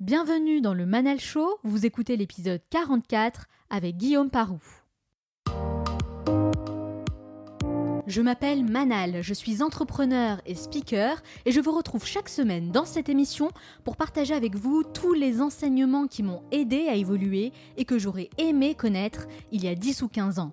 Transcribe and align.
Bienvenue 0.00 0.60
dans 0.60 0.74
le 0.74 0.86
Manal 0.86 1.18
Show, 1.18 1.58
vous 1.64 1.84
écoutez 1.84 2.16
l'épisode 2.16 2.60
44 2.70 3.46
avec 3.68 3.96
Guillaume 3.96 4.30
Parou. 4.30 4.60
Je 8.06 8.22
m'appelle 8.22 8.64
Manal, 8.64 9.22
je 9.22 9.34
suis 9.34 9.60
entrepreneur 9.60 10.40
et 10.46 10.54
speaker 10.54 11.20
et 11.46 11.50
je 11.50 11.58
vous 11.58 11.72
retrouve 11.72 12.06
chaque 12.06 12.28
semaine 12.28 12.70
dans 12.70 12.84
cette 12.84 13.08
émission 13.08 13.50
pour 13.82 13.96
partager 13.96 14.34
avec 14.34 14.54
vous 14.54 14.84
tous 14.84 15.14
les 15.14 15.42
enseignements 15.42 16.06
qui 16.06 16.22
m'ont 16.22 16.44
aidé 16.52 16.86
à 16.86 16.94
évoluer 16.94 17.52
et 17.76 17.84
que 17.84 17.98
j'aurais 17.98 18.30
aimé 18.38 18.76
connaître 18.76 19.26
il 19.50 19.64
y 19.64 19.68
a 19.68 19.74
10 19.74 20.02
ou 20.02 20.08
15 20.08 20.38
ans 20.38 20.52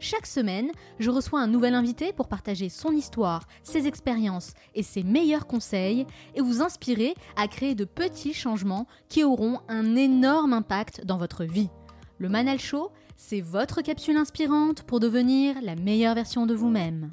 chaque 0.00 0.26
semaine, 0.26 0.70
je 0.98 1.10
reçois 1.10 1.40
un 1.40 1.46
nouvel 1.48 1.74
invité 1.74 2.12
pour 2.12 2.28
partager 2.28 2.68
son 2.68 2.92
histoire, 2.92 3.42
ses 3.62 3.86
expériences 3.86 4.52
et 4.74 4.82
ses 4.82 5.02
meilleurs 5.02 5.46
conseils 5.46 6.06
et 6.34 6.40
vous 6.40 6.62
inspirer 6.62 7.14
à 7.36 7.48
créer 7.48 7.74
de 7.74 7.84
petits 7.84 8.34
changements 8.34 8.86
qui 9.08 9.24
auront 9.24 9.60
un 9.68 9.96
énorme 9.96 10.52
impact 10.52 11.04
dans 11.04 11.18
votre 11.18 11.44
vie. 11.44 11.68
Le 12.18 12.28
Manal 12.28 12.60
Show, 12.60 12.90
c'est 13.16 13.40
votre 13.40 13.82
capsule 13.82 14.16
inspirante 14.16 14.82
pour 14.82 15.00
devenir 15.00 15.56
la 15.62 15.74
meilleure 15.74 16.14
version 16.14 16.46
de 16.46 16.54
vous-même. 16.54 17.10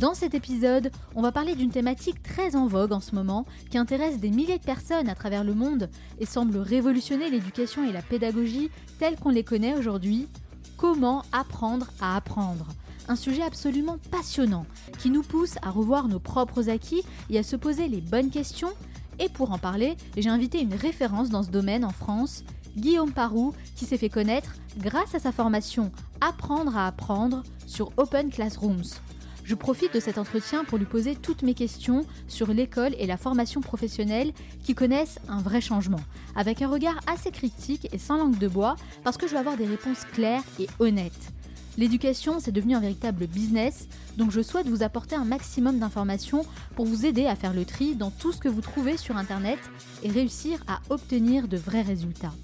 Dans 0.00 0.14
cet 0.14 0.34
épisode, 0.34 0.92
on 1.16 1.22
va 1.22 1.32
parler 1.32 1.56
d'une 1.56 1.72
thématique 1.72 2.22
très 2.22 2.54
en 2.54 2.68
vogue 2.68 2.92
en 2.92 3.00
ce 3.00 3.16
moment 3.16 3.46
qui 3.68 3.78
intéresse 3.78 4.20
des 4.20 4.30
milliers 4.30 4.58
de 4.58 4.64
personnes 4.64 5.08
à 5.08 5.16
travers 5.16 5.42
le 5.42 5.54
monde 5.54 5.90
et 6.20 6.26
semble 6.26 6.58
révolutionner 6.58 7.28
l'éducation 7.28 7.84
et 7.84 7.90
la 7.90 8.02
pédagogie 8.02 8.70
telles 9.00 9.16
qu'on 9.16 9.30
les 9.30 9.42
connaît 9.42 9.74
aujourd'hui. 9.74 10.28
Comment 10.76 11.24
apprendre 11.32 11.88
à 12.00 12.14
apprendre? 12.14 12.68
Un 13.08 13.16
sujet 13.16 13.42
absolument 13.42 13.98
passionnant 14.12 14.66
qui 15.00 15.10
nous 15.10 15.24
pousse 15.24 15.56
à 15.62 15.70
revoir 15.70 16.06
nos 16.06 16.20
propres 16.20 16.68
acquis 16.68 17.02
et 17.28 17.38
à 17.38 17.42
se 17.42 17.56
poser 17.56 17.88
les 17.88 18.00
bonnes 18.00 18.30
questions. 18.30 18.72
Et 19.18 19.28
pour 19.28 19.50
en 19.50 19.58
parler, 19.58 19.96
j'ai 20.16 20.30
invité 20.30 20.60
une 20.60 20.74
référence 20.74 21.28
dans 21.28 21.42
ce 21.42 21.50
domaine 21.50 21.84
en 21.84 21.90
France, 21.90 22.44
Guillaume 22.76 23.12
Parou, 23.12 23.52
qui 23.74 23.84
s'est 23.84 23.98
fait 23.98 24.10
connaître 24.10 24.54
grâce 24.78 25.16
à 25.16 25.18
sa 25.18 25.32
formation 25.32 25.90
Apprendre 26.20 26.76
à 26.76 26.86
apprendre 26.86 27.42
sur 27.66 27.90
Open 27.96 28.30
Classrooms. 28.30 29.00
Je 29.48 29.54
profite 29.54 29.94
de 29.94 30.00
cet 30.00 30.18
entretien 30.18 30.62
pour 30.62 30.76
lui 30.76 30.84
poser 30.84 31.16
toutes 31.16 31.42
mes 31.42 31.54
questions 31.54 32.04
sur 32.26 32.48
l'école 32.48 32.94
et 32.98 33.06
la 33.06 33.16
formation 33.16 33.62
professionnelle 33.62 34.34
qui 34.62 34.74
connaissent 34.74 35.18
un 35.26 35.40
vrai 35.40 35.62
changement, 35.62 36.02
avec 36.36 36.60
un 36.60 36.68
regard 36.68 37.00
assez 37.06 37.30
critique 37.30 37.88
et 37.90 37.96
sans 37.96 38.18
langue 38.18 38.36
de 38.36 38.46
bois, 38.46 38.76
parce 39.04 39.16
que 39.16 39.26
je 39.26 39.32
veux 39.32 39.38
avoir 39.38 39.56
des 39.56 39.64
réponses 39.64 40.04
claires 40.12 40.42
et 40.60 40.66
honnêtes. 40.80 41.32
L'éducation, 41.78 42.40
c'est 42.40 42.52
devenu 42.52 42.74
un 42.74 42.80
véritable 42.80 43.26
business, 43.26 43.88
donc 44.18 44.32
je 44.32 44.42
souhaite 44.42 44.68
vous 44.68 44.82
apporter 44.82 45.16
un 45.16 45.24
maximum 45.24 45.78
d'informations 45.78 46.44
pour 46.76 46.84
vous 46.84 47.06
aider 47.06 47.24
à 47.24 47.34
faire 47.34 47.54
le 47.54 47.64
tri 47.64 47.94
dans 47.94 48.10
tout 48.10 48.32
ce 48.32 48.40
que 48.40 48.50
vous 48.50 48.60
trouvez 48.60 48.98
sur 48.98 49.16
Internet 49.16 49.58
et 50.02 50.10
réussir 50.10 50.62
à 50.68 50.80
obtenir 50.90 51.48
de 51.48 51.56
vrais 51.56 51.80
résultats. 51.80 52.34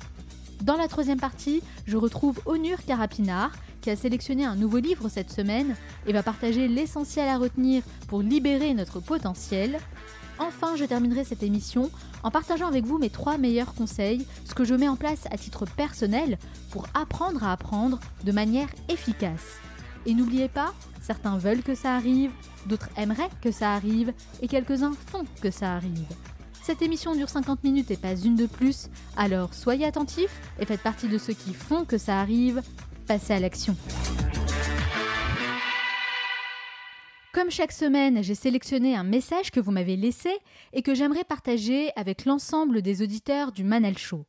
Dans 0.65 0.77
la 0.77 0.89
troisième 0.89 1.21
partie, 1.21 1.63
je 1.87 1.99
retrouve 1.99 2.41
Onur 2.47 2.83
Karapinard, 2.87 3.53
qui 3.83 3.91
a 3.91 3.97
sélectionné 3.97 4.47
un 4.47 4.57
nouveau 4.57 4.79
livre 4.79 5.11
cette 5.11 5.31
semaine 5.31 5.77
et 6.07 6.13
va 6.15 6.23
partager 6.23 6.69
l'essentiel 6.69 7.29
à 7.29 7.37
retenir 7.37 7.83
pour 8.09 8.23
libérer 8.23 8.73
notre 8.73 8.99
potentiel. 8.99 9.79
Enfin, 10.39 10.75
je 10.77 10.87
terminerai 10.87 11.23
cette 11.25 11.43
émission 11.43 11.91
en 12.23 12.31
partageant 12.31 12.67
avec 12.67 12.87
vous 12.87 12.97
mes 12.97 13.11
trois 13.11 13.37
meilleurs 13.37 13.75
conseils, 13.75 14.27
ce 14.47 14.55
que 14.55 14.65
je 14.65 14.75
mets 14.75 14.89
en 14.89 14.97
place 14.97 15.27
à 15.31 15.37
titre 15.37 15.67
personnel 15.67 16.39
pour 16.71 16.87
apprendre 16.95 17.45
à 17.45 17.53
apprendre 17.53 18.01
de 18.25 18.33
manière 18.33 18.69
efficace. 18.89 19.59
Et 20.07 20.15
n'oubliez 20.15 20.49
pas, 20.49 20.73
certains 21.03 21.37
veulent 21.37 21.63
que 21.63 21.75
ça 21.75 21.95
arrive, 21.95 22.31
d'autres 22.65 22.89
aimeraient 22.97 23.29
que 23.43 23.51
ça 23.51 23.75
arrive, 23.75 24.15
et 24.41 24.49
quelques-uns 24.49 24.95
font 25.09 25.27
que 25.43 25.51
ça 25.51 25.75
arrive. 25.75 26.07
Cette 26.65 26.81
émission 26.81 27.15
dure 27.15 27.29
50 27.29 27.63
minutes 27.63 27.91
et 27.91 27.97
pas 27.99 28.17
une 28.17 28.37
de 28.37 28.47
plus, 28.47 28.89
alors 29.19 29.53
soyez 29.53 29.85
attentifs 29.85 30.41
et 30.59 30.65
faites 30.65 30.81
partie 30.81 31.09
de 31.09 31.19
ceux 31.19 31.35
qui 31.35 31.53
font 31.53 31.85
que 31.85 31.99
ça 31.99 32.19
arrive 32.19 32.63
passer 33.07 33.35
à 33.35 33.39
l'action. 33.39 33.77
Comme 37.35 37.51
chaque 37.51 37.71
semaine, 37.71 38.23
j'ai 38.23 38.35
sélectionné 38.35 38.97
un 38.97 39.05
message 39.05 39.51
que 39.51 39.61
vous 39.61 39.73
m'avez 39.73 39.97
laissé 39.97 40.31
et 40.73 40.81
que 40.81 40.95
j'aimerais 40.95 41.25
partager 41.25 41.91
avec 41.97 42.25
l'ensemble 42.25 42.81
des 42.81 43.03
auditeurs 43.03 43.53
du 43.53 43.63
Manal 43.63 43.99
Show. 43.99 44.25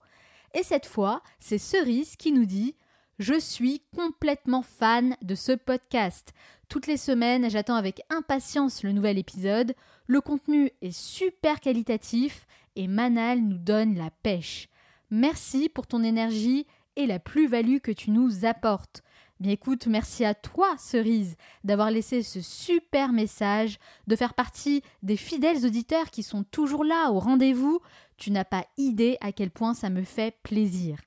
Et 0.54 0.64
cette 0.64 0.88
fois, 0.88 1.24
c'est 1.40 1.58
Cerise 1.58 2.18
qui 2.18 2.34
nous 2.34 2.46
dit 2.46 2.76
Je 3.18 3.40
suis 3.40 3.82
complètement 3.96 4.62
fan 4.62 5.16
de 5.22 5.36
ce 5.36 5.54
podcast. 5.54 6.34
Toutes 6.68 6.88
les 6.88 6.98
semaines, 6.98 7.50
j'attends 7.50 7.76
avec 7.76 8.02
impatience 8.10 8.84
le 8.84 8.92
nouvel 8.92 9.18
épisode. 9.18 9.74
Le 10.08 10.22
contenu 10.22 10.72
est 10.82 10.96
super 10.96 11.60
qualitatif 11.60 12.46
et 12.76 12.88
Manal 12.88 13.42
nous 13.42 13.58
donne 13.58 13.96
la 13.96 14.12
pêche. 14.12 14.70
Merci 15.10 15.70
pour 15.70 15.88
ton 15.88 16.04
énergie 16.04 16.68
et 16.96 17.08
la 17.08 17.20
plus-value 17.20 17.80
que 17.80 17.92
tu 17.92 18.12
nous 18.12 18.46
apportes. 18.46 19.02
Bien 19.40 19.52
écoute, 19.52 19.88
merci 19.88 20.24
à 20.24 20.34
toi, 20.34 20.76
Cerise, 20.78 21.36
d'avoir 21.64 21.92
laissé 21.92 22.24
ce 22.24 22.40
super 22.40 23.12
message, 23.12 23.80
de 24.08 24.16
faire 24.16 24.34
partie 24.34 24.82
des 25.04 25.18
fidèles 25.18 25.66
auditeurs 25.66 26.10
qui 26.10 26.24
sont 26.24 26.44
toujours 26.44 26.86
là 26.86 27.12
au 27.12 27.20
rendez-vous. 27.20 27.82
Tu 28.16 28.32
n'as 28.32 28.46
pas 28.46 28.66
idée 28.78 29.18
à 29.20 29.34
quel 29.34 29.52
point 29.52 29.74
ça 29.74 29.90
me 29.90 30.04
fait 30.04 30.38
plaisir. 30.44 31.00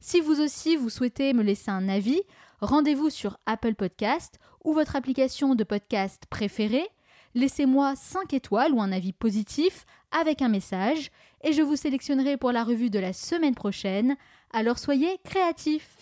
Si 0.00 0.20
vous 0.20 0.40
aussi 0.40 0.76
vous 0.76 0.90
souhaitez 0.90 1.34
me 1.34 1.42
laisser 1.42 1.70
un 1.70 1.88
avis, 1.88 2.22
rendez-vous 2.60 3.10
sur 3.10 3.36
Apple 3.44 3.74
Podcast 3.74 4.38
ou 4.64 4.72
votre 4.72 4.96
application 4.96 5.54
de 5.54 5.64
podcast 5.64 6.24
préférée. 6.30 6.88
Laissez-moi 7.34 7.94
5 7.96 8.32
étoiles 8.32 8.72
ou 8.72 8.80
un 8.80 8.92
avis 8.92 9.12
positif 9.12 9.86
avec 10.12 10.40
un 10.40 10.48
message 10.48 11.10
et 11.42 11.52
je 11.52 11.62
vous 11.62 11.74
sélectionnerai 11.74 12.36
pour 12.36 12.52
la 12.52 12.62
revue 12.62 12.90
de 12.90 13.00
la 13.00 13.12
semaine 13.12 13.56
prochaine. 13.56 14.16
Alors 14.52 14.78
soyez 14.78 15.18
créatifs. 15.24 15.96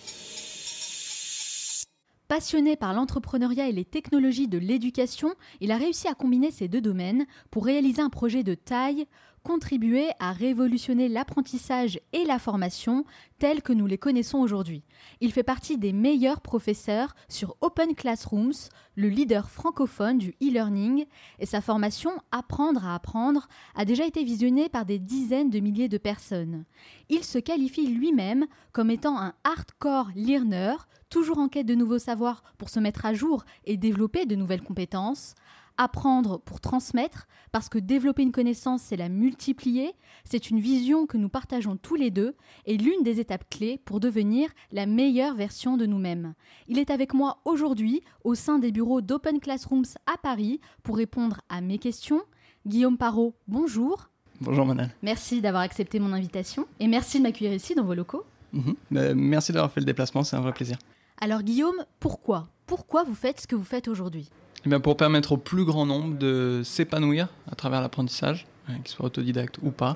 Passionné 2.28 2.76
par 2.76 2.94
l'entrepreneuriat 2.94 3.69
et 3.69 3.72
les 3.72 3.84
technologies 3.84 4.48
de 4.48 4.59
l'éducation, 4.59 5.34
il 5.60 5.70
a 5.72 5.76
réussi 5.76 6.09
à 6.09 6.15
combiner 6.15 6.50
ces 6.50 6.69
deux 6.69 6.81
domaines 6.81 7.26
pour 7.50 7.64
réaliser 7.64 8.00
un 8.03 8.09
projet 8.09 8.43
de 8.43 8.54
taille, 8.54 9.06
contribuer 9.43 10.09
à 10.19 10.33
révolutionner 10.33 11.09
l'apprentissage 11.09 12.01
et 12.13 12.25
la 12.25 12.39
formation 12.39 13.05
tels 13.39 13.63
que 13.63 13.73
nous 13.73 13.87
les 13.87 13.99
connaissons 13.99 14.39
aujourd'hui. 14.39 14.85
Il 15.21 15.33
fait 15.33 15.43
partie 15.43 15.79
des 15.79 15.93
meilleurs 15.93 16.41
professeurs 16.41 17.15
sur 17.29 17.57
Open 17.61 17.95
Classrooms, 17.95 18.53
le 18.95 19.09
leader 19.09 19.51
francophone 19.51 20.19
du 20.19 20.31
e-learning, 20.43 21.07
et 21.39 21.47
sa 21.47 21.61
formation 21.61 22.13
Apprendre 22.31 22.87
à 22.87 22.95
apprendre 22.95 23.49
a 23.75 23.85
déjà 23.85 24.07
été 24.07 24.25
visionnée 24.25 24.69
par 24.69 24.87
des 24.87 24.99
dizaines 24.99 25.51
de 25.51 25.61
milliers 25.61 25.89
de 25.89 25.99
personnes. 25.99 26.65
Il 27.09 27.25
se 27.25 27.39
qualifie 27.39 27.87
lui-même 27.87 28.47
comme 28.73 28.91
étant 28.91 29.19
un 29.19 29.35
hardcore 29.45 30.11
learner, 30.15 30.75
toujours 31.11 31.39
en 31.39 31.49
quête 31.49 31.67
de 31.67 31.75
nouveaux 31.75 31.99
savoirs 31.99 32.43
pour 32.59 32.71
se 32.71 32.81
mettre 32.81 33.05
à 33.05 33.13
jour 33.13 33.45
et 33.65 33.77
développer 33.77 34.25
de 34.25 34.37
nouvelles 34.37 34.63
compétences 34.63 35.35
apprendre 35.78 36.38
pour 36.38 36.60
transmettre, 36.60 37.27
parce 37.50 37.69
que 37.69 37.78
développer 37.78 38.22
une 38.22 38.33
connaissance, 38.33 38.83
c'est 38.83 38.97
la 38.97 39.09
multiplier, 39.09 39.94
c'est 40.25 40.50
une 40.50 40.60
vision 40.60 41.06
que 41.06 41.16
nous 41.16 41.28
partageons 41.28 41.77
tous 41.77 41.94
les 41.94 42.10
deux 42.10 42.34
et 42.66 42.77
l'une 42.77 43.03
des 43.03 43.21
étapes 43.21 43.49
clés 43.50 43.81
pour 43.84 44.00
devenir 44.00 44.50
la 44.71 44.87
meilleure 44.87 45.35
version 45.35 45.76
de 45.76 45.87
nous-mêmes. 45.87 46.35
Il 46.69 46.79
est 46.79 46.91
avec 46.91 47.14
moi 47.14 47.41
aujourd'hui 47.44 48.02
au 48.25 48.35
sein 48.35 48.58
des 48.58 48.73
bureaux 48.73 49.00
d'Open 49.00 49.41
Classrooms 49.41 49.85
à 50.06 50.17
Paris 50.17 50.61
pour 50.82 50.97
répondre 50.97 51.41
à 51.49 51.61
mes 51.61 51.79
questions. 51.79 52.23
Guillaume 52.67 52.97
Parot, 52.97 53.35
bonjour. 53.49 54.08
Bonjour 54.41 54.67
Manal. 54.67 54.91
Merci 55.02 55.41
d'avoir 55.41 55.62
accepté 55.62 56.00
mon 56.00 56.12
invitation 56.12 56.67
et 56.81 56.88
merci 56.88 57.19
de 57.19 57.25
m'accueillir 57.25 57.55
ici 57.55 57.75
dans 57.75 57.85
vos 57.85 57.94
locaux. 57.94 58.25
Mhm. 58.52 58.75
Bah, 58.91 59.14
merci 59.14 59.52
d'avoir 59.52 59.70
fait 59.70 59.81
le 59.81 59.87
déplacement, 59.87 60.23
c'est 60.23 60.37
un 60.37 60.41
vrai 60.41 60.52
plaisir. 60.52 60.79
Alors 61.20 61.43
Guillaume, 61.43 61.85
pourquoi? 62.00 62.49
Pourquoi 62.67 63.05
vous 63.05 63.14
faites 63.14 63.41
ce 63.41 63.47
que 63.47 63.55
vous 63.55 63.64
faites 63.64 63.88
aujourd'hui? 63.88 64.31
Eh 64.64 64.79
pour 64.79 64.97
permettre 64.97 65.32
au 65.32 65.37
plus 65.37 65.64
grand 65.64 65.87
nombre 65.87 66.17
de 66.19 66.62
s'épanouir 66.64 67.29
à 67.50 67.55
travers 67.55 67.81
l'apprentissage, 67.81 68.47
hein, 68.69 68.75
qu'il 68.85 68.88
soit 68.88 69.06
autodidacte 69.06 69.59
ou 69.62 69.70
pas, 69.70 69.94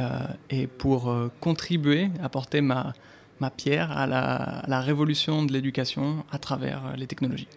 euh, 0.00 0.20
et 0.50 0.66
pour 0.66 1.10
euh, 1.10 1.30
contribuer, 1.40 2.10
apporter 2.22 2.60
ma, 2.60 2.94
ma 3.40 3.50
pierre 3.50 3.92
à 3.96 4.06
la, 4.06 4.80
révolution 4.80 5.44
de 5.44 5.52
l'éducation 5.52 6.24
à 6.32 6.38
travers 6.38 6.86
euh, 6.86 6.96
les 6.96 7.06
technologies. 7.06 7.48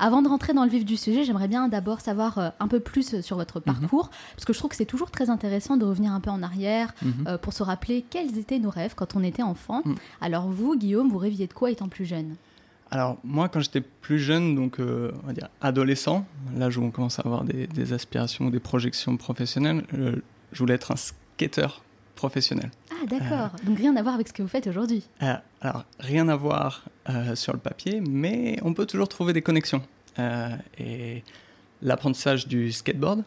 Avant 0.00 0.20
de 0.20 0.28
rentrer 0.28 0.52
dans 0.52 0.64
le 0.64 0.70
vif 0.70 0.84
du 0.84 0.96
sujet, 0.96 1.22
j'aimerais 1.24 1.46
bien 1.46 1.68
d'abord 1.68 2.00
savoir 2.00 2.52
un 2.58 2.66
peu 2.68 2.80
plus 2.80 3.20
sur 3.20 3.36
votre 3.36 3.58
Mhm. 3.64 3.74
parcours, 3.74 4.10
parce 4.34 4.44
que 4.44 4.52
je 4.52 4.58
trouve 4.58 4.70
que 4.70 4.76
c'est 4.76 4.84
toujours 4.84 5.12
très 5.12 5.30
intéressant 5.30 5.76
de 5.76 5.84
revenir 5.84 6.12
un 6.12 6.18
peu 6.20 6.30
en 6.30 6.42
arrière 6.42 6.92
Mhm. 7.02 7.12
euh, 7.28 7.38
pour 7.38 7.52
se 7.52 7.62
rappeler 7.62 8.04
quels 8.10 8.36
étaient 8.36 8.58
nos 8.58 8.70
rêves 8.70 8.94
quand 8.96 9.14
on 9.14 9.22
était 9.22 9.44
enfant. 9.44 9.82
Mhm. 9.84 9.94
Alors 10.20 10.48
vous, 10.48 10.76
Guillaume, 10.76 11.08
vous 11.08 11.18
rêviez 11.18 11.46
de 11.46 11.52
quoi 11.52 11.70
étant 11.70 11.88
plus 11.88 12.04
jeune? 12.04 12.34
Alors 12.90 13.18
moi 13.24 13.48
quand 13.48 13.60
j'étais 13.60 13.80
plus 13.80 14.18
jeune, 14.18 14.54
donc 14.54 14.78
euh, 14.78 15.12
on 15.24 15.26
va 15.26 15.32
dire 15.32 15.48
adolescent, 15.60 16.24
l'âge 16.56 16.78
où 16.78 16.84
on 16.84 16.90
commence 16.90 17.18
à 17.18 17.22
avoir 17.22 17.44
des, 17.44 17.66
des 17.66 17.92
aspirations 17.92 18.46
ou 18.46 18.50
des 18.50 18.60
projections 18.60 19.16
professionnelles, 19.16 19.84
euh, 19.94 20.16
je 20.52 20.58
voulais 20.58 20.74
être 20.74 20.92
un 20.92 20.96
skater 20.96 21.66
professionnel. 22.16 22.70
Ah 22.90 23.06
d'accord, 23.06 23.50
donc 23.64 23.78
rien 23.78 23.94
à 23.96 24.02
voir 24.02 24.14
avec 24.14 24.26
ce 24.26 24.32
que 24.32 24.42
vous 24.42 24.48
faites 24.48 24.66
aujourd'hui. 24.66 25.04
Euh, 25.22 25.34
alors 25.60 25.84
rien 26.00 26.28
à 26.28 26.34
voir 26.34 26.84
euh, 27.08 27.36
sur 27.36 27.52
le 27.52 27.58
papier, 27.58 28.00
mais 28.00 28.58
on 28.62 28.74
peut 28.74 28.86
toujours 28.86 29.08
trouver 29.08 29.32
des 29.32 29.42
connexions. 29.42 29.82
Euh, 30.18 30.48
et 30.78 31.22
l'apprentissage 31.82 32.48
du 32.48 32.72
skateboard, 32.72 33.22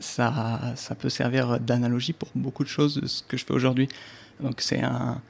ça, 0.00 0.74
ça 0.74 0.94
peut 0.94 1.08
servir 1.08 1.60
d'analogie 1.60 2.12
pour 2.12 2.28
beaucoup 2.34 2.64
de 2.64 2.68
choses 2.68 3.00
de 3.00 3.06
ce 3.06 3.22
que 3.22 3.36
je 3.36 3.46
fais 3.46 3.54
aujourd'hui. 3.54 3.88
Donc 4.40 4.60
c'est 4.60 4.82
un, 4.82 5.22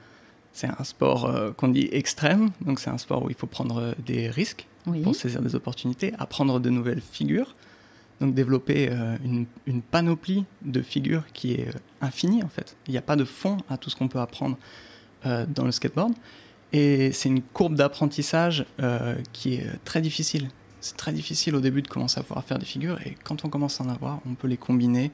c'est 0.57 0.69
un 0.69 0.85
sport 0.85 1.27
euh, 1.27 1.53
qu'on 1.53 1.69
dit 1.69 1.89
extrême, 1.93 2.51
donc 2.63 2.81
c'est 2.81 2.89
un 2.91 2.97
sport 2.99 3.23
où 3.25 3.29
il 3.29 3.35
faut 3.37 3.47
prendre 3.47 3.95
des 4.05 4.31
risques 4.31 4.67
Oui. 4.87 5.03
pour 5.03 5.15
saisir 5.15 5.43
des 5.43 5.55
opportunités, 5.55 6.15
apprendre 6.19 6.59
de 6.61 6.71
nouvelles 6.71 7.03
figures, 7.03 7.55
donc 8.21 8.35
développer 8.35 8.89
euh, 8.91 9.17
une, 9.23 9.45
une 9.67 9.83
panoplie 9.83 10.47
de 10.63 10.81
figures 10.81 11.25
qui 11.35 11.53
est 11.53 11.69
euh, 11.69 11.79
infinie 12.01 12.43
en 12.43 12.49
fait. 12.49 12.75
Il 12.89 12.93
n'y 12.93 12.97
a 12.97 13.03
pas 13.03 13.17
de 13.17 13.25
fond 13.25 13.59
à 13.69 13.77
tout 13.77 13.91
ce 13.91 13.97
qu'on 13.97 14.09
peut 14.09 14.19
apprendre 14.21 14.57
euh, 15.27 15.45
dans 15.47 15.65
le 15.65 15.73
skateboard. 15.73 16.15
Et 16.73 17.13
c'est 17.13 17.29
une 17.29 17.43
courbe 17.43 17.75
d'apprentissage 17.75 18.65
euh, 18.81 19.15
qui 19.35 19.55
est 19.55 19.67
très 19.85 20.01
difficile. 20.01 20.49
C'est 20.81 20.97
très 20.97 21.13
difficile 21.13 21.55
au 21.55 21.61
début 21.61 21.83
de 21.83 21.89
commencer 21.89 22.19
à 22.19 22.23
pouvoir 22.23 22.45
faire 22.45 22.59
des 22.59 22.65
figures 22.67 22.99
et 23.07 23.15
quand 23.25 23.45
on 23.45 23.51
commence 23.51 23.81
à 23.81 23.85
en 23.85 23.89
avoir, 23.91 24.21
on 24.27 24.35
peut 24.35 24.49
les 24.49 24.57
combiner 24.57 25.13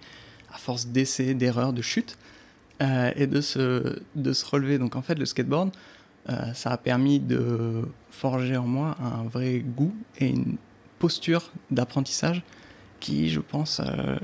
à 0.55 0.59
force 0.59 0.87
d'essais, 0.87 1.35
d'erreurs, 1.35 1.73
de 1.73 1.83
chutes 1.83 2.17
euh, 2.81 3.13
et 3.17 3.27
de 3.27 3.41
se, 3.41 4.01
de 4.15 4.33
se 4.33 4.47
relever. 4.47 4.79
Donc 4.79 4.97
en 4.97 5.03
fait, 5.03 5.19
le 5.19 5.27
skateboard, 5.27 5.71
euh, 6.29 6.53
ça 6.55 6.71
a 6.71 6.77
permis 6.77 7.21
de 7.21 7.83
forger 8.11 8.57
en 8.57 8.67
moi 8.67 8.97
un 9.01 9.25
vrai 9.25 9.59
goût 9.59 9.95
et 10.19 10.29
une 10.29 10.57
posture 10.99 11.51
d'apprentissage 11.71 12.43
qui, 13.01 13.29
je 13.29 13.41
pense, 13.41 13.81
euh, 13.81 14.17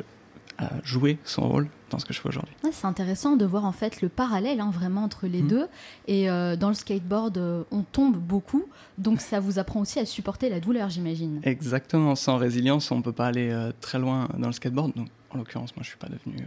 a 0.59 0.71
joué 0.85 1.19
son 1.25 1.49
rôle 1.49 1.69
dans 1.91 1.99
ce 1.99 2.05
que 2.05 2.13
je 2.13 2.21
fais 2.21 2.29
aujourd'hui. 2.29 2.55
Ouais, 2.65 2.71
c'est 2.73 2.87
intéressant 2.87 3.37
de 3.37 3.45
voir 3.45 3.65
en 3.65 3.73
fait 3.73 4.01
le 4.03 4.09
parallèle 4.09 4.61
hein, 4.61 4.71
vraiment 4.73 5.03
entre 5.05 5.27
les 5.27 5.43
Mhm. 5.43 5.49
deux. 5.49 5.67
Et 6.07 6.31
euh, 6.31 6.57
dans 6.57 6.69
le 6.69 6.75
skateboard, 6.75 7.39
euh, 7.39 7.63
on 7.71 7.83
tombe 7.83 8.17
beaucoup, 8.17 8.65
donc 8.99 9.21
ça 9.21 9.41
vous 9.41 9.59
apprend 9.59 9.81
aussi 9.81 9.99
à 9.99 10.07
supporter 10.07 10.49
la 10.49 10.61
douleur, 10.61 10.91
j'imagine. 10.91 11.41
Exactement, 11.45 12.15
sans 12.15 12.37
résilience, 12.37 12.91
on 12.91 13.03
peut 13.03 13.13
pas 13.13 13.27
aller 13.27 13.51
euh, 13.51 13.73
très 13.81 13.99
loin 13.99 14.29
dans 14.39 14.49
le 14.49 14.53
skateboard. 14.53 14.93
Donc, 14.95 15.09
en 15.31 15.39
l'occurrence, 15.39 15.75
moi, 15.77 15.83
je 15.83 15.89
suis 15.89 15.99
pas 15.99 16.09
devenu 16.09 16.47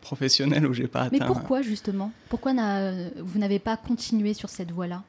professionnel 0.00 0.66
ou 0.66 0.72
j'ai 0.72 0.86
pas 0.86 1.02
atteint. 1.02 1.16
Mais 1.20 1.26
pourquoi 1.26 1.62
justement? 1.62 2.12
Pourquoi 2.28 2.52
vous 2.52 3.38
n'avez 3.38 3.58
pas 3.58 3.76
continué 3.76 4.34
sur 4.34 4.48
cette 4.48 4.70
voie-là? 4.70 5.02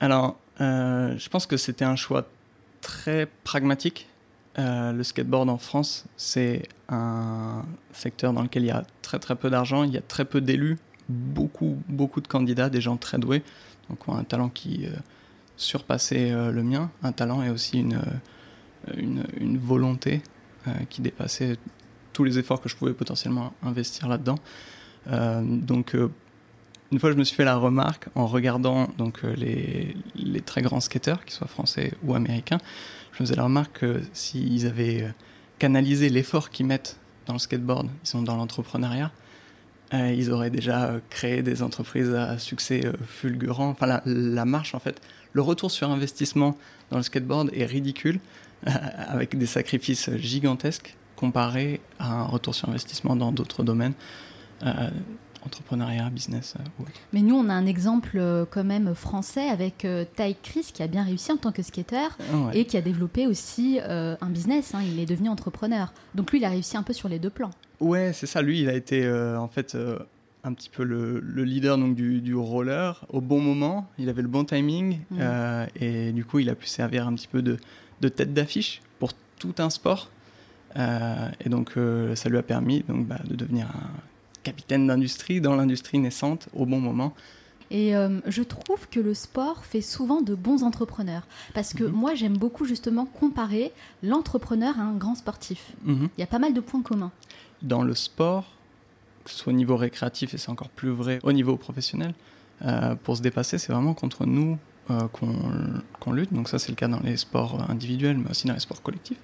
Alors, 0.00 0.36
je 0.60 1.28
pense 1.28 1.46
que 1.46 1.56
c'était 1.56 1.84
un 1.84 1.96
choix 1.96 2.26
très 2.80 3.26
pragmatique. 3.44 4.08
Euh, 4.58 4.92
le 4.92 5.04
skateboard 5.04 5.48
en 5.48 5.58
France, 5.58 6.06
c'est 6.16 6.68
un 6.88 7.62
secteur 7.92 8.32
dans 8.32 8.42
lequel 8.42 8.64
il 8.64 8.66
y 8.66 8.72
a 8.72 8.84
très 9.00 9.18
très 9.18 9.36
peu 9.36 9.48
d'argent, 9.48 9.84
il 9.84 9.92
y 9.92 9.96
a 9.96 10.02
très 10.02 10.24
peu 10.24 10.40
d'élus, 10.40 10.76
beaucoup 11.08 11.80
beaucoup 11.88 12.20
de 12.20 12.26
candidats, 12.26 12.68
des 12.68 12.80
gens 12.80 12.96
très 12.96 13.18
doués, 13.18 13.44
donc 13.88 14.08
ont 14.08 14.16
un 14.16 14.24
talent 14.24 14.48
qui 14.48 14.86
euh, 14.86 14.90
surpassait 15.56 16.32
euh, 16.32 16.50
le 16.50 16.64
mien, 16.64 16.90
un 17.04 17.12
talent 17.12 17.42
et 17.42 17.50
aussi 17.50 17.78
une, 17.78 18.00
une, 18.96 19.24
une 19.38 19.58
volonté 19.58 20.22
qui 20.90 21.00
dépassait 21.00 21.56
tous 22.12 22.22
les 22.22 22.38
efforts 22.38 22.60
que 22.60 22.68
je 22.68 22.76
pouvais 22.76 22.92
potentiellement 22.92 23.54
investir 23.62 24.08
là-dedans. 24.08 24.38
Donc 25.06 25.96
une 26.92 26.98
fois, 26.98 27.12
je 27.12 27.16
me 27.16 27.24
suis 27.24 27.34
fait 27.34 27.44
la 27.44 27.56
remarque 27.56 28.08
en 28.14 28.26
regardant 28.26 28.88
donc 28.98 29.22
les, 29.22 29.96
les 30.16 30.40
très 30.42 30.60
grands 30.60 30.80
skateurs, 30.80 31.24
qu'ils 31.24 31.32
soient 31.32 31.46
français 31.46 31.94
ou 32.02 32.14
américains. 32.14 32.58
Je 33.20 33.26
faisais 33.26 33.36
la 33.36 33.44
remarque 33.44 33.80
que 33.80 34.00
s'ils 34.14 34.66
avaient 34.66 35.02
euh, 35.02 35.10
canalisé 35.58 36.08
l'effort 36.08 36.48
qu'ils 36.48 36.64
mettent 36.64 36.98
dans 37.26 37.34
le 37.34 37.38
skateboard, 37.38 37.86
ils 38.02 38.08
sont 38.08 38.22
dans 38.22 38.34
l'entrepreneuriat, 38.34 39.12
euh, 39.92 40.14
ils 40.16 40.30
auraient 40.30 40.48
déjà 40.48 40.86
euh, 40.86 41.00
créé 41.10 41.42
des 41.42 41.62
entreprises 41.62 42.14
à 42.14 42.38
succès 42.38 42.80
fulgurant. 43.06 43.68
Enfin, 43.68 44.00
la, 44.06 44.44
marche, 44.46 44.74
en 44.74 44.78
fait, 44.78 45.02
le 45.34 45.42
retour 45.42 45.70
sur 45.70 45.90
investissement 45.90 46.56
dans 46.90 46.96
le 46.96 47.02
skateboard 47.02 47.50
est 47.52 47.66
ridicule, 47.66 48.20
avec 48.64 49.36
des 49.36 49.44
sacrifices 49.44 50.08
gigantesques 50.16 50.96
comparé 51.14 51.82
à 51.98 52.22
un 52.22 52.24
retour 52.24 52.54
sur 52.54 52.70
investissement 52.70 53.16
dans 53.16 53.32
d'autres 53.32 53.64
domaines. 53.64 53.92
Entrepreneuriat, 55.44 56.10
business 56.10 56.54
euh, 56.58 56.62
ou 56.78 56.82
autre. 56.82 56.92
Mais 57.12 57.22
nous, 57.22 57.34
on 57.34 57.48
a 57.48 57.54
un 57.54 57.66
exemple 57.66 58.12
euh, 58.16 58.44
quand 58.48 58.64
même 58.64 58.94
français 58.94 59.48
avec 59.48 59.84
euh, 59.84 60.04
Ty 60.16 60.36
Chris 60.42 60.70
qui 60.72 60.82
a 60.82 60.86
bien 60.86 61.02
réussi 61.04 61.32
en 61.32 61.36
tant 61.36 61.52
que 61.52 61.62
skater 61.62 62.08
Ouais. 62.32 62.58
et 62.60 62.64
qui 62.64 62.76
a 62.76 62.80
développé 62.82 63.26
aussi 63.26 63.78
euh, 63.82 64.16
un 64.20 64.28
business. 64.28 64.74
hein. 64.74 64.80
Il 64.86 64.98
est 65.00 65.06
devenu 65.06 65.28
entrepreneur. 65.28 65.92
Donc 66.14 66.30
lui, 66.32 66.38
il 66.38 66.44
a 66.44 66.50
réussi 66.50 66.76
un 66.76 66.82
peu 66.82 66.92
sur 66.92 67.08
les 67.08 67.18
deux 67.18 67.30
plans. 67.30 67.50
Ouais, 67.80 68.12
c'est 68.12 68.26
ça. 68.26 68.42
Lui, 68.42 68.60
il 68.60 68.68
a 68.68 68.74
été 68.74 69.04
euh, 69.04 69.38
en 69.40 69.48
fait 69.48 69.74
euh, 69.74 69.98
un 70.44 70.52
petit 70.54 70.68
peu 70.70 70.84
le, 70.84 71.20
le 71.20 71.44
leader 71.44 71.78
donc, 71.78 71.94
du, 71.94 72.20
du 72.20 72.34
roller 72.34 73.04
au 73.08 73.20
bon 73.20 73.40
moment. 73.40 73.88
Il 73.98 74.08
avait 74.08 74.22
le 74.22 74.28
bon 74.28 74.44
timing 74.44 74.98
euh, 75.18 75.66
et 75.76 76.12
du 76.12 76.24
coup, 76.24 76.38
il 76.38 76.48
a 76.50 76.54
pu 76.54 76.66
servir 76.66 77.06
un 77.06 77.14
petit 77.14 77.28
peu 77.28 77.42
de, 77.42 77.56
de 78.00 78.08
tête 78.08 78.32
d'affiche 78.34 78.80
pour 78.98 79.12
tout 79.38 79.54
un 79.58 79.70
sport. 79.70 80.10
Euh, 80.76 81.28
et 81.44 81.48
donc, 81.48 81.72
euh, 81.76 82.14
ça 82.14 82.28
lui 82.28 82.38
a 82.38 82.42
permis 82.42 82.84
donc, 82.88 83.06
bah, 83.06 83.18
de 83.28 83.34
devenir 83.34 83.66
un 83.66 83.90
capitaine 84.42 84.86
d'industrie 84.86 85.40
dans 85.40 85.54
l'industrie 85.56 85.98
naissante 85.98 86.48
au 86.54 86.66
bon 86.66 86.80
moment. 86.80 87.14
Et 87.72 87.94
euh, 87.94 88.18
je 88.26 88.42
trouve 88.42 88.88
que 88.88 88.98
le 88.98 89.14
sport 89.14 89.64
fait 89.64 89.80
souvent 89.80 90.22
de 90.22 90.34
bons 90.34 90.64
entrepreneurs. 90.64 91.22
Parce 91.54 91.72
que 91.72 91.84
Mhm. 91.84 91.92
moi, 91.92 92.14
j'aime 92.16 92.36
beaucoup 92.36 92.64
justement 92.64 93.06
comparer 93.06 93.70
l'entrepreneur 94.02 94.76
à 94.78 94.82
un 94.82 94.94
grand 94.94 95.14
sportif. 95.14 95.72
Mhm. 95.84 96.08
Il 96.16 96.20
y 96.20 96.24
a 96.24 96.26
pas 96.26 96.40
mal 96.40 96.52
de 96.52 96.60
points 96.60 96.82
communs. 96.82 97.12
dans 97.62 97.82
le 97.82 97.94
sport, 97.94 98.46
que 99.22 99.30
ce 99.30 99.36
soit 99.36 99.52
au 99.52 99.56
niveau 99.56 99.76
récréatif 99.76 100.32
et 100.32 100.38
c'est 100.38 100.48
encore 100.48 100.70
plus 100.70 100.88
vrai 100.90 101.18
au 101.22 101.30
niveau 101.32 101.56
professionnel, 101.58 102.14
euh, 102.64 102.94
pour 102.94 103.18
se 103.18 103.22
dépasser, 103.22 103.58
c'est 103.58 103.70
vraiment 103.72 103.92
contre 103.92 104.24
nous 104.24 104.56
euh, 104.90 105.06
qu'on 106.00 106.12
lutte. 106.12 106.32
Donc 106.32 106.48
ça, 106.48 106.58
c'est 106.58 106.70
le 106.70 106.74
cas 106.74 106.88
dans 106.88 107.00
les 107.00 107.18
sports 107.18 107.70
individuels, 107.70 108.16
mais 108.18 108.30
aussi 108.30 108.46
dans 108.48 108.54
les 108.54 108.60
sports 108.60 108.80
collectifs. 108.82 109.20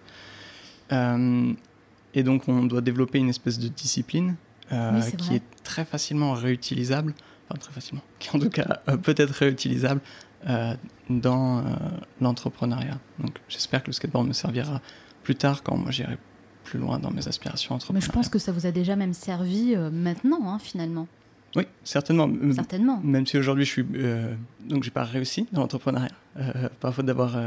Et 2.15 2.23
donc, 2.23 2.49
on 2.49 2.65
doit 2.65 2.81
développer 2.81 3.19
une 3.19 3.29
espèce 3.29 3.59
de 3.59 3.69
discipline 3.69 4.37
euh, 4.73 5.01
Oui, 5.01 5.17
qui 5.17 5.35
est 5.35 5.43
très 5.63 5.85
facilement 5.85 6.35
réutilisable, 6.35 7.15
enfin 7.49 7.59
très 7.59 7.73
facilement, 7.73 8.03
qui 8.19 8.31
en 8.35 8.39
tout 8.39 8.51
cas 8.51 8.81
euh, 8.89 8.97
peut 8.97 9.15
être 9.17 9.33
réutilisable 9.33 10.01
euh, 10.49 10.75
dans 11.09 11.65
l'entrepreneuriat. 12.21 12.99
Donc 13.19 13.39
j'espère 13.49 13.83
que 13.83 13.89
le 13.89 13.93
skateboard 13.93 14.27
me 14.27 14.33
servira 14.33 14.81
plus 15.23 15.35
tard 15.35 15.63
quand 15.63 15.77
moi 15.77 15.91
j'irai 15.91 16.19
plus 16.65 16.79
loin 16.79 16.99
dans 16.99 17.11
mes 17.11 17.27
aspirations 17.29 17.75
Mais 17.75 17.77
entrepreneuriales. 17.77 18.09
je 18.09 18.13
pense 18.13 18.29
que 18.29 18.39
ça 18.39 18.53
vous 18.53 18.67
a 18.67 18.71
déjà 18.71 18.97
même 18.97 19.13
servi 19.13 19.77
maintenant, 19.77 20.49
hein, 20.49 20.59
finalement. 20.59 21.07
Oui, 21.55 21.65
certainement. 21.85 22.29
Certainement. 22.55 23.01
Même 23.03 23.27
si 23.27 23.39
aujourd'hui 23.39 23.65
je 23.65 23.71
suis 23.71 23.87
donc 24.69 24.83
j'ai 24.83 24.91
pas 24.91 25.05
réussi 25.05 25.47
dans 25.53 25.63
l'entrepreneuriat, 25.63 26.11
par 26.81 26.93
faute 26.93 27.07
d'avoir 27.07 27.39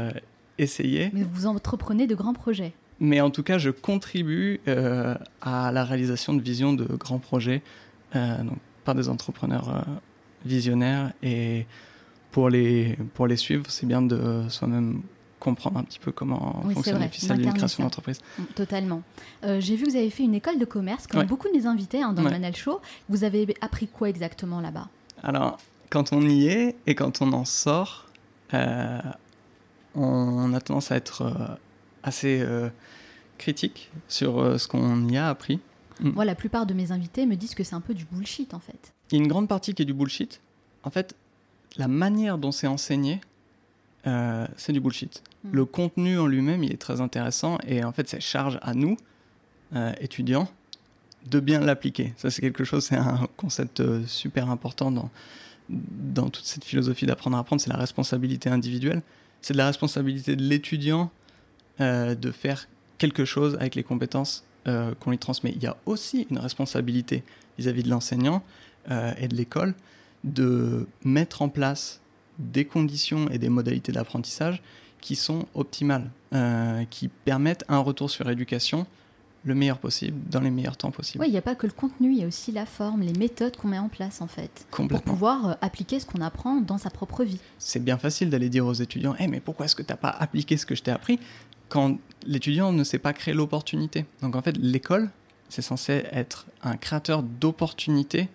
essayé, 0.58 1.10
Mais 1.12 1.22
vous 1.22 1.46
entreprenez 1.46 2.06
de 2.06 2.14
grands 2.14 2.34
projets. 2.34 2.74
Mais 3.00 3.20
en 3.20 3.30
tout 3.30 3.42
cas 3.42 3.58
je 3.58 3.70
contribue 3.70 4.60
euh, 4.68 5.16
à 5.40 5.72
la 5.72 5.84
réalisation 5.84 6.34
de 6.34 6.42
visions 6.42 6.72
de 6.74 6.84
grands 6.84 7.18
projets, 7.18 7.62
euh, 8.14 8.42
donc 8.42 8.58
par 8.84 8.94
des 8.94 9.08
entrepreneurs 9.08 9.74
euh, 9.74 9.80
visionnaires 10.44 11.12
et 11.22 11.66
pour 12.30 12.50
les 12.50 12.96
pour 13.14 13.26
les 13.26 13.36
suivre, 13.36 13.64
c'est 13.68 13.86
bien 13.86 14.02
de 14.02 14.42
soi-même 14.48 15.02
comprendre 15.40 15.78
un 15.78 15.84
petit 15.84 15.98
peu 15.98 16.12
comment 16.12 16.60
Oui, 16.64 16.74
fonctionne 16.74 17.08
ficelles 17.08 17.38
d'une 17.38 17.54
création 17.54 17.82
d'entreprise. 17.82 18.20
Mm, 18.38 18.42
Totalement. 18.54 19.02
J'ai 19.58 19.74
vu 19.74 19.84
que 19.84 19.90
vous 19.90 19.96
avez 19.96 20.10
fait 20.10 20.22
une 20.22 20.34
école 20.34 20.58
de 20.58 20.66
commerce, 20.66 21.06
comme 21.06 21.20
Ouais. 21.20 21.26
beaucoup 21.26 21.48
de 21.48 21.54
mes 21.54 21.66
invités 21.66 22.02
hein, 22.02 22.12
dans 22.12 22.22
le. 22.22 22.30
Manal 22.30 22.54
Show. 22.54 22.80
Vous 23.08 23.24
avez 23.24 23.54
appris 23.62 23.88
quoi 23.88 24.10
exactement 24.10 24.60
là-bas? 24.60 24.88
Alors, 25.22 25.58
quand 25.88 26.12
on 26.12 26.20
y 26.28 26.46
est 26.46 26.76
et 26.86 26.94
quand 26.94 27.22
on 27.22 27.32
en 27.32 27.46
sort, 27.46 28.06
on 29.94 30.52
a 30.52 30.60
tendance 30.60 30.92
à 30.92 30.96
être 30.96 31.58
assez 32.02 32.40
euh, 32.40 32.68
critique 33.38 33.90
sur 34.08 34.38
euh, 34.38 34.58
ce 34.58 34.68
qu'on 34.68 35.08
y 35.08 35.16
a 35.16 35.28
appris. 35.28 35.60
Mm. 36.00 36.10
Moi, 36.10 36.24
la 36.24 36.34
plupart 36.34 36.66
de 36.66 36.74
mes 36.74 36.92
invités 36.92 37.26
me 37.26 37.36
disent 37.36 37.54
que 37.54 37.64
c'est 37.64 37.74
un 37.74 37.80
peu 37.80 37.94
du 37.94 38.04
bullshit, 38.04 38.54
en 38.54 38.60
fait. 38.60 38.92
Il 39.10 39.18
y 39.18 39.20
a 39.20 39.22
une 39.22 39.28
grande 39.28 39.48
partie 39.48 39.74
qui 39.74 39.82
est 39.82 39.86
du 39.86 39.94
bullshit. 39.94 40.40
En 40.82 40.90
fait, 40.90 41.14
la 41.76 41.88
manière 41.88 42.38
dont 42.38 42.52
c'est 42.52 42.66
enseigné, 42.66 43.20
euh, 44.06 44.46
c'est 44.56 44.72
du 44.72 44.80
bullshit. 44.80 45.22
Mm. 45.44 45.50
Le 45.52 45.64
contenu 45.64 46.18
en 46.18 46.26
lui-même, 46.26 46.62
il 46.62 46.72
est 46.72 46.80
très 46.80 47.00
intéressant 47.00 47.58
et 47.66 47.84
en 47.84 47.92
fait, 47.92 48.08
c'est 48.08 48.20
charge 48.20 48.58
à 48.62 48.74
nous, 48.74 48.96
euh, 49.74 49.92
étudiants, 50.00 50.48
de 51.26 51.40
bien 51.40 51.60
l'appliquer. 51.60 52.14
Ça, 52.16 52.30
c'est 52.30 52.40
quelque 52.40 52.64
chose, 52.64 52.84
c'est 52.84 52.96
un 52.96 53.28
concept 53.36 53.80
euh, 53.80 54.04
super 54.06 54.50
important 54.50 54.90
dans, 54.90 55.10
dans 55.68 56.30
toute 56.30 56.44
cette 56.44 56.64
philosophie 56.64 57.06
d'apprendre 57.06 57.36
à 57.36 57.40
apprendre, 57.40 57.60
c'est 57.60 57.70
la 57.70 57.76
responsabilité 57.76 58.48
individuelle. 58.48 59.02
C'est 59.42 59.54
de 59.54 59.58
la 59.58 59.66
responsabilité 59.66 60.36
de 60.36 60.42
l'étudiant 60.42 61.10
euh, 61.80 62.14
de 62.14 62.30
faire 62.30 62.68
quelque 62.98 63.24
chose 63.24 63.56
avec 63.56 63.74
les 63.74 63.82
compétences 63.82 64.44
euh, 64.68 64.94
qu'on 65.00 65.10
lui 65.10 65.18
transmet. 65.18 65.52
Il 65.56 65.62
y 65.62 65.66
a 65.66 65.76
aussi 65.86 66.26
une 66.30 66.38
responsabilité 66.38 67.22
vis-à-vis 67.58 67.82
de 67.82 67.88
l'enseignant 67.88 68.42
euh, 68.90 69.12
et 69.18 69.28
de 69.28 69.34
l'école 69.34 69.74
de 70.24 70.86
mettre 71.04 71.40
en 71.40 71.48
place 71.48 72.00
des 72.38 72.66
conditions 72.66 73.28
et 73.30 73.38
des 73.38 73.48
modalités 73.48 73.92
d'apprentissage 73.92 74.62
qui 75.00 75.16
sont 75.16 75.46
optimales, 75.54 76.10
qui 76.90 77.08
permettent 77.08 77.64
un 77.70 77.78
retour 77.78 78.10
sur 78.10 78.28
éducation 78.28 78.86
le 79.44 79.54
meilleur 79.54 79.78
possible, 79.78 80.18
dans 80.28 80.40
les 80.40 80.50
meilleurs 80.50 80.76
temps 80.76 80.90
possibles. 80.90 81.22
Oui, 81.22 81.28
il 81.28 81.32
n'y 81.32 81.38
a 81.38 81.42
pas 81.42 81.54
que 81.54 81.66
le 81.66 81.72
contenu, 81.72 82.12
il 82.12 82.18
y 82.18 82.24
a 82.24 82.26
aussi 82.26 82.52
la 82.52 82.66
forme, 82.66 83.00
les 83.00 83.12
méthodes 83.12 83.56
qu'on 83.56 83.68
met 83.68 83.78
en 83.78 83.88
place 83.88 84.20
en 84.20 84.26
fait. 84.26 84.66
Pour 84.70 85.02
pouvoir 85.02 85.56
appliquer 85.60 85.98
ce 86.00 86.06
qu'on 86.06 86.20
apprend 86.20 86.60
dans 86.60 86.78
sa 86.78 86.90
propre 86.90 87.24
vie. 87.24 87.38
C'est 87.58 87.82
bien 87.82 87.96
facile 87.96 88.30
d'aller 88.30 88.48
dire 88.48 88.66
aux 88.66 88.74
étudiants 88.74 89.14
Eh, 89.18 89.28
mais 89.28 89.40
pourquoi 89.40 89.66
est-ce 89.66 89.76
que 89.76 89.82
tu 89.82 89.90
n'as 89.90 89.96
pas 89.96 90.10
appliqué 90.10 90.56
ce 90.56 90.66
que 90.66 90.74
je 90.74 90.82
t'ai 90.82 90.90
appris? 90.90 91.18
Quand 91.70 91.96
l'étudiant 92.26 92.72
ne 92.72 92.84
sait 92.84 92.98
pas 92.98 93.14
créer 93.14 93.32
l'opportunité 93.32 94.04
Donc 94.20 94.36
en 94.36 94.42
fait, 94.42 94.56
l'école, 94.58 95.08
c'est 95.48 95.62
censé 95.62 96.04
être 96.12 96.46
un 96.62 96.76
créateur 96.76 97.22
d'opportunités 97.22 98.28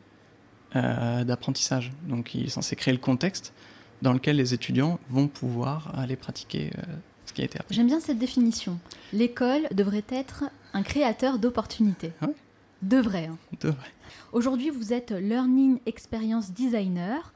euh, 0.75 1.23
d'apprentissage. 1.23 1.91
Donc 2.07 2.33
il 2.33 2.45
est 2.47 2.49
censé 2.49 2.75
créer 2.75 2.93
le 2.93 2.99
contexte 2.99 3.53
dans 4.01 4.11
lequel 4.13 4.37
les 4.37 4.53
étudiants 4.53 4.99
vont 5.09 5.27
pouvoir 5.27 5.97
aller 5.97 6.15
pratiquer 6.15 6.71
euh, 6.77 6.81
ce 7.25 7.33
qui 7.33 7.41
a 7.41 7.45
été 7.45 7.59
appris. 7.59 7.75
J'aime 7.75 7.87
bien 7.87 7.99
cette 7.99 8.17
définition. 8.19 8.79
L'école 9.13 9.67
devrait 9.73 10.03
être 10.09 10.45
un 10.73 10.83
créateur 10.83 11.37
d'opportunités. 11.39 12.11
Ouais. 12.21 12.33
Devrait. 12.81 13.27
hein. 13.27 13.37
De 13.61 13.69
vrai. 13.69 13.87
Aujourd'hui, 14.33 14.69
vous 14.69 14.91
êtes 14.91 15.11
Learning 15.11 15.79
Experience 15.85 16.51
Designer. 16.51 17.33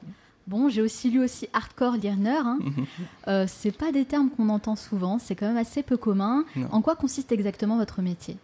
Bon, 0.50 0.68
j'ai 0.68 0.82
aussi 0.82 1.10
lu 1.10 1.22
aussi 1.22 1.48
Hardcore 1.52 1.94
Learner. 1.96 2.40
hein. 2.44 2.58
Euh, 3.28 3.44
c'est 3.48 3.70
pas 3.70 3.92
des 3.92 4.04
termes 4.04 4.28
qu'on 4.30 4.48
entend 4.48 4.74
souvent, 4.76 5.18
c'est 5.18 5.34
quand 5.36 5.46
même 5.46 5.56
assez 5.56 5.82
peu 5.82 5.96
commun. 5.96 6.44
Non. 6.56 6.68
En 6.72 6.82
quoi 6.82 6.96
consiste 6.96 7.30
exactement 7.32 7.76
votre 7.76 8.02
métier? 8.02 8.36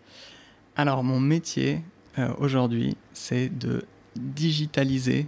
Alors, 0.76 1.02
mon 1.02 1.18
métier 1.18 1.82
euh, 2.18 2.32
aujourd'hui, 2.38 2.96
c'est 3.12 3.48
de 3.48 3.84
digitaliser 4.16 5.26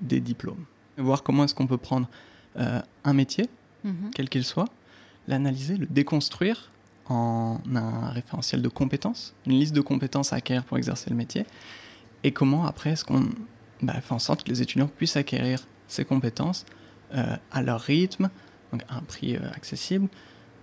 des 0.00 0.20
diplômes. 0.20 0.64
Voir 0.96 1.22
comment 1.22 1.44
est-ce 1.44 1.54
qu'on 1.54 1.66
peut 1.66 1.76
prendre 1.76 2.08
euh, 2.58 2.80
un 3.04 3.12
métier, 3.12 3.46
Mhm. 3.84 4.10
quel 4.14 4.28
qu'il 4.28 4.44
soit, 4.44 4.64
l'analyser, 5.28 5.76
le 5.76 5.86
déconstruire 5.86 6.70
en 7.08 7.58
un 7.74 8.08
référentiel 8.10 8.62
de 8.62 8.68
compétences, 8.68 9.34
une 9.46 9.52
liste 9.60 9.74
de 9.74 9.80
compétences 9.82 10.32
à 10.32 10.36
acquérir 10.36 10.64
pour 10.64 10.76
exercer 10.78 11.10
le 11.10 11.16
métier, 11.16 11.44
et 12.24 12.32
comment 12.32 12.64
après 12.66 12.90
est-ce 12.90 13.04
qu'on 13.04 13.28
bah, 13.82 14.00
fait 14.00 14.14
en 14.14 14.18
sorte 14.18 14.42
que 14.44 14.48
les 14.48 14.62
étudiants 14.62 14.88
puissent 14.88 15.16
acquérir 15.16 15.60
ces 15.88 16.04
compétences 16.04 16.64
euh, 17.14 17.36
à 17.52 17.62
leur 17.62 17.80
rythme, 17.80 18.30
donc 18.72 18.82
à 18.88 18.96
un 18.96 19.02
prix 19.02 19.36
euh, 19.36 19.40
accessible, 19.54 20.08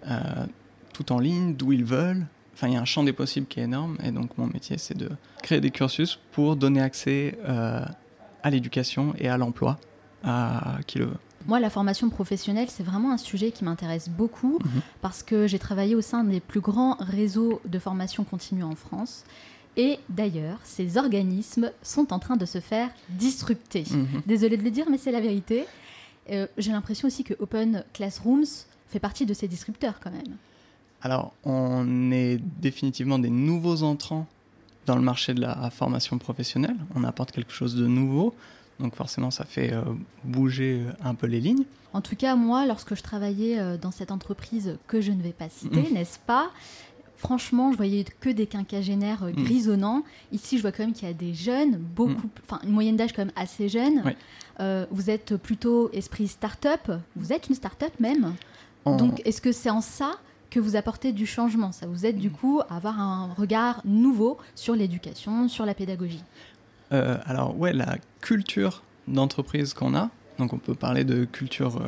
euh, 0.07 0.45
tout 0.93 1.11
en 1.11 1.19
ligne, 1.19 1.55
d'où 1.55 1.71
ils 1.71 1.85
veulent. 1.85 2.25
Enfin, 2.53 2.67
il 2.67 2.73
y 2.73 2.77
a 2.77 2.81
un 2.81 2.85
champ 2.85 3.03
des 3.03 3.13
possibles 3.13 3.47
qui 3.47 3.59
est 3.59 3.63
énorme, 3.63 3.97
et 4.03 4.11
donc 4.11 4.37
mon 4.37 4.45
métier, 4.47 4.77
c'est 4.77 4.97
de 4.97 5.09
créer 5.41 5.59
des 5.61 5.71
cursus 5.71 6.19
pour 6.31 6.55
donner 6.55 6.81
accès 6.81 7.35
à 7.47 8.49
l'éducation 8.51 9.15
et 9.17 9.27
à 9.27 9.37
l'emploi 9.37 9.79
à 10.23 10.77
qui 10.85 10.99
le 10.99 11.05
veut. 11.05 11.17
Moi, 11.47 11.59
la 11.59 11.69
formation 11.71 12.09
professionnelle, 12.09 12.67
c'est 12.69 12.83
vraiment 12.83 13.11
un 13.11 13.17
sujet 13.17 13.51
qui 13.51 13.63
m'intéresse 13.65 14.07
beaucoup 14.07 14.59
Mhm. 14.63 14.81
parce 15.01 15.23
que 15.23 15.47
j'ai 15.47 15.59
travaillé 15.59 15.95
au 15.95 16.01
sein 16.01 16.23
des 16.23 16.39
plus 16.39 16.61
grands 16.61 16.95
réseaux 16.99 17.59
de 17.65 17.79
formation 17.79 18.23
continue 18.23 18.63
en 18.63 18.75
France. 18.75 19.25
Et 19.77 19.99
d'ailleurs, 20.09 20.59
ces 20.63 20.97
organismes 20.97 21.71
sont 21.81 22.13
en 22.13 22.19
train 22.19 22.37
de 22.37 22.45
se 22.45 22.59
faire 22.59 22.89
disrupter. 23.09 23.83
Mhm. 23.89 24.21
Désolée 24.27 24.57
de 24.57 24.63
le 24.63 24.71
dire, 24.71 24.85
mais 24.89 24.97
c'est 24.97 25.11
la 25.11 25.21
vérité. 25.21 25.65
Euh, 26.29 26.47
j'ai 26.57 26.71
l'impression 26.71 27.07
aussi 27.07 27.23
que 27.23 27.33
Open 27.39 27.83
Classrooms 27.93 28.45
fait 28.87 28.99
partie 28.99 29.25
de 29.25 29.33
ces 29.33 29.47
disrupteurs 29.47 29.99
quand 30.01 30.11
même. 30.11 30.37
Alors, 31.01 31.33
on 31.43 32.11
est 32.11 32.39
définitivement 32.61 33.19
des 33.19 33.29
nouveaux 33.31 33.83
entrants 33.83 34.27
dans 34.85 34.95
le 34.95 35.01
marché 35.01 35.33
de 35.33 35.41
la 35.41 35.69
formation 35.69 36.17
professionnelle. 36.17 36.75
On 36.95 37.03
apporte 37.03 37.31
quelque 37.31 37.51
chose 37.51 37.75
de 37.75 37.87
nouveau. 37.87 38.33
Donc 38.79 38.95
forcément, 38.95 39.31
ça 39.31 39.45
fait 39.45 39.71
euh, 39.73 39.81
bouger 40.23 40.83
euh, 40.87 40.91
un 41.03 41.13
peu 41.15 41.27
les 41.27 41.39
lignes. 41.39 41.63
En 41.93 42.01
tout 42.01 42.15
cas, 42.15 42.35
moi, 42.35 42.65
lorsque 42.65 42.95
je 42.95 43.03
travaillais 43.03 43.59
euh, 43.59 43.77
dans 43.77 43.91
cette 43.91 44.11
entreprise 44.11 44.77
que 44.87 44.99
je 44.99 45.11
ne 45.11 45.21
vais 45.21 45.31
pas 45.31 45.47
citer, 45.49 45.81
Mhm. 45.83 45.93
n'est-ce 45.93 46.19
pas 46.19 46.49
Franchement, 47.15 47.71
je 47.71 47.77
voyais 47.77 48.03
que 48.19 48.29
des 48.29 48.47
quinquagénaires 48.47 49.23
euh, 49.23 49.31
Mhm. 49.35 49.43
grisonnants. 49.45 50.03
Ici, 50.31 50.57
je 50.57 50.61
vois 50.61 50.71
quand 50.71 50.83
même 50.83 50.93
qu'il 50.93 51.07
y 51.07 51.11
a 51.11 51.13
des 51.13 51.33
jeunes, 51.33 51.77
beaucoup, 51.77 52.29
enfin 52.43 52.59
une 52.63 52.71
moyenne 52.71 52.97
d'âge 52.97 53.13
quand 53.13 53.23
même 53.23 53.33
assez 53.35 53.69
jeune. 53.69 54.03
Euh, 54.59 54.85
vous 54.91 55.09
êtes 55.09 55.37
plutôt 55.37 55.89
esprit 55.93 56.27
start-up. 56.27 56.91
Vous 57.15 57.31
êtes 57.31 57.47
une 57.49 57.55
start-up 57.55 57.93
même. 57.99 58.33
En- 58.85 58.97
Donc, 58.97 59.21
est-ce 59.25 59.39
que 59.41 59.51
c'est 59.53 59.69
en 59.69 59.79
ça 59.81 60.15
que 60.49 60.59
vous 60.59 60.75
apportez 60.75 61.13
du 61.13 61.25
changement? 61.25 61.71
Ça 61.71 61.87
vous 61.87 62.05
aide 62.05 62.17
du 62.17 62.29
coup 62.29 62.59
à 62.69 62.75
avoir 62.75 62.99
un 62.99 63.33
regard 63.35 63.81
nouveau 63.85 64.37
sur 64.55 64.75
l'éducation, 64.75 65.47
sur 65.47 65.65
la 65.65 65.73
pédagogie? 65.73 66.23
Euh, 66.91 67.17
alors 67.25 67.57
ouais, 67.57 67.71
la 67.73 67.95
culture 68.21 68.83
d'entreprise 69.07 69.73
qu'on 69.73 69.95
a, 69.95 70.09
donc 70.37 70.51
on 70.53 70.57
peut 70.57 70.75
parler 70.75 71.03
de 71.05 71.25
culture 71.25 71.77
euh, 71.77 71.87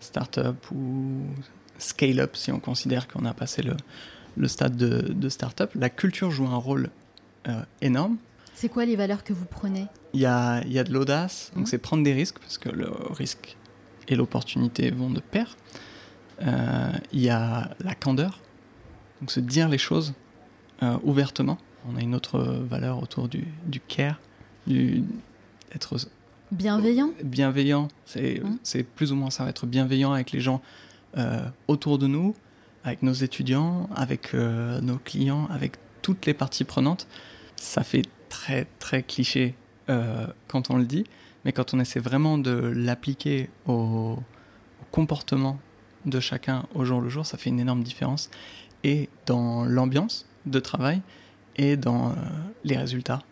start-up 0.00 0.70
ou 0.70 1.22
scale-up 1.78 2.36
si 2.36 2.52
on 2.52 2.60
considère 2.60 3.08
qu'on 3.08 3.24
a 3.24 3.32
passé 3.34 3.62
le, 3.62 3.74
le 4.38 4.48
stade 4.48 4.76
de, 4.76 5.12
de 5.12 5.28
start-up. 5.28 5.70
La 5.74 5.90
culture 5.90 6.30
joue 6.30 6.46
un 6.46 6.56
rôle 6.56 6.90
euh, 7.48 7.60
énorme. 7.82 8.16
C'est 8.54 8.68
quoi 8.68 8.84
les 8.84 8.96
valeurs 8.96 9.22
que 9.24 9.32
vous 9.32 9.44
prenez? 9.44 9.86
Il 10.14 10.20
y 10.20 10.26
a, 10.26 10.64
y 10.66 10.78
a 10.78 10.84
de 10.84 10.92
l'audace, 10.92 11.50
donc 11.54 11.62
Mhm. 11.64 11.66
c'est 11.66 11.78
prendre 11.78 12.02
des 12.02 12.12
risques, 12.12 12.38
parce 12.38 12.58
que 12.58 12.68
le 12.70 12.88
risque 13.10 13.56
et 14.08 14.16
l'opportunité 14.16 14.90
vont 14.90 15.10
de 15.10 15.20
pair. 15.20 15.56
Euh, 16.42 16.90
il 17.12 17.20
y 17.20 17.28
a 17.30 17.70
la 17.80 17.94
candeur, 17.94 18.40
donc 19.20 19.30
se 19.30 19.40
dire 19.40 19.68
les 19.68 19.78
choses 19.78 20.14
euh, 20.82 20.96
ouvertement. 21.02 21.58
On 21.88 21.96
a 21.96 22.00
une 22.00 22.14
autre 22.14 22.38
valeur 22.40 23.02
autour 23.02 23.28
du, 23.28 23.44
du 23.66 23.80
care, 23.80 24.20
du, 24.66 25.02
être 25.74 25.96
Bienveillant? 26.50 27.10
Bienveillant. 27.22 27.88
C'est 28.06 28.40
Mhm. 28.42 28.58
c'est 28.62 28.82
plus 28.82 29.12
ou 29.12 29.16
moins 29.16 29.30
ça, 29.30 29.46
être 29.48 29.66
bienveillant 29.66 30.12
avec 30.12 30.32
les 30.32 30.40
gens 30.40 30.62
autour 31.66 31.98
de 31.98 32.06
nous, 32.06 32.34
avec 32.88 33.02
nos 33.02 33.12
étudiants, 33.12 33.88
avec 33.94 34.34
euh, 34.34 34.80
nos 34.80 34.96
clients, 34.96 35.46
avec 35.50 35.76
toutes 36.02 36.26
les 36.26 36.34
parties 36.34 36.64
prenantes. 36.64 37.06
Ça 37.56 37.84
fait 37.84 38.02
très 38.28 38.66
très 38.78 39.02
cliché 39.02 39.54
euh, 39.88 40.26
quand 40.48 40.70
on 40.70 40.76
le 40.76 40.84
dit, 40.84 41.04
mais 41.44 41.52
quand 41.52 41.74
on 41.74 41.80
essaie 41.80 42.00
vraiment 42.00 42.38
de 42.38 42.52
l'appliquer 42.74 43.50
au, 43.66 44.18
comportement 44.90 45.58
de 46.06 46.18
chacun 46.18 46.64
au 46.74 46.84
jour 46.84 47.00
le 47.00 47.10
jour, 47.10 47.26
ça 47.26 47.36
fait 47.36 47.50
une 47.50 47.60
énorme 47.60 47.82
différence. 47.82 48.30
Et 48.84 49.10
dans 49.26 49.64
l'ambiance 49.64 50.26
de 50.46 50.60
travail 50.60 51.02
et 51.56 51.76
dans 51.76 52.10
euh, 52.10 52.14
les 52.64 52.76
résultats 52.76 53.22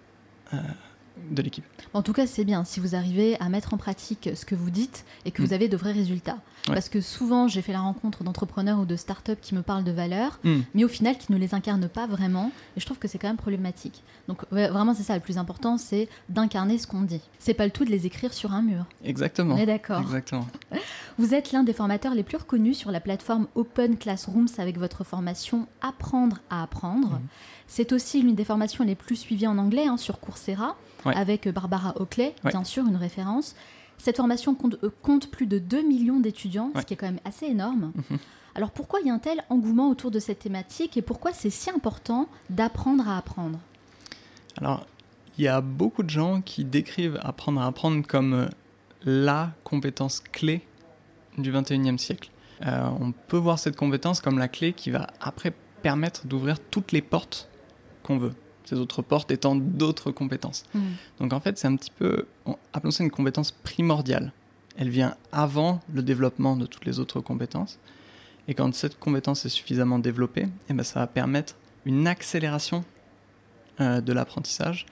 de 1.30 1.42
l'équipe. 1.42 1.64
En 1.94 2.02
tout 2.02 2.12
cas, 2.12 2.26
c'est 2.26 2.44
bien 2.44 2.64
si 2.64 2.80
vous 2.80 2.94
arrivez 2.94 3.38
à 3.40 3.48
mettre 3.48 3.74
en 3.74 3.76
pratique 3.76 4.30
ce 4.34 4.44
que 4.44 4.54
vous 4.54 4.70
dites 4.70 5.04
et 5.24 5.30
que 5.30 5.42
Mm. 5.42 5.44
vous 5.46 5.52
avez 5.52 5.68
de 5.68 5.76
vrais 5.76 5.92
résultats. 5.92 6.38
Ouais. 6.68 6.74
Parce 6.74 6.88
que 6.88 7.00
souvent, 7.00 7.46
j'ai 7.48 7.62
fait 7.62 7.72
la 7.72 7.80
rencontre 7.80 8.24
d'entrepreneurs 8.24 8.80
ou 8.80 8.84
de 8.86 8.96
startups 8.96 9.36
qui 9.40 9.54
me 9.54 9.62
parlent 9.62 9.84
de 9.84 9.92
valeurs, 9.92 10.40
Hmm. 10.44 10.60
mais 10.74 10.84
au 10.84 10.88
final, 10.88 11.16
qui 11.16 11.30
ne 11.32 11.36
les 11.38 11.54
incarnent 11.54 11.88
pas 11.88 12.06
vraiment. 12.06 12.50
Et 12.76 12.80
je 12.80 12.86
trouve 12.86 12.98
que 12.98 13.06
c'est 13.08 13.18
quand 13.18 13.28
même 13.28 13.36
problématique. 13.36 14.02
Donc, 14.28 14.42
ouais, 14.52 14.68
vraiment, 14.68 14.92
c'est 14.94 15.02
ça. 15.04 15.14
Le 15.14 15.20
plus 15.20 15.38
important, 15.38 15.78
c'est 15.78 16.08
d'incarner 16.28 16.78
ce 16.78 16.86
qu'on 16.86 17.02
dit. 17.02 17.20
C'est 17.38 17.54
pas 17.54 17.64
le 17.64 17.70
tout 17.70 17.84
de 17.84 17.90
les 17.90 18.06
écrire 18.06 18.34
sur 18.34 18.52
un 18.52 18.62
mur. 18.62 18.84
Exactement. 19.04 19.54
On 19.54 19.58
est 19.58 19.66
d'accord. 19.66 20.00
Exactement. 20.00 20.46
Vous 21.18 21.34
êtes 21.34 21.52
l'un 21.52 21.62
des 21.62 21.72
formateurs 21.72 22.14
les 22.14 22.22
plus 22.24 22.36
reconnus 22.36 22.76
sur 22.76 22.90
la 22.90 23.00
plateforme 23.00 23.46
Open 23.54 23.96
Classrooms 23.96 24.48
avec 24.58 24.78
votre 24.78 25.04
formation 25.04 25.66
Apprendre 25.80 26.38
à 26.50 26.62
apprendre. 26.62 27.12
Mhm. 27.12 27.20
C'est 27.68 27.92
aussi 27.92 28.22
l'une 28.22 28.34
des 28.34 28.44
formations 28.44 28.84
les 28.84 28.94
plus 28.94 29.16
suivies 29.16 29.46
en 29.46 29.58
anglais 29.58 29.86
hein, 29.86 29.96
sur 29.96 30.20
Coursera, 30.20 30.76
Ouais. 31.04 31.14
avec 31.16 31.48
Barbara 31.48 31.94
Oakley, 32.00 32.34
Ouais. 32.44 32.50
bien 32.50 32.64
sûr, 32.64 32.84
une 32.86 32.96
référence. 32.96 33.54
Cette 33.98 34.16
formation 34.16 34.54
compte, 34.54 34.76
euh, 34.82 34.90
compte 35.02 35.30
plus 35.30 35.46
de 35.46 35.58
2 35.58 35.82
millions 35.82 36.18
d'étudiants, 36.20 36.70
Ouais. 36.74 36.80
ce 36.80 36.86
qui 36.86 36.94
est 36.94 36.96
quand 36.96 37.06
même 37.06 37.20
assez 37.24 37.46
énorme. 37.46 37.92
Mhm. 38.10 38.18
Alors 38.54 38.70
pourquoi 38.70 39.00
il 39.00 39.06
y 39.06 39.10
a 39.10 39.14
un 39.14 39.18
tel 39.18 39.44
engouement 39.50 39.90
autour 39.90 40.10
de 40.10 40.18
cette 40.18 40.38
thématique 40.38 40.96
et 40.96 41.02
pourquoi 41.02 41.32
c'est 41.34 41.50
si 41.50 41.68
important 41.70 42.26
d'apprendre 42.48 43.06
à 43.08 43.18
apprendre? 43.18 43.58
Alors, 44.58 44.86
il 45.36 45.44
y 45.44 45.48
a 45.48 45.60
beaucoup 45.60 46.02
de 46.02 46.08
gens 46.08 46.40
qui 46.40 46.64
décrivent 46.64 47.20
apprendre 47.22 47.60
à 47.60 47.66
apprendre 47.66 48.06
comme 48.06 48.32
euh, 48.32 48.46
la 49.04 49.50
compétence 49.62 50.20
clé 50.20 50.62
du 51.36 51.52
21e 51.52 51.98
siècle. 51.98 52.30
Euh, 52.64 52.88
on 52.98 53.12
peut 53.12 53.36
voir 53.36 53.58
cette 53.58 53.76
compétence 53.76 54.22
comme 54.22 54.38
la 54.38 54.48
clé 54.48 54.72
qui 54.72 54.90
va 54.90 55.06
après 55.20 55.52
permettre 55.82 56.26
d'ouvrir 56.26 56.58
toutes 56.58 56.92
les 56.92 57.02
portes 57.02 57.48
qu'on 58.06 58.18
veut. 58.18 58.32
Ces 58.64 58.76
autres 58.76 59.02
portes 59.02 59.30
étant 59.30 59.54
d'autres 59.54 60.10
compétences. 60.10 60.64
Donc 61.20 61.32
en 61.32 61.40
fait, 61.40 61.56
c'est 61.58 61.68
un 61.68 61.76
petit 61.76 61.90
peu, 61.90 62.26
on- 62.46 62.56
appelons 62.72 62.90
ça 62.90 63.04
une 63.04 63.10
compétence 63.10 63.52
primordiale. 63.52 64.32
Elle 64.76 64.88
vient 64.90 65.16
avant 65.32 65.80
le 65.92 66.02
développement 66.02 66.56
de 66.56 66.66
toutes 66.66 66.84
les 66.84 66.98
autres 66.98 67.20
compétences. 67.20 67.78
Et 68.48 68.54
quand 68.54 68.74
cette 68.74 68.98
compétence 68.98 69.44
est 69.46 69.48
suffisamment 69.50 69.98
développée, 69.98 70.46
eh 70.68 70.72
ben, 70.72 70.82
ça 70.82 71.00
va 71.00 71.06
permettre 71.06 71.54
une 71.84 72.06
accélération 72.08 72.84
euh, 73.80 74.00
de 74.00 74.12
l'apprentissage 74.12 74.86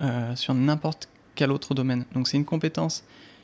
euh, 0.00 0.34
sur 0.36 0.54
n'importe 0.54 1.08
quel 1.34 1.50
autre 1.50 1.74
domaine. 1.74 2.04
Donc 2.14 2.28
c'est 2.28 2.36
une 2.36 2.44
compétence 2.44 3.02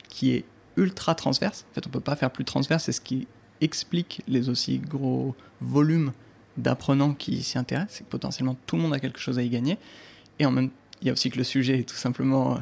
qui 0.09 0.31
est 0.31 0.45
ultra 0.77 1.13
transverse. 1.15 1.65
En 1.71 1.73
fait, 1.75 1.85
on 1.85 1.89
ne 1.89 1.93
peut 1.93 1.99
pas 1.99 2.15
faire 2.15 2.31
plus 2.31 2.45
transverse. 2.45 2.85
C'est 2.85 2.91
ce 2.93 3.01
qui 3.01 3.27
explique 3.61 4.21
les 4.27 4.49
aussi 4.49 4.79
gros 4.79 5.35
volumes 5.61 6.11
d'apprenants 6.57 7.13
qui 7.13 7.41
s'y 7.43 7.57
intéressent, 7.57 7.97
c'est 7.97 8.03
que 8.03 8.09
potentiellement 8.09 8.55
tout 8.67 8.75
le 8.75 8.81
monde 8.83 8.93
a 8.93 8.99
quelque 8.99 9.19
chose 9.19 9.39
à 9.39 9.41
y 9.41 9.49
gagner. 9.49 9.77
Et 10.39 10.45
en 10.45 10.51
même 10.51 10.69
il 11.03 11.07
y 11.07 11.09
a 11.09 11.13
aussi 11.13 11.29
que 11.29 11.37
le 11.37 11.43
sujet 11.43 11.79
est 11.79 11.83
tout 11.83 11.95
simplement 11.95 12.55
euh, 12.55 12.59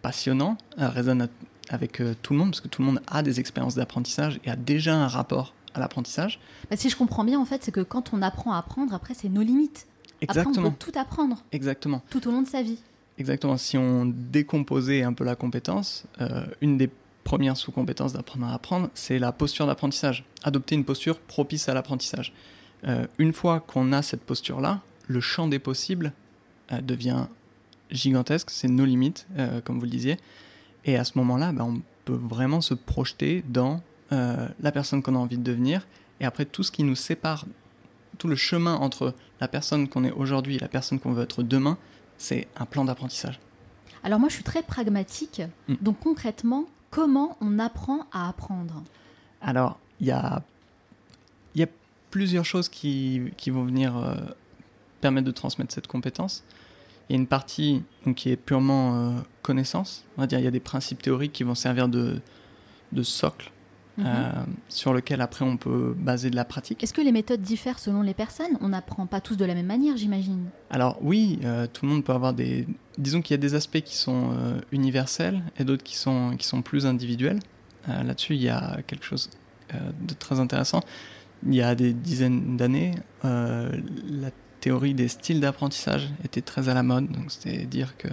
passionnant, 0.00 0.56
résonne 0.76 1.28
avec 1.68 2.00
euh, 2.00 2.14
tout 2.22 2.32
le 2.32 2.38
monde, 2.38 2.50
parce 2.50 2.60
que 2.60 2.68
tout 2.68 2.82
le 2.82 2.86
monde 2.86 3.00
a 3.08 3.22
des 3.22 3.40
expériences 3.40 3.74
d'apprentissage 3.74 4.38
et 4.44 4.50
a 4.50 4.56
déjà 4.56 4.94
un 4.94 5.08
rapport 5.08 5.54
à 5.74 5.80
l'apprentissage. 5.80 6.38
Bah, 6.70 6.76
si 6.76 6.88
je 6.88 6.96
comprends 6.96 7.24
bien, 7.24 7.40
en 7.40 7.44
fait, 7.44 7.64
c'est 7.64 7.72
que 7.72 7.80
quand 7.80 8.12
on 8.12 8.22
apprend 8.22 8.52
à 8.52 8.58
apprendre, 8.58 8.94
après, 8.94 9.14
c'est 9.14 9.28
nos 9.28 9.42
limites. 9.42 9.86
Exactement. 10.20 10.50
Après, 10.52 10.68
on 10.68 10.70
peut 10.70 10.92
tout 10.92 10.98
apprendre. 10.98 11.42
Exactement. 11.50 12.02
Tout 12.10 12.28
au 12.28 12.30
long 12.30 12.42
de 12.42 12.48
sa 12.48 12.62
vie. 12.62 12.78
Exactement. 13.18 13.56
Si 13.56 13.76
on 13.76 14.06
décomposait 14.06 15.02
un 15.02 15.12
peu 15.12 15.24
la 15.24 15.34
compétence, 15.34 16.04
euh, 16.20 16.46
une 16.60 16.78
des 16.78 16.90
premières 17.24 17.56
sous-compétences 17.56 18.12
d'apprendre 18.12 18.46
à 18.46 18.54
apprendre, 18.54 18.90
c'est 18.94 19.18
la 19.18 19.32
posture 19.32 19.66
d'apprentissage. 19.66 20.24
Adopter 20.44 20.76
une 20.76 20.84
posture 20.84 21.18
propice 21.18 21.68
à 21.68 21.74
l'apprentissage. 21.74 22.32
Euh, 22.86 23.06
une 23.18 23.32
fois 23.32 23.60
qu'on 23.60 23.92
a 23.92 24.02
cette 24.02 24.22
posture-là, 24.22 24.80
le 25.08 25.20
champ 25.20 25.48
des 25.48 25.58
possibles 25.58 26.12
euh, 26.72 26.80
devient 26.80 27.26
gigantesque, 27.90 28.50
c'est 28.50 28.68
nos 28.68 28.84
limites, 28.84 29.26
comme 29.64 29.78
vous 29.78 29.84
le 29.84 29.90
disiez. 29.90 30.16
Et 30.84 30.96
à 30.96 31.04
ce 31.04 31.16
moment-là, 31.18 31.52
bah, 31.52 31.64
on 31.64 31.80
peut 32.04 32.18
vraiment 32.20 32.60
se 32.60 32.74
projeter 32.74 33.44
dans 33.46 33.82
la 34.10 34.72
personne 34.72 35.02
qu'on 35.02 35.14
a 35.14 35.18
envie 35.18 35.38
de 35.38 35.42
devenir. 35.42 35.86
Et 36.20 36.24
après, 36.24 36.44
tout 36.44 36.62
ce 36.62 36.72
qui 36.72 36.82
nous 36.82 36.96
sépare, 36.96 37.44
tout 38.18 38.26
le 38.26 38.36
chemin 38.36 38.74
entre 38.74 39.14
la 39.40 39.48
personne 39.48 39.88
qu'on 39.88 40.04
est 40.04 40.10
aujourd'hui 40.10 40.56
et 40.56 40.58
la 40.58 40.68
personne 40.68 40.98
qu'on 40.98 41.12
veut 41.12 41.22
être 41.24 41.42
demain, 41.42 41.78
c'est 42.18 42.48
un 42.56 42.64
plan 42.64 42.84
d'apprentissage. 42.84 43.38
Alors 44.02 44.20
moi, 44.20 44.28
je 44.28 44.34
suis 44.34 44.44
très 44.44 44.62
pragmatique. 44.62 45.42
Mm. 45.68 45.74
Donc 45.80 46.00
concrètement, 46.00 46.66
comment 46.90 47.36
on 47.40 47.58
apprend 47.58 48.06
à 48.12 48.28
apprendre? 48.28 48.82
Alors, 49.40 49.78
il 50.00 50.06
y 50.06 50.12
a, 50.12 50.42
y 51.54 51.62
a 51.62 51.66
plusieurs 52.14 52.44
choses 52.44 52.68
qui, 52.68 53.22
qui 53.36 53.50
vont 53.50 53.64
venir 53.64 53.96
euh, 53.96 54.14
permettre 55.00 55.26
de 55.26 55.32
transmettre 55.32 55.74
cette 55.74 55.88
compétence. 55.88 56.44
Il 57.08 57.14
y 57.14 57.16
a 57.16 57.20
une 57.20 57.26
partie 57.26 57.82
donc, 58.06 58.14
qui 58.14 58.30
est 58.30 58.36
purement 58.36 58.94
euh, 58.94 59.10
connaissance. 59.42 60.04
On 60.16 60.20
va 60.20 60.26
dire 60.28 60.38
il 60.38 60.44
y 60.44 60.48
a 60.48 60.52
des 60.52 60.60
principes 60.60 61.02
théoriques 61.02 61.32
qui 61.32 61.42
vont 61.42 61.56
servir 61.56 61.88
de, 61.88 62.20
de 62.92 63.02
socle 63.02 63.50
Mhm. 63.96 64.06
Euh, 64.08 64.30
sur 64.68 64.92
lequel 64.92 65.20
après 65.20 65.44
on 65.44 65.56
peut 65.56 65.94
baser 65.96 66.28
de 66.28 66.34
la 66.34 66.44
pratique. 66.44 66.82
Est-ce 66.82 66.92
que 66.92 67.00
les 67.00 67.12
méthodes 67.12 67.40
diffèrent 67.40 67.78
selon 67.78 68.02
les 68.02 68.14
personnes? 68.14 68.58
On 68.60 68.70
n'apprend 68.70 69.06
pas 69.06 69.20
tous 69.20 69.36
de 69.36 69.44
la 69.44 69.54
même 69.54 69.66
manière, 69.66 69.96
j'imagine. 69.96 70.46
Alors 70.70 70.98
oui, 71.00 71.38
euh, 71.44 71.68
tout 71.72 71.86
le 71.86 71.92
monde 71.92 72.04
peut 72.04 72.12
avoir 72.12 72.34
des... 72.34 72.66
Disons 72.98 73.22
qu'il 73.22 73.34
y 73.34 73.38
a 73.38 73.40
des 73.40 73.54
aspects 73.54 73.80
qui 73.80 73.96
sont 73.96 74.32
euh, 74.32 74.60
universels 74.72 75.42
et 75.58 75.64
d'autres 75.64 75.84
qui 75.84 75.96
sont, 75.96 76.36
qui 76.36 76.46
sont 76.46 76.62
plus 76.62 76.86
individuels. 76.86 77.38
Là-dessus, 77.86 78.34
il 78.34 78.40
y 78.40 78.48
a 78.48 78.78
quelque 78.86 79.04
chose 79.04 79.28
de 79.70 80.14
très 80.14 80.40
intéressant. 80.40 80.80
Il 81.46 81.54
y 81.54 81.62
a 81.62 81.74
des 81.74 81.92
dizaines 81.92 82.56
d'années, 82.56 82.94
la 83.22 84.30
théorie 84.60 84.94
des 84.94 85.08
styles 85.08 85.40
d'apprentissage 85.40 86.08
était 86.24 86.40
très 86.40 86.68
à 86.68 86.74
la 86.74 86.82
mode. 86.82 87.10
Donc 87.10 87.30
c'était 87.30 87.66
dire 87.66 87.96
que 87.98 88.08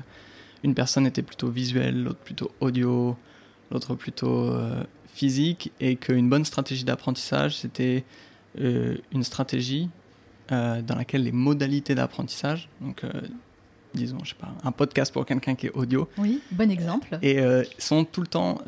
une 0.63 0.75
personne 0.75 1.05
était 1.05 1.21
plutôt 1.21 1.49
visuelle, 1.49 2.03
l'autre 2.03 2.19
plutôt 2.19 2.51
audio, 2.59 3.17
l'autre 3.71 3.95
plutôt 3.95 4.53
physique 5.13 5.71
et 5.79 5.95
qu'une 5.95 6.29
bonne 6.29 6.45
stratégie 6.45 6.83
d'apprentissage, 6.83 7.57
c'était 7.57 8.03
euh, 8.59 8.97
une 9.11 9.23
stratégie 9.23 9.89
euh, 10.51 10.81
dans 10.81 10.95
laquelle 10.95 11.23
les 11.23 11.31
modalités 11.31 11.95
d'apprentissage, 11.95 12.69
donc 12.81 13.03
euh, 13.03 13.11
disons, 13.93 14.17
je 14.23 14.29
sais 14.29 14.35
pas, 14.35 14.53
un 14.63 14.71
podcast 14.71 15.11
pour 15.13 15.25
quelqu'un 15.25 15.55
qui 15.55 15.67
est 15.67 15.71
audio. 15.71 16.07
Oui, 16.17 16.41
bon 16.51 16.69
exemple. 16.71 17.17
Et 17.21 17.39
sont 17.77 18.05
tout 18.05 18.21
le 18.21 18.27
temps 18.27 18.59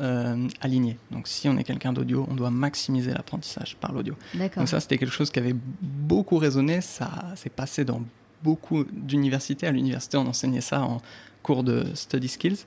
alignés. 0.60 0.98
Donc 1.10 1.28
si 1.28 1.48
on 1.48 1.56
est 1.56 1.64
quelqu'un 1.64 1.92
d'audio, 1.92 2.26
on 2.30 2.34
doit 2.34 2.50
maximiser 2.50 3.12
l'apprentissage 3.12 3.76
par 3.76 3.92
l'audio. 3.92 4.14
Donc 4.56 4.68
ça, 4.68 4.80
c'était 4.80 4.98
quelque 4.98 5.12
chose 5.12 5.30
qui 5.30 5.38
avait 5.38 5.56
beaucoup 5.80 6.38
résonné. 6.38 6.80
Ça 6.80 7.32
s'est 7.36 7.50
passé 7.50 7.84
dans 7.84 8.02
beaucoup 8.42 8.84
d'universités. 8.84 9.66
À 9.66 9.72
l'université, 9.72 10.16
on 10.16 10.26
enseignait 10.26 10.60
ça 10.60 10.82
en 10.82 11.00
cours 11.42 11.64
de 11.64 11.84
study 11.94 12.28
skills. 12.28 12.66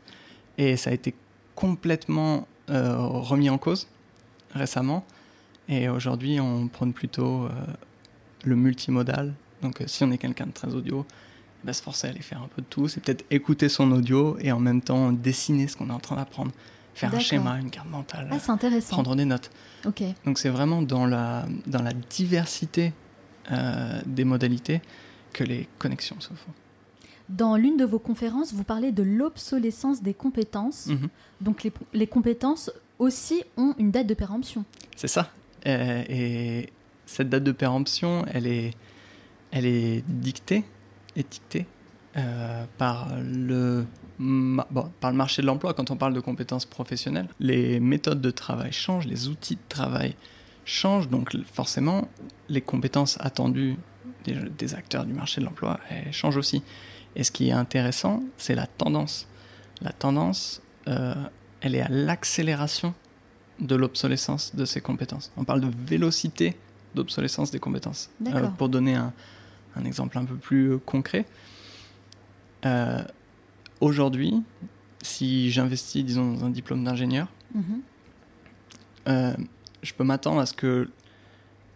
Et 0.58 0.76
ça 0.76 0.90
a 0.90 0.94
été 0.94 1.14
complètement 1.56 2.48
euh, 2.70 2.98
remis 2.98 3.50
en 3.50 3.58
cause 3.58 3.88
récemment. 4.54 5.06
Et 5.70 5.90
aujourd'hui, 5.90 6.40
on 6.40 6.68
prône 6.68 6.94
plutôt 6.94 7.46
euh, 7.46 7.50
le 8.44 8.55
multimodal. 8.55 9.34
Donc, 9.62 9.81
euh, 9.81 9.86
si 9.88 10.03
on 10.03 10.12
est 10.12 10.18
quelqu'un 10.18 10.48
de 10.48 10.51
très 10.51 10.74
audio, 10.74 11.05
bah, 11.63 11.74
se 11.74 11.81
forcer 11.81 12.07
à 12.07 12.09
aller 12.11 12.22
faire 12.22 12.41
un 12.41 12.48
peu 12.48 12.61
de 12.61 12.67
tout. 12.67 12.87
C'est 12.87 13.01
peut-être 13.01 13.25
écouter 13.29 13.70
son 13.70 13.91
audio 13.91 14.37
et 14.39 14.51
en 14.51 14.59
même 14.59 14.81
temps 14.81 15.11
dessiner 15.11 15.67
ce 15.67 15.77
qu'on 15.77 15.89
est 15.89 15.93
en 15.93 16.00
train 16.00 16.15
d'apprendre. 16.15 16.51
Faire 16.93 17.13
un 17.13 17.20
schéma, 17.20 17.59
une 17.59 17.70
carte 17.70 17.89
mentale. 17.89 18.27
Ah, 18.31 18.51
intéressant. 18.51 18.96
Prendre 18.96 19.15
des 19.15 19.25
notes. 19.25 19.51
Ok. 19.85 20.01
Donc, 20.25 20.39
c'est 20.39 20.50
vraiment 20.50 20.81
dans 20.81 21.05
la, 21.05 21.46
dans 21.67 21.83
la 21.83 21.93
diversité 21.93 22.91
des 24.05 24.25
modalités 24.25 24.81
que 25.31 25.43
les 25.43 25.70
connexions 25.77 26.20
se 26.20 26.29
font. 26.29 26.51
Dans 27.29 27.57
l'une 27.57 27.75
de 27.75 27.85
vos 27.85 28.00
conférences, 28.00 28.53
vous 28.53 28.63
parlez 28.63 28.91
de 28.91 29.03
l'obsolescence 29.03 30.01
des 30.01 30.13
compétences. 30.13 30.87
Mhm. 30.87 31.09
Donc 31.41 31.67
les, 31.93 32.07
compétences 32.07 32.72
aussi 33.00 33.43
ont 33.57 33.75
une 33.77 33.91
date 33.91 34.07
de 34.07 34.13
péremption. 34.13 34.63
C'est 34.96 35.09
ça. 35.09 35.29
Euh, 35.65 36.03
et 36.07 36.70
cette 37.05 37.29
date 37.29 37.43
de 37.43 37.51
péremption, 37.51 38.25
elle 38.31 38.48
est, 38.48 38.74
elle 39.51 39.65
est 39.65 40.03
dictée, 40.07 40.63
étiquetée 41.18 41.66
euh, 42.16 42.66
par, 42.77 43.10
le, 43.22 43.86
par 45.01 45.12
le 45.12 45.18
marché 45.18 45.42
de 45.42 45.48
l'emploi 45.48 45.74
quand 45.74 45.92
on 45.92 45.98
parle 45.98 46.14
de 46.14 46.20
compétences 46.20 46.66
professionnelles. 46.66 47.27
Les 47.40 47.80
méthodes 47.80 48.22
de 48.22 48.32
travail 48.32 48.72
changent, 48.72 49.08
les 49.08 49.27
outils 49.27 49.56
de 49.56 49.68
travail 49.70 50.16
changent, 50.64 51.10
donc 51.10 51.36
forcément 51.51 52.08
les 52.48 52.62
compétences 52.62 53.18
attendues 53.20 53.75
des, 54.24 54.36
des 54.58 54.74
acteurs 54.74 55.06
du 55.06 55.14
marché 55.14 55.42
de 55.42 55.46
l'emploi 55.46 55.80
changent 56.12 56.38
aussi. 56.38 56.64
Et 57.18 57.24
ce 57.24 57.32
qui 57.32 57.50
est 57.50 57.53
intéressant, 57.53 58.24
c'est 58.38 58.56
la 58.56 58.68
tendance. 58.68 59.27
La 59.82 59.92
tendance, 59.92 60.62
euh, 60.88 61.16
elle 61.62 61.75
est 61.75 61.82
à 61.82 61.90
l'accélération 61.90 62.94
de 63.60 63.75
l'obsolescence 63.75 64.56
de 64.56 64.66
ces 64.66 64.82
compétences. 64.82 65.32
On 65.36 65.44
parle 65.44 65.62
de 65.62 65.72
vélocité 65.88 66.58
d'obsolescence 66.94 67.50
des 67.50 67.60
compétences. 67.60 68.12
Euh, 68.27 68.48
pour 68.50 68.70
donner 68.70 68.94
un, 68.94 69.14
exemple 69.86 70.18
un 70.18 70.25
peu 70.25 70.36
plus 70.36 70.80
concret, 70.80 71.25
euh, 72.66 73.03
aujourd'hui, 73.82 74.42
si 75.01 75.51
j'investis, 75.51 76.03
disons, 76.03 76.34
dans 76.34 76.46
un 76.46 76.50
diplôme 76.50 76.84
d'ingénieur, 76.84 77.27
mhm. 77.53 77.82
je 79.84 79.94
peux 79.94 80.03
m'attendre 80.03 80.42
à 80.42 80.46
ce 80.46 80.53
que 80.53 80.90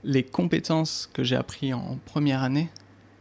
les 0.03 0.23
compétences 0.23 1.09
que 1.13 1.23
j'ai 1.23 1.35
apprises 1.35 1.73
en 1.73 1.97
première 2.05 2.43
année 2.43 2.69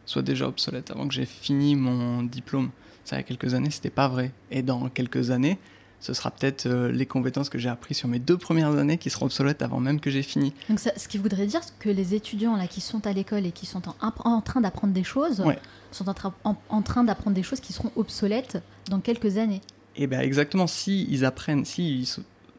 soit 0.07 0.23
déjà 0.23 0.49
obsolète 0.49 0.91
avant 0.91 1.07
que 1.07 1.15
j'ai 1.15 1.27
fini 1.27 1.77
mon 1.77 2.23
diplôme. 2.23 2.71
Ça, 3.05 3.17
il 3.17 3.19
y 3.19 3.21
a 3.21 3.23
quelques 3.23 3.55
années, 3.55 3.71
c'était 3.71 3.91
pas 3.91 4.09
vrai. 4.09 4.33
Et 4.51 4.63
dans 4.63 4.89
quelques 4.89 5.31
années, 5.31 5.59
ce 6.01 6.15
sera 6.15 6.31
peut-être 6.31 6.67
euh, 6.67 6.91
les 6.91 7.07
compétences 7.07 7.51
que 7.51 7.59
j'ai 7.59 7.69
apprises 7.69 7.99
sur 7.99 8.09
mes 8.09 8.19
deux 8.19 8.39
premières 8.39 8.75
années 8.77 8.97
qui 8.97 9.11
seront 9.11 9.27
obsolètes 9.27 9.63
avant 9.63 9.81
même 9.81 10.01
que 10.01 10.11
j'ai 10.11 10.23
fini. 10.23 10.55
Donc, 10.69 10.81
ce 10.81 11.09
qui 11.09 11.19
voudrait 11.19 11.47
dire 11.47 11.61
que 11.79 11.91
les 11.91 12.15
étudiants 12.15 12.57
là 12.57 12.67
qui 12.67 12.81
sont 12.81 13.07
à 13.07 13.13
l'école 13.13 13.47
et 13.47 13.53
qui 13.53 13.67
sont 13.67 13.83
en, 14.01 14.41
train 14.41 14.61
d'apprendre 14.63 14.95
des 14.95 15.05
choses 15.05 15.45
sont 15.93 16.07
en, 16.45 16.83
train 16.83 17.05
d'apprendre 17.05 17.37
des 17.37 17.43
choses 17.43 17.61
qui 17.61 17.73
seront 17.73 17.93
obsolètes 17.97 18.63
dans 18.89 19.01
quelques 19.01 19.37
années. 19.37 19.61
Et 19.97 20.05
eh 20.05 20.07
bien 20.07 20.21
exactement, 20.21 20.67
si 20.67 21.07
ils 21.11 21.25
apprennent, 21.25 21.65
s'ils 21.65 22.07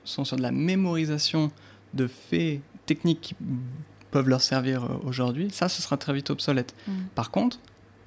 sont 0.03 0.25
sur 0.25 0.37
de 0.37 0.41
la 0.41 0.51
mémorisation 0.51 1.49
de 1.93 2.07
faits 2.07 2.61
techniques 2.85 3.21
qui 3.21 3.35
peuvent 4.11 4.27
leur 4.27 4.41
servir 4.41 4.83
euh, 4.83 4.97
aujourd'hui, 5.03 5.49
ça, 5.51 5.69
ce 5.69 5.81
sera 5.81 5.97
très 5.97 6.13
vite 6.13 6.29
obsolète. 6.29 6.75
Mm. 6.87 6.91
Par 7.15 7.31
contre, 7.31 7.59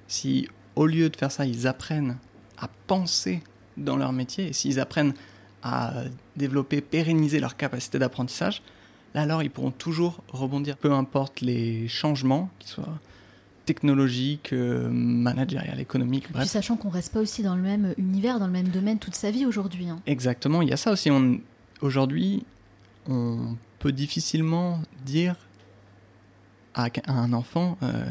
si 0.06 0.48
au 0.76 0.86
lieu 0.86 1.08
de 1.08 1.16
faire 1.16 1.32
ça, 1.32 1.46
ils 1.46 1.66
apprennent 1.66 2.18
à 2.58 2.68
penser 2.86 3.42
dans 3.76 3.96
leur 3.96 4.12
métier, 4.12 4.48
et 4.48 4.52
s'ils 4.52 4.80
apprennent 4.80 5.14
à 5.62 6.04
développer, 6.36 6.80
pérenniser 6.80 7.40
leur 7.40 7.56
capacité 7.56 7.98
d'apprentissage, 7.98 8.62
là 9.14 9.22
alors 9.22 9.42
ils 9.42 9.50
pourront 9.50 9.70
toujours 9.70 10.22
rebondir, 10.28 10.76
peu 10.76 10.92
importe 10.92 11.40
les 11.40 11.88
changements, 11.88 12.50
qu'ils 12.58 12.70
soient 12.70 12.98
technologiques, 13.64 14.52
euh, 14.52 14.90
managériales, 14.90 15.80
économiques, 15.80 16.30
bref. 16.30 16.48
sachant 16.48 16.76
qu'on 16.76 16.90
reste 16.90 17.12
pas 17.12 17.20
aussi 17.20 17.42
dans 17.42 17.56
le 17.56 17.62
même 17.62 17.94
univers, 17.96 18.38
dans 18.38 18.46
le 18.46 18.52
même 18.52 18.68
domaine 18.68 18.98
toute 18.98 19.14
sa 19.14 19.30
vie 19.30 19.46
aujourd'hui. 19.46 19.88
Hein. 19.88 19.98
Exactement, 20.06 20.60
il 20.60 20.68
y 20.68 20.72
a 20.72 20.76
ça 20.76 20.92
aussi. 20.92 21.10
Aujourd'hui, 21.80 22.44
on 23.08 23.56
peut 23.78 23.92
difficilement 23.92 24.80
dire 25.04 25.36
à, 26.74 26.88
un 27.06 27.32
enfant 27.32 27.78
euh, 27.82 28.04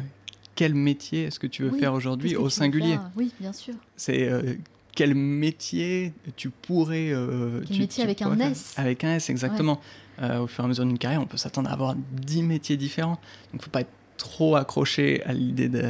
quel 0.56 0.74
métier 0.74 1.26
est-ce 1.26 1.40
que 1.40 1.48
tu 1.48 1.64
veux 1.64 1.78
faire 1.78 1.94
aujourd'hui 1.94 2.36
au 2.36 2.50
singulier? 2.50 2.98
Oui, 3.16 3.32
bien 3.40 3.54
sûr. 3.54 3.76
C'est 3.96 4.28
euh, 4.28 4.56
quel 4.96 5.16
métier 5.16 6.14
tu 6.36 6.50
pourrais. 6.50 7.12
Euh, 7.12 7.62
quel 7.68 7.80
métier 7.80 8.04
avec 8.04 8.22
un 8.22 8.38
S 8.40 8.74
Avec 8.78 9.04
un 9.04 9.16
S, 9.16 9.30
exactement. 9.30 9.80
au 10.22 10.48
fur 10.48 10.64
et 10.64 10.66
à 10.66 10.68
mesure 10.68 10.86
d'une 10.86 10.98
carrière, 10.98 11.22
on 11.22 11.26
peut 11.26 11.38
s'attendre 11.38 11.70
à 11.70 11.74
avoir 11.74 11.96
10 11.96 12.44
métiers 12.44 12.78
différents. 12.78 13.20
Donc, 13.52 13.54
il 13.54 13.58
ne 13.58 13.62
faut 13.62 13.72
pas 13.72 13.82
être 13.82 13.92
trop 14.18 14.56
accroché 14.56 15.24
à 15.24 15.34
l'idée 15.34 15.70
de, 15.70 15.84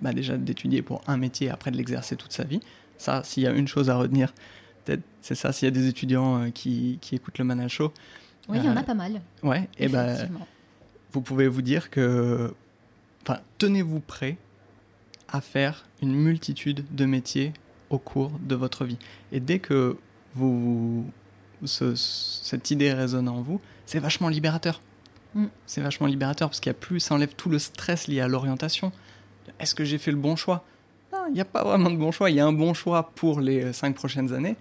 bah, 0.00 0.12
déjà 0.12 0.36
d'étudier 0.36 0.82
pour 0.82 1.02
un 1.06 1.16
métier 1.16 1.48
et 1.48 1.50
après 1.50 1.70
de 1.70 1.76
l'exercer 1.76 2.16
toute 2.16 2.32
sa 2.32 2.44
vie. 2.44 2.60
Ça, 2.98 3.22
s'il 3.24 3.42
y 3.42 3.46
a 3.46 3.52
une 3.52 3.68
chose 3.68 3.90
à 3.90 3.96
retenir, 3.96 4.32
c'est 5.20 5.34
ça. 5.34 5.52
S'il 5.52 5.66
y 5.66 5.68
a 5.68 5.72
des 5.72 5.88
étudiants 5.88 6.50
qui, 6.52 6.98
qui, 7.00 7.16
écoutent 7.16 7.38
le 7.38 7.44
Manal 7.44 7.68
Show. 7.68 7.92
Oui, 8.48 8.58
il 8.60 8.64
y 8.64 8.68
en 8.68 8.76
a 8.76 8.82
pas 8.82 8.94
mal. 8.94 9.20
Ouais, 9.42 9.68
et 9.78 9.88
ben 9.88 10.28
vous 11.12 11.20
pouvez 11.20 11.48
vous 11.48 11.62
dire 11.62 11.90
que 11.90 12.54
enfin, 13.22 13.40
tenez-vous 13.58 14.00
prêt 14.00 14.36
à 15.28 15.40
faire 15.40 15.86
une 16.02 16.14
multitude 16.14 16.84
de 16.92 17.06
métiers 17.06 17.52
au 17.90 17.98
cours 17.98 18.32
de 18.40 18.54
votre 18.54 18.84
vie. 18.84 18.98
Et 19.32 19.40
dès 19.40 19.58
que 19.58 19.96
vous, 20.34 21.04
ce- 21.64 21.94
cette 21.94 22.70
idée 22.70 22.92
résonne 22.92 23.28
en 23.28 23.40
vous, 23.42 23.60
c'est 23.86 23.98
vachement 23.98 24.28
libérateur. 24.28 24.80
Mm. 25.34 25.46
C'est 25.66 25.80
vachement 25.80 26.06
libérateur 26.06 26.48
parce 26.48 26.60
qu'il 26.60 26.70
y 26.70 26.74
a 26.74 26.78
plus, 26.78 27.00
ça 27.00 27.14
enlève 27.14 27.34
tout 27.36 27.48
le 27.48 27.58
stress 27.58 28.08
lié 28.08 28.20
à 28.20 28.28
l'orientation. 28.28 28.92
Est-ce 29.60 29.74
que 29.74 29.84
j'ai 29.84 29.98
fait 29.98 30.10
le 30.10 30.16
bon 30.18 30.36
choix? 30.36 30.64
Il 31.28 31.34
n'y 31.34 31.40
a 31.40 31.44
pas 31.44 31.64
vraiment 31.64 31.90
de 31.90 31.96
bon 31.96 32.12
choix. 32.12 32.30
Il 32.30 32.36
y 32.36 32.40
a 32.40 32.46
un 32.46 32.52
bon 32.52 32.72
choix 32.74 33.10
pour 33.14 33.40
les 33.40 33.64
euh, 33.64 33.72
cinq 33.72 33.94
prochaines 33.96 34.32
années. 34.32 34.56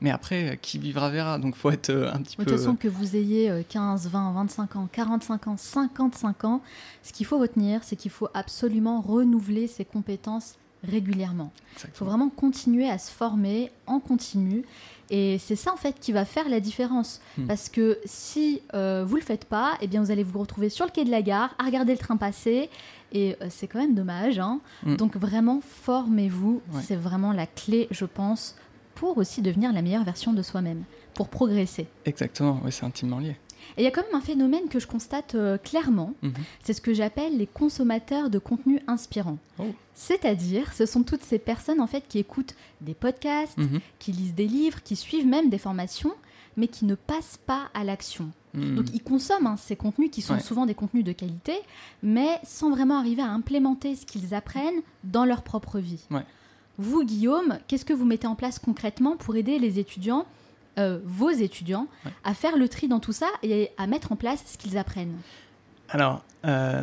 Mais 0.00 0.10
après, 0.10 0.50
euh, 0.52 0.56
qui 0.56 0.78
vivra 0.78 1.10
verra. 1.10 1.38
Donc, 1.38 1.54
faut 1.54 1.70
être 1.70 1.90
euh, 1.90 2.10
un 2.12 2.22
petit 2.22 2.36
De 2.36 2.42
peu. 2.42 2.50
toute 2.50 2.58
façon, 2.58 2.74
que 2.74 2.88
vous 2.88 3.14
ayez 3.16 3.48
euh, 3.50 3.62
15, 3.68 4.08
20, 4.08 4.32
25 4.32 4.76
ans, 4.76 4.88
45 4.90 5.46
ans, 5.48 5.56
55 5.56 6.44
ans, 6.44 6.62
ce 7.02 7.12
qu'il 7.12 7.26
faut 7.26 7.38
retenir, 7.38 7.84
c'est 7.84 7.94
qu'il 7.96 8.10
faut 8.10 8.28
absolument 8.34 9.00
renouveler 9.02 9.66
ses 9.68 9.84
compétences 9.84 10.54
régulièrement. 10.84 11.52
Il 11.84 11.90
faut 11.94 12.04
vraiment 12.04 12.28
continuer 12.28 12.88
à 12.88 12.98
se 12.98 13.10
former 13.10 13.70
en 13.86 14.00
continu. 14.00 14.64
Et 15.12 15.38
c'est 15.38 15.56
ça, 15.56 15.72
en 15.72 15.76
fait, 15.76 15.98
qui 15.98 16.12
va 16.12 16.24
faire 16.24 16.48
la 16.48 16.60
différence. 16.60 17.20
Hmm. 17.36 17.46
Parce 17.46 17.68
que 17.68 17.98
si 18.04 18.62
euh, 18.74 19.04
vous 19.04 19.16
le 19.16 19.22
faites 19.22 19.44
pas, 19.44 19.76
eh 19.80 19.88
bien, 19.88 20.00
vous 20.02 20.10
allez 20.12 20.22
vous 20.22 20.38
retrouver 20.38 20.68
sur 20.68 20.84
le 20.86 20.92
quai 20.92 21.04
de 21.04 21.10
la 21.10 21.22
gare, 21.22 21.54
à 21.58 21.64
regarder 21.64 21.92
le 21.92 21.98
train 21.98 22.16
passer. 22.16 22.70
Et 23.12 23.36
euh, 23.42 23.46
c'est 23.50 23.66
quand 23.66 23.80
même 23.80 23.94
dommage. 23.94 24.38
hein. 24.38 24.60
Hmm. 24.84 24.94
Donc, 24.96 25.16
vraiment, 25.16 25.60
formez-vous. 25.82 26.62
Ouais. 26.72 26.82
C'est 26.86 26.96
vraiment 26.96 27.32
la 27.32 27.46
clé, 27.46 27.88
je 27.90 28.04
pense, 28.04 28.54
pour 28.94 29.18
aussi 29.18 29.42
devenir 29.42 29.72
la 29.72 29.82
meilleure 29.82 30.04
version 30.04 30.32
de 30.32 30.42
soi-même, 30.42 30.84
pour 31.14 31.28
progresser. 31.28 31.88
Exactement, 32.04 32.60
oui, 32.64 32.70
c'est 32.70 32.84
intimement 32.84 33.18
lié. 33.18 33.36
Et 33.76 33.82
il 33.82 33.84
y 33.84 33.86
a 33.86 33.90
quand 33.90 34.02
même 34.02 34.14
un 34.14 34.20
phénomène 34.20 34.68
que 34.68 34.78
je 34.80 34.86
constate 34.86 35.34
euh, 35.34 35.58
clairement, 35.58 36.14
Mhm. 36.22 36.32
c'est 36.64 36.72
ce 36.72 36.80
que 36.80 36.92
j'appelle 36.94 37.36
les 37.38 37.46
consommateurs 37.46 38.30
de 38.30 38.38
contenu 38.38 38.80
inspirant. 38.86 39.38
Oh. 39.58 39.64
C'est-à-dire, 39.94 40.72
ce 40.72 40.86
sont 40.86 41.02
toutes 41.02 41.22
ces 41.22 41.38
personnes 41.38 41.80
en 41.80 41.86
fait 41.86 42.04
qui 42.08 42.18
écoutent 42.18 42.54
des 42.80 42.94
podcasts, 42.94 43.58
Mhm. 43.58 43.80
qui 43.98 44.12
lisent 44.12 44.34
des 44.34 44.46
livres, 44.48 44.82
qui 44.82 44.96
suivent 44.96 45.26
même 45.26 45.50
des 45.50 45.58
formations, 45.58 46.12
mais 46.56 46.68
qui 46.68 46.84
ne 46.84 46.94
passent 46.94 47.38
pas 47.46 47.68
à 47.74 47.84
l'action. 47.84 48.30
Mhm. 48.54 48.74
Donc 48.76 48.86
ils 48.92 49.02
consomment 49.02 49.46
hein, 49.46 49.56
ces 49.56 49.76
contenus 49.76 50.10
qui 50.10 50.22
sont 50.22 50.34
Ouais. 50.34 50.40
souvent 50.40 50.66
des 50.66 50.74
contenus 50.74 51.04
de 51.04 51.12
qualité, 51.12 51.54
mais 52.02 52.40
sans 52.44 52.70
vraiment 52.70 52.98
arriver 52.98 53.22
à 53.22 53.28
implémenter 53.30 53.94
ce 53.94 54.04
qu'ils 54.06 54.34
apprennent 54.34 54.82
dans 55.04 55.24
leur 55.24 55.42
propre 55.42 55.78
vie. 55.78 56.00
Ouais. 56.10 56.24
Vous, 56.78 57.04
Guillaume, 57.04 57.58
qu'est-ce 57.68 57.84
que 57.84 57.92
vous 57.92 58.06
mettez 58.06 58.26
en 58.26 58.34
place 58.34 58.58
concrètement 58.58 59.16
pour 59.16 59.36
aider 59.36 59.58
les 59.58 59.78
étudiants, 59.78 60.24
euh, 60.80 60.98
vos 61.04 61.30
étudiants, 61.30 61.86
Ouais. 62.04 62.10
à 62.24 62.34
faire 62.34 62.56
le 62.56 62.68
tri 62.68 62.88
dans 62.88 62.98
tout 63.00 63.12
ça 63.12 63.28
et 63.42 63.70
à 63.78 63.86
mettre 63.86 64.10
en 64.12 64.16
place 64.16 64.42
ce 64.46 64.58
qu'ils 64.58 64.76
apprennent 64.78 65.16
Alors, 65.90 66.24
euh, 66.46 66.82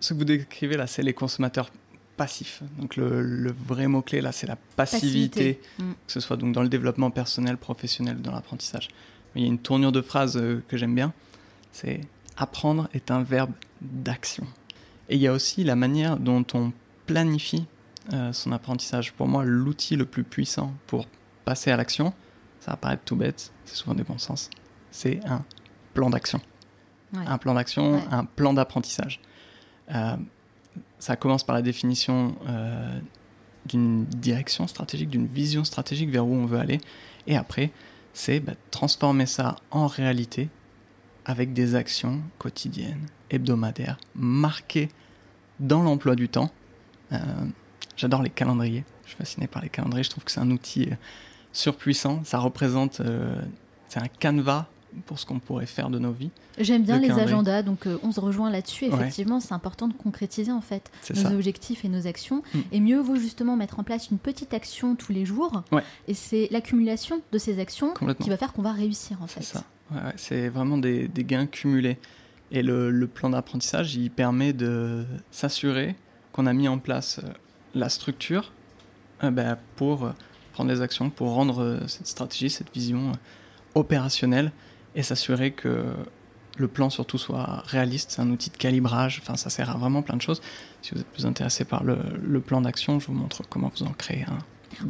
ce 0.00 0.12
que 0.14 0.18
vous 0.18 0.24
décrivez 0.24 0.76
là, 0.76 0.86
c'est 0.86 1.02
les 1.02 1.14
consommateurs 1.14 1.70
passifs. 2.16 2.62
Donc, 2.78 2.96
le, 2.96 3.22
le 3.22 3.52
vrai 3.66 3.86
mot-clé 3.88 4.20
là, 4.20 4.32
c'est 4.32 4.46
la 4.46 4.56
passivité, 4.76 5.54
Passivité. 5.54 5.60
Mm. 5.78 5.92
que 6.06 6.12
ce 6.12 6.20
soit 6.20 6.36
donc 6.36 6.52
dans 6.52 6.62
le 6.62 6.68
développement 6.68 7.10
personnel, 7.10 7.56
professionnel, 7.56 8.20
dans 8.20 8.32
l'apprentissage. 8.32 8.88
Il 9.34 9.42
y 9.42 9.44
a 9.44 9.48
une 9.48 9.58
tournure 9.58 9.92
de 9.92 10.00
phrase 10.02 10.36
euh, 10.36 10.62
que 10.68 10.76
j'aime 10.76 10.94
bien 10.94 11.12
c'est 11.72 12.00
apprendre 12.36 12.88
est 12.94 13.10
un 13.10 13.22
verbe 13.22 13.52
d'action. 13.80 14.44
Et 15.08 15.16
il 15.16 15.20
y 15.22 15.26
a 15.28 15.32
aussi 15.32 15.64
la 15.64 15.76
manière 15.76 16.16
dont 16.16 16.44
on 16.54 16.72
planifie 17.06 17.66
euh, 18.12 18.32
son 18.32 18.52
apprentissage. 18.52 19.12
Pour 19.12 19.28
moi, 19.28 19.44
l'outil 19.44 19.94
le 19.96 20.04
plus 20.06 20.24
puissant 20.24 20.72
pour 20.86 21.06
passer 21.44 21.70
à 21.70 21.76
l'action, 21.76 22.12
ça 22.68 22.72
va 22.72 22.76
paraître 22.76 23.02
tout 23.04 23.16
bête, 23.16 23.50
c'est 23.64 23.76
souvent 23.76 23.94
des 23.94 24.02
bons 24.04 24.18
sens, 24.18 24.50
c'est 24.90 25.24
un 25.24 25.42
plan 25.94 26.10
d'action. 26.10 26.38
Ouais. 27.14 27.24
Un 27.26 27.38
plan 27.38 27.54
d'action, 27.54 27.94
Ouais. 27.94 28.02
un 28.10 28.26
plan 28.26 28.52
d'apprentissage. 28.52 29.20
Euh, 29.94 30.16
ça 30.98 31.16
commence 31.16 31.44
par 31.44 31.54
la 31.54 31.62
définition 31.62 32.36
euh, 32.46 33.00
d'une 33.64 34.04
direction 34.04 34.66
stratégique, 34.66 35.08
d'une 35.08 35.26
vision 35.26 35.64
stratégique 35.64 36.10
vers 36.10 36.26
où 36.26 36.34
on 36.34 36.44
veut 36.44 36.58
aller. 36.58 36.78
Et 37.26 37.36
après, 37.38 37.70
c'est 38.12 38.40
bah, 38.40 38.52
transformer 38.70 39.24
ça 39.24 39.56
en 39.70 39.86
réalité 39.86 40.50
avec 41.24 41.54
des 41.54 41.74
actions 41.74 42.20
quotidiennes, 42.38 43.06
hebdomadaires, 43.30 43.96
marquées 44.14 44.90
dans 45.58 45.82
l'emploi 45.82 46.16
du 46.16 46.28
temps. 46.28 46.50
Euh, 47.12 47.18
J'adore 47.96 48.22
les 48.22 48.30
calendriers. 48.30 48.84
Je 49.04 49.08
suis 49.08 49.16
fasciné 49.16 49.46
par 49.46 49.62
les 49.62 49.70
calendriers. 49.70 50.04
Je 50.04 50.10
trouve 50.10 50.24
que 50.24 50.30
c'est 50.30 50.40
un 50.40 50.50
outil 50.50 50.90
surpuissant. 51.52 52.22
Ça 52.24 52.38
représente, 52.38 53.00
euh, 53.00 53.34
c'est 53.88 54.00
un 54.00 54.08
canevas 54.08 54.66
pour 55.06 55.18
ce 55.18 55.26
qu'on 55.26 55.38
pourrait 55.38 55.66
faire 55.66 55.90
de 55.90 55.98
nos 55.98 56.12
vies. 56.12 56.30
J'aime 56.58 56.82
bien 56.82 56.98
Le 56.98 57.06
les 57.06 57.12
agendas, 57.12 57.62
donc 57.62 57.86
euh, 57.86 57.98
on 58.02 58.10
se 58.10 58.20
rejoint 58.20 58.50
là-dessus. 58.50 58.86
Ouais. 58.86 58.94
Effectivement, 58.94 59.38
c'est 59.38 59.52
important 59.52 59.86
de 59.86 59.92
concrétiser 59.92 60.50
en 60.50 60.62
fait 60.62 60.90
nos 61.10 61.22
ça. 61.22 61.32
objectifs 61.32 61.84
et 61.84 61.88
nos 61.88 62.06
actions. 62.06 62.42
Mm. 62.54 62.58
Et 62.72 62.80
mieux 62.80 62.98
vaut 62.98 63.16
justement 63.16 63.54
mettre 63.54 63.78
en 63.78 63.84
place 63.84 64.10
une 64.10 64.18
petite 64.18 64.54
action 64.54 64.96
tous 64.96 65.12
les 65.12 65.24
jours. 65.26 65.62
Ouais. 65.72 65.82
Et 66.08 66.14
c'est 66.14 66.48
l'accumulation 66.50 67.20
de 67.30 67.38
ces 67.38 67.60
actions 67.60 67.92
qui 68.18 68.30
va 68.30 68.36
faire 68.36 68.52
qu'on 68.52 68.62
va 68.62 68.72
réussir 68.72 69.18
en 69.22 69.26
fait. 69.26 69.42
C'est 69.42 69.58
ça. 69.58 69.64
Ouais, 69.90 70.12
c'est 70.16 70.48
vraiment 70.48 70.78
des, 70.78 71.06
des 71.08 71.24
gains 71.24 71.46
cumulés. 71.46 71.98
Et 72.50 72.62
le, 72.62 72.90
le 72.90 73.06
plan 73.06 73.30
d'apprentissage, 73.30 73.94
il 73.94 74.10
permet 74.10 74.54
de 74.54 75.04
s'assurer 75.30 75.96
qu'on 76.32 76.46
a 76.46 76.54
mis 76.54 76.66
en 76.66 76.78
place 76.78 77.20
euh, 77.22 77.28
la 77.74 77.90
structure 77.90 78.52
euh, 79.22 79.30
ben, 79.30 79.58
pour 79.76 80.10
prendre 80.58 80.74
des 80.74 80.82
actions, 80.82 81.08
pour 81.08 81.34
rendre 81.34 81.62
euh, 81.62 81.78
cette 81.86 82.08
stratégie, 82.08 82.50
cette 82.50 82.74
vision 82.74 83.10
euh, 83.10 83.12
opérationnelle 83.76 84.50
et 84.96 85.04
s'assurer 85.04 85.52
que 85.52 85.84
le 86.56 86.66
plan 86.66 86.90
surtout 86.90 87.16
soit 87.16 87.62
réaliste. 87.66 88.10
C'est 88.10 88.22
un 88.22 88.30
outil 88.30 88.50
de 88.50 88.56
calibrage. 88.56 89.20
Enfin, 89.22 89.36
ça 89.36 89.50
sert 89.50 89.70
à 89.70 89.78
vraiment 89.78 90.02
plein 90.02 90.16
de 90.16 90.22
choses. 90.22 90.42
Si 90.82 90.92
vous 90.92 91.00
êtes 91.00 91.06
plus 91.06 91.26
intéressé 91.26 91.64
par 91.64 91.84
le, 91.84 91.98
le 92.20 92.40
plan 92.40 92.60
d'action, 92.60 92.98
je 92.98 93.06
vous 93.06 93.12
montre 93.12 93.42
comment 93.48 93.70
vous 93.72 93.84
en 93.84 93.92
créer 93.92 94.24
un. 94.24 94.38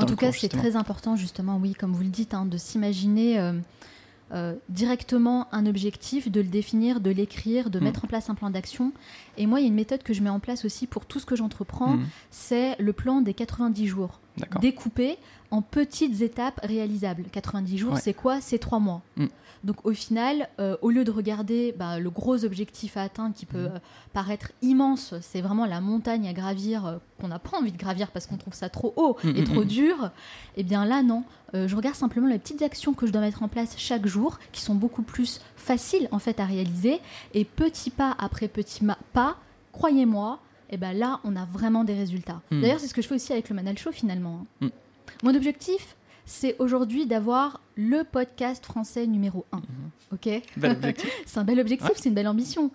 En 0.03 0.07
tout 0.07 0.17
cas, 0.17 0.33
c'est 0.33 0.49
très 0.49 0.75
important, 0.75 1.17
justement, 1.17 1.59
oui, 1.59 1.75
comme 1.75 1.93
vous 1.93 2.03
le 2.03 2.09
dites, 2.09 2.33
hein, 2.33 2.47
de 2.47 2.57
s'imaginer 2.57 3.39
euh, 3.39 3.53
euh, 4.33 4.55
directement 4.69 5.47
un 5.53 5.67
objectif, 5.67 6.31
de 6.31 6.41
le 6.41 6.49
définir, 6.49 7.01
de 7.01 7.11
l'écrire, 7.11 7.71
de 7.71 7.79
Mm. 7.81 7.85
mettre 7.85 8.05
en 8.05 8.09
place 8.09 8.29
un 8.31 8.35
plan 8.35 8.51
d'action. 8.51 8.93
Et 9.37 9.47
moi, 9.47 9.61
il 9.61 9.63
y 9.63 9.67
a 9.67 9.69
une 9.69 9.75
méthode 9.75 10.03
que 10.03 10.13
je 10.13 10.23
mets 10.23 10.31
en 10.31 10.41
place 10.41 10.65
aussi 10.65 10.87
pour 10.87 11.07
tout 11.07 11.19
ce 11.21 11.27
que 11.27 11.37
j'entreprends, 11.37 11.95
Mhm. 11.97 12.07
c'est 12.31 12.77
le 12.79 12.93
plan 12.93 13.21
des 13.21 13.35
90 13.35 13.87
jours, 13.87 14.21
découpé 14.61 15.17
en 15.51 15.63
petites 15.63 16.21
étapes 16.21 16.61
réalisables. 16.63 17.25
90 17.33 17.79
jours, 17.79 17.95
Ouais. 17.95 18.01
c'est 18.01 18.15
quoi? 18.15 18.41
C'est 18.41 18.59
trois 18.59 18.79
mois. 18.81 19.03
Mm. 19.17 19.27
Donc 19.65 19.85
au 19.85 19.93
final, 19.93 20.49
euh, 20.61 20.77
au 20.83 20.91
lieu 20.91 21.05
de 21.05 21.11
regarder 21.11 21.75
bah, 21.77 21.99
le 21.99 22.11
gros 22.11 22.45
objectif 22.45 22.97
à 22.97 23.03
atteindre 23.03 23.35
qui 23.35 23.45
peut 23.47 23.59
Mhm. 23.69 23.73
euh, 23.75 23.79
paraître 24.13 24.53
immense, 24.63 25.15
c'est 25.21 25.41
vraiment 25.41 25.67
la 25.67 25.81
montagne 25.81 26.29
à 26.29 26.33
gravir 26.33 26.87
euh, 26.87 26.97
qu'on 27.21 27.29
n'a 27.29 27.39
pas 27.39 27.59
envie 27.59 27.73
de 27.73 27.77
gravir 27.77 28.11
parce 28.13 28.27
qu'on 28.27 28.37
trouve 28.37 28.55
ça 28.55 28.69
trop 28.69 28.93
haut 28.97 29.17
et 29.25 29.41
Mhm, 29.41 29.45
trop 29.45 29.65
dur, 29.65 30.11
et 30.57 30.63
bien 30.63 30.85
là 30.85 31.03
non. 31.03 31.25
Je 31.55 31.75
regarde 31.75 31.97
simplement 31.97 32.27
les 32.27 32.39
petites 32.39 32.61
actions 32.63 32.93
que 32.93 33.07
je 33.07 33.13
dois 33.13 33.23
mettre 33.23 33.43
en 33.43 33.49
place 33.49 33.75
chaque 33.79 34.07
jour, 34.07 34.39
qui 34.53 34.61
sont 34.61 34.75
beaucoup 34.75 35.03
plus 35.03 35.41
faciles 35.57 36.07
en 36.13 36.19
fait 36.19 36.41
à 36.41 36.45
réaliser, 36.45 37.01
et 37.35 37.45
petit 37.47 37.89
pas 37.91 38.15
après 38.19 38.49
petit 38.49 38.85
pas, 39.15 39.37
croyez-moi, 39.73 40.39
et 40.71 40.77
ben 40.77 40.93
là 40.97 41.21
on 41.25 41.35
a 41.37 41.45
vraiment 41.47 41.85
des 41.85 41.95
résultats. 41.95 42.41
D'ailleurs 42.51 42.79
c'est 42.81 42.87
ce 42.89 42.95
que 42.95 43.01
je 43.03 43.09
fais 43.09 43.15
aussi 43.15 43.33
avec 43.33 43.49
le 43.49 43.57
Manal 43.57 43.79
Show 43.79 43.93
finalement. 43.93 44.45
hein. 44.63 44.69
Mon 45.23 45.35
objectif, 45.35 45.97
c'est 46.31 46.57
aujourd'hui 46.59 47.07
d'avoir 47.07 47.61
le 47.77 48.05
podcast 48.05 48.65
français 48.67 49.07
numéro 49.07 49.47
1. 49.53 49.57
Mhm. 49.57 49.63
Ok. 50.13 50.29
C'est 51.27 51.39
un 51.39 51.45
bel 51.45 51.59
objectif, 51.59 51.89
Ouais. 51.89 51.95
c'est 51.97 52.09
une 52.11 52.15
belle 52.15 52.29
ambition. 52.29 52.71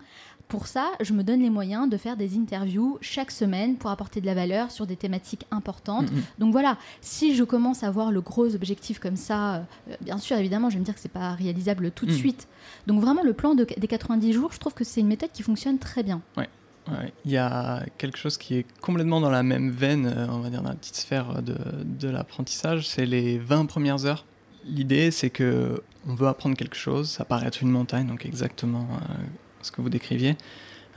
Pour 0.47 0.67
ça, 0.67 0.91
je 1.01 1.13
me 1.13 1.23
donne 1.23 1.39
les 1.41 1.49
moyens 1.49 1.89
de 1.89 1.95
faire 1.97 2.17
des 2.17 2.35
interviews 2.37 2.97
chaque 3.01 3.31
semaine 3.31 3.75
pour 3.77 3.89
apporter 3.91 4.21
de 4.21 4.25
la 4.25 4.33
valeur 4.33 4.71
sur 4.71 4.85
des 4.87 4.95
thématiques 4.95 5.45
importantes. 5.51 6.11
Mhm. 6.11 6.21
Donc 6.39 6.51
voilà, 6.51 6.77
si 7.01 7.33
je 7.35 7.43
commence 7.43 7.83
à 7.83 7.91
voir 7.91 8.11
le 8.11 8.21
gros 8.21 8.53
objectif 8.55 8.99
comme 8.99 9.15
ça, 9.15 9.55
euh, 9.55 9.95
bien 10.01 10.17
sûr, 10.17 10.35
évidemment, 10.37 10.69
je 10.69 10.75
vais 10.75 10.79
me 10.81 10.85
dire 10.85 10.93
que 10.95 10.99
c'est 10.99 11.07
pas 11.09 11.31
réalisable 11.33 11.91
tout 11.91 12.05
de 12.05 12.11
Mhm. 12.11 12.17
suite. 12.17 12.47
Donc 12.87 13.01
vraiment, 13.01 13.23
le 13.23 13.33
plan 13.33 13.55
de- 13.55 13.65
des 13.77 13.87
90 13.87 14.33
jours, 14.33 14.51
je 14.51 14.59
trouve 14.59 14.73
que 14.73 14.83
c'est 14.83 14.99
une 15.01 15.07
méthode 15.07 15.31
qui 15.31 15.43
fonctionne 15.43 15.77
très 15.79 16.03
bien. 16.03 16.21
Ouais, 16.37 16.49
il 17.25 17.31
y 17.31 17.37
a 17.37 17.83
quelque 17.97 18.17
chose 18.17 18.37
qui 18.37 18.55
est 18.55 18.65
complètement 18.81 19.21
dans 19.21 19.29
la 19.29 19.43
même 19.43 19.71
veine, 19.71 20.05
euh, 20.05 20.27
on 20.29 20.39
va 20.39 20.49
dire 20.49 20.61
dans 20.61 20.69
la 20.69 20.75
petite 20.75 20.95
sphère 20.95 21.41
de, 21.41 21.55
de 21.83 22.09
l'apprentissage, 22.09 22.87
c'est 22.87 23.05
les 23.05 23.37
20 23.37 23.65
premières 23.67 24.05
heures. 24.05 24.25
L'idée, 24.65 25.11
c'est 25.11 25.29
que 25.29 25.81
on 26.07 26.15
veut 26.15 26.27
apprendre 26.27 26.57
quelque 26.57 26.75
chose, 26.75 27.09
ça 27.09 27.23
paraît 27.25 27.47
être 27.47 27.61
une 27.61 27.69
montagne, 27.71 28.07
donc 28.07 28.25
exactement 28.25 28.87
euh, 28.91 29.13
ce 29.61 29.71
que 29.71 29.81
vous 29.81 29.89
décriviez. 29.89 30.35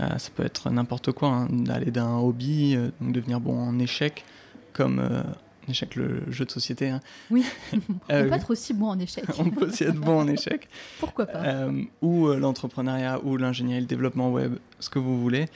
Euh, 0.01 0.19
ça 0.19 0.31
peut 0.35 0.45
être 0.45 0.69
n'importe 0.71 1.13
quoi, 1.13 1.29
hein, 1.29 1.49
d'aller 1.51 1.91
d'un 1.91 2.17
hobby, 2.19 2.75
euh, 2.77 2.91
donc 3.01 3.13
devenir 3.13 3.41
bon 3.41 3.57
en 3.59 3.79
échec, 3.79 4.25
comme 4.73 4.99
euh, 4.99 5.23
échec 5.69 5.95
le 5.95 6.31
jeu 6.31 6.45
de 6.45 6.51
société. 6.51 6.91
hein. 6.91 7.01
Oui, 7.31 7.45
Euh, 8.11 8.25
on 8.27 8.29
peut 8.29 8.35
être 8.35 8.51
aussi 8.51 8.75
bon 8.75 8.89
en 8.89 8.99
échec. 8.99 9.25
on 9.39 9.51
peut 9.51 9.67
aussi 9.69 9.85
être 9.85 9.95
bon 9.99 10.21
en 10.21 10.29
échec. 10.29 10.69
Pourquoi 11.01 11.27
pas 11.27 11.39
Euh, 11.45 11.83
ou 12.03 12.27
euh, 12.29 12.39
l'entrepreneuriat, 12.39 13.21
ou 13.25 13.37
l'ingénierie, 13.37 13.81
le 13.81 13.87
développement 13.87 14.31
web, 14.31 14.57
ce 14.81 14.91
que 14.91 14.99
vous 14.99 15.21
voulez. 15.21 15.47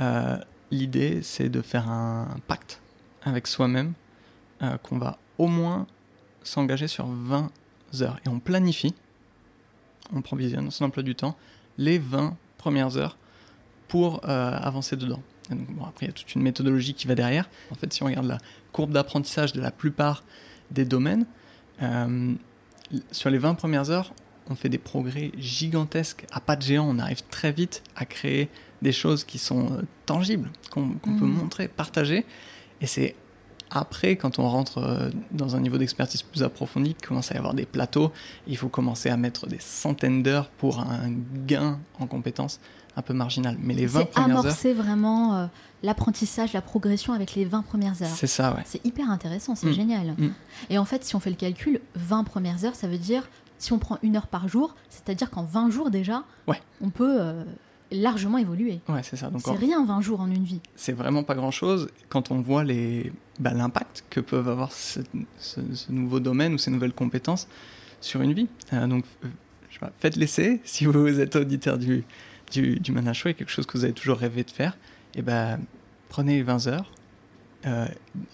Euh, 0.00 0.36
L'idée, 0.72 1.20
c'est 1.22 1.48
de 1.48 1.62
faire 1.62 1.88
un 1.88 2.28
pacte 2.46 2.80
avec 3.24 3.48
soi-même, 3.48 3.94
euh, 4.62 4.76
qu'on 4.78 4.98
va 4.98 5.18
au 5.36 5.48
moins 5.48 5.88
s'engager 6.44 6.86
sur 6.86 7.06
20 7.06 7.50
heures. 8.02 8.20
Et 8.24 8.28
on 8.28 8.38
planifie, 8.38 8.94
on 10.14 10.22
provisionne 10.22 10.70
son 10.70 10.84
emploi 10.84 11.02
du 11.02 11.16
temps, 11.16 11.36
les 11.76 11.98
20 11.98 12.36
premières 12.56 12.96
heures 12.96 13.16
pour 13.88 14.20
euh, 14.28 14.52
avancer 14.52 14.96
dedans. 14.96 15.20
bon, 15.50 15.84
après, 15.84 16.06
il 16.06 16.10
y 16.10 16.12
a 16.12 16.14
toute 16.14 16.36
une 16.36 16.42
méthodologie 16.42 16.94
qui 16.94 17.08
va 17.08 17.16
derrière. 17.16 17.50
En 17.72 17.74
fait, 17.74 17.92
si 17.92 18.04
on 18.04 18.06
regarde 18.06 18.26
la 18.26 18.38
courbe 18.70 18.92
d'apprentissage 18.92 19.52
de 19.52 19.60
la 19.60 19.72
plupart 19.72 20.22
des 20.70 20.84
domaines, 20.84 21.26
sur 23.10 23.30
les 23.30 23.38
20 23.38 23.54
premières 23.54 23.90
heures, 23.90 24.12
on 24.50 24.54
fait 24.54 24.68
des 24.68 24.78
progrès 24.78 25.32
gigantesques 25.38 26.26
à 26.30 26.40
pas 26.40 26.56
de 26.56 26.62
géant. 26.62 26.86
On 26.88 26.98
arrive 26.98 27.22
très 27.30 27.52
vite 27.52 27.82
à 27.96 28.04
créer 28.04 28.50
des 28.82 28.92
choses 28.92 29.24
qui 29.24 29.38
sont 29.38 29.72
euh, 29.72 29.82
tangibles, 30.06 30.50
qu'on 30.70 30.88
peut 30.90 31.10
Mhm. 31.10 31.32
montrer, 31.34 31.68
partager. 31.68 32.24
Et 32.80 32.86
c'est 32.86 33.14
après, 33.70 34.16
quand 34.16 34.38
on 34.40 34.48
rentre 34.48 34.78
euh, 34.78 35.10
dans 35.30 35.54
un 35.54 35.60
niveau 35.60 35.78
d'expertise 35.78 36.22
plus 36.22 36.42
approfondi, 36.42 36.94
qu'il 36.94 37.06
commence 37.06 37.30
à 37.30 37.34
y 37.36 37.38
avoir 37.38 37.54
des 37.54 37.66
plateaux. 37.66 38.10
Il 38.48 38.56
faut 38.56 38.68
commencer 38.68 39.10
à 39.10 39.16
mettre 39.16 39.46
des 39.46 39.60
centaines 39.60 40.22
d'heures 40.24 40.48
pour 40.50 40.80
un 40.80 41.10
gain 41.46 41.78
en 42.00 42.06
compétences 42.08 42.58
un 42.96 43.02
peu 43.02 43.14
marginal. 43.14 43.56
Mais 43.60 43.74
les 43.74 43.86
20 43.86 44.00
C'est 44.00 44.06
premières 44.06 44.30
heures, 44.38 44.40
amorcer 44.40 44.72
vraiment 44.74 45.36
euh, 45.36 45.46
l'apprentissage, 45.84 46.52
la 46.52 46.62
progression 46.62 47.12
avec 47.12 47.34
les 47.36 47.44
20 47.44 47.62
premières 47.62 48.02
heures. 48.02 48.08
c'est 48.08 48.26
ça, 48.26 48.52
ouais. 48.54 48.62
C'est 48.64 48.84
hyper 48.84 49.08
intéressant, 49.08 49.54
c'est 49.54 49.68
Mm. 49.68 49.72
génial. 49.72 50.06
Mm. 50.18 50.30
Et 50.70 50.78
en 50.78 50.84
fait, 50.84 51.04
si 51.04 51.14
on 51.14 51.20
fait 51.20 51.30
le 51.30 51.36
calcul, 51.36 51.80
20 51.94 52.24
premières 52.24 52.64
heures, 52.64 52.74
ça 52.74 52.88
veut 52.88 52.98
dire, 52.98 53.28
si 53.58 53.72
on 53.72 53.78
prend 53.78 53.98
une 54.02 54.16
heure 54.16 54.26
par 54.26 54.48
jour, 54.48 54.74
c'est-à-dire 54.88 55.30
qu'en 55.30 55.44
20 55.44 55.70
jours 55.70 55.90
déjà, 55.90 56.24
Ouais. 56.48 56.60
on 56.80 56.90
peut 56.90 57.18
euh, 57.20 57.44
largement 57.92 58.38
évoluer. 58.38 58.80
Ouais, 58.88 59.02
c'est 59.02 59.16
ça. 59.16 59.30
Donc, 59.30 59.40
C'est 59.44 59.50
en- 59.50 59.54
rien 59.54 59.84
20 59.84 60.00
jours 60.00 60.20
en 60.20 60.30
une 60.30 60.44
vie. 60.44 60.60
c'est 60.76 60.92
vraiment 60.92 61.22
pas 61.24 61.34
grand 61.34 61.50
chose 61.50 61.88
quand 62.08 62.30
on 62.30 62.40
voit 62.40 62.64
les 62.64 63.12
bah, 63.38 63.52
l'impact 63.54 64.04
que 64.10 64.20
peuvent 64.20 64.48
avoir 64.48 64.70
ce, 64.72 65.00
ce- 65.38 65.60
ce 65.74 65.90
nouveau 65.92 66.20
domaine 66.20 66.52
ou 66.54 66.58
ces 66.58 66.70
nouvelles 66.70 66.92
compétences 66.92 67.48
sur 68.00 68.20
une 68.22 68.32
vie. 68.32 68.48
Euh, 68.72 68.86
donc, 68.86 69.04
euh, 69.24 69.28
je 69.68 69.74
sais 69.74 69.80
pas, 69.80 69.92
faites 69.98 70.16
l'essai 70.16 70.60
si 70.64 70.84
vous 70.86 71.20
êtes 71.20 71.36
auditeur 71.36 71.78
du, 71.78 72.04
du, 72.52 72.78
du 72.80 72.92
Mana 72.92 73.12
Show 73.12 73.30
et 73.30 73.34
quelque 73.34 73.50
chose 73.50 73.66
que 73.66 73.76
vous 73.78 73.84
avez 73.84 73.92
toujours 73.94 74.18
rêvé 74.18 74.44
de 74.44 74.50
faire. 74.50 74.76
Et 75.14 75.22
ben, 75.22 75.58
prenez 76.08 76.34
les 76.36 76.42
20 76.42 76.66
heures, 76.68 76.92
euh, 77.66 77.86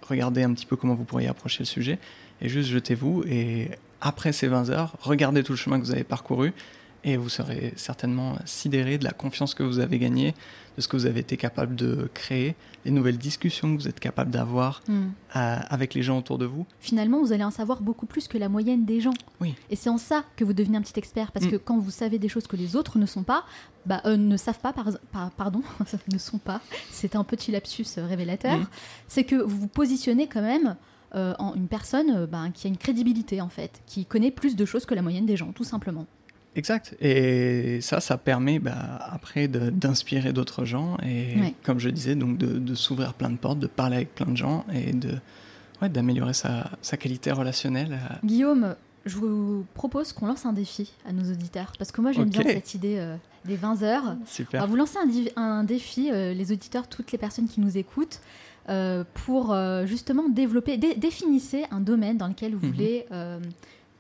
regardez 0.03 0.43
un 0.43 0.53
petit 0.53 0.67
peu 0.67 0.77
comment 0.77 0.95
vous 0.95 1.05
pourriez 1.05 1.29
approcher 1.29 1.61
le 1.61 1.67
sujet 1.67 1.99
et 2.41 2.49
juste 2.49 2.69
jetez-vous. 2.69 3.23
Et 3.27 3.71
après 4.01 4.33
ces 4.33 4.49
20 4.49 4.69
heures, 4.71 4.97
regardez 5.01 5.43
tout 5.43 5.53
le 5.53 5.57
chemin 5.59 5.79
que 5.81 5.85
vous 5.85 5.93
avez 5.93 6.05
parcouru 6.05 6.53
et 7.05 7.17
vous 7.17 7.29
serez 7.29 7.73
certainement 7.77 8.37
sidéré 8.45 8.99
de 8.99 9.05
la 9.05 9.13
confiance 9.13 9.55
que 9.55 9.63
vous 9.63 9.79
avez 9.79 9.99
gagnée, 9.99 10.35
de 10.77 10.81
ce 10.83 10.89
que 10.89 10.97
vous 10.97 11.07
avez 11.07 11.21
été 11.21 11.37
capable 11.37 11.75
de 11.77 12.11
créer, 12.15 12.55
les 12.85 12.91
nouvelles 12.91 13.17
discussions 13.19 13.75
que 13.77 13.81
vous 13.83 13.89
êtes 13.89 13.99
capable 14.01 14.31
d'avoir 14.31 14.83
Mm. 14.89 14.93
euh, 15.37 15.57
avec 15.69 15.95
les 15.95 16.03
gens 16.03 16.19
autour 16.19 16.37
de 16.39 16.45
vous. 16.47 16.67
Finalement, 16.81 17.21
vous 17.21 17.33
allez 17.33 17.45
en 17.45 17.51
savoir 17.51 17.81
beaucoup 17.81 18.07
plus 18.07 18.29
que 18.29 18.37
la 18.39 18.49
moyenne 18.49 18.85
des 18.85 19.01
gens. 19.01 19.15
Oui. 19.41 19.55
Et 19.71 19.77
c'est 19.77 19.89
en 19.91 19.99
ça 19.99 20.25
que 20.37 20.45
vous 20.45 20.53
devenez 20.53 20.77
un 20.79 20.83
petit 20.83 20.99
expert, 20.99 21.33
parce 21.33 21.47
Mm. 21.47 21.51
que 21.53 21.57
quand 21.57 21.79
vous 21.79 21.91
savez 21.91 22.19
des 22.19 22.29
choses 22.29 22.47
que 22.47 22.57
les 22.57 22.77
autres 22.77 22.99
ne 22.99 23.07
sont 23.07 23.23
pas, 23.23 23.45
bah, 23.87 24.03
euh, 24.05 24.17
ne 24.17 24.37
savent 24.37 24.59
pas, 24.61 24.73
par, 24.73 24.87
par- 25.13 25.31
pardon, 25.31 25.63
ne 26.13 26.19
sont 26.19 26.39
pas, 26.39 26.61
c'est 26.91 27.17
un 27.17 27.25
petit 27.25 27.51
lapsus 27.53 27.87
euh, 27.99 28.07
révélateur, 28.07 28.59
Mm. 28.59 28.67
c'est 29.09 29.25
que 29.25 29.37
vous 29.37 29.59
vous 29.61 29.69
positionnez 29.69 30.27
quand 30.29 30.43
même 30.43 30.77
euh, 31.15 31.35
en 31.39 31.55
une 31.55 31.69
personne 31.69 32.27
ben, 32.27 32.51
qui 32.51 32.67
a 32.67 32.69
une 32.69 32.77
crédibilité 32.77 33.41
en 33.41 33.49
fait, 33.49 33.81
qui 33.87 34.05
connaît 34.05 34.33
plus 34.33 34.57
de 34.57 34.65
choses 34.65 34.85
que 34.85 34.95
la 34.95 35.03
moyenne 35.03 35.25
des 35.25 35.37
gens, 35.37 35.53
tout 35.53 35.65
simplement. 35.65 36.05
Exact. 36.57 36.97
Et 37.01 37.81
ça, 37.83 38.01
ça 38.01 38.17
permet 38.19 38.59
bah, 38.59 38.75
après 39.13 39.47
d'inspirer 39.47 40.33
d'autres 40.33 40.65
gens 40.65 40.97
et, 41.05 41.39
Ouais. 41.39 41.55
comme 41.63 41.79
je 41.79 41.89
disais, 41.91 42.15
donc 42.17 42.39
de, 42.39 42.59
de 42.59 42.75
s'ouvrir 42.75 43.15
plein 43.15 43.31
de 43.31 43.37
portes, 43.37 43.59
de 43.59 43.67
parler 43.69 43.97
avec 43.97 44.15
plein 44.15 44.27
de 44.27 44.37
gens 44.37 44.65
et 44.75 44.93
de 44.93 45.11
ouais, 45.83 45.89
d'améliorer 45.89 46.33
sa, 46.33 46.71
sa 46.83 46.97
qualité 46.97 47.31
relationnelle. 47.31 47.93
euh, 47.93 48.15
Guillaume, 48.25 48.75
je 49.05 49.17
vous 49.19 49.65
propose 49.75 50.13
qu'on 50.13 50.27
lance 50.27 50.47
un 50.47 50.53
défi 50.55 50.93
à 51.09 51.13
nos 51.13 51.31
auditeurs, 51.31 51.73
parce 51.79 51.93
que 51.93 52.01
moi 52.01 52.11
j'aime 52.13 52.31
bien 52.31 52.43
cette 52.43 52.75
idée 52.75 52.97
euh, 52.99 53.17
des 53.45 53.57
20 53.57 53.83
heures. 53.83 54.03
On 54.05 54.09
va 54.09 54.17
Super. 54.27 54.67
vous 54.67 54.77
lancer 54.77 54.97
un, 55.37 55.63
défi, 55.65 56.11
euh, 56.11 56.33
les 56.35 56.51
auditeurs, 56.53 56.89
toutes 56.89 57.13
les 57.13 57.19
personnes 57.19 57.47
qui 57.47 57.61
nous 57.61 57.77
écoutent, 57.79 58.21
euh, 58.69 59.05
pour 59.15 59.55
justement 59.85 60.29
développer, 60.29 60.77
dé- 60.77 60.95
définissez 60.97 61.67
un 61.71 61.81
domaine 61.81 62.17
dans 62.17 62.27
lequel 62.29 62.55
vous 62.57 62.67
Mhm. 62.67 62.73
voulez 62.73 63.07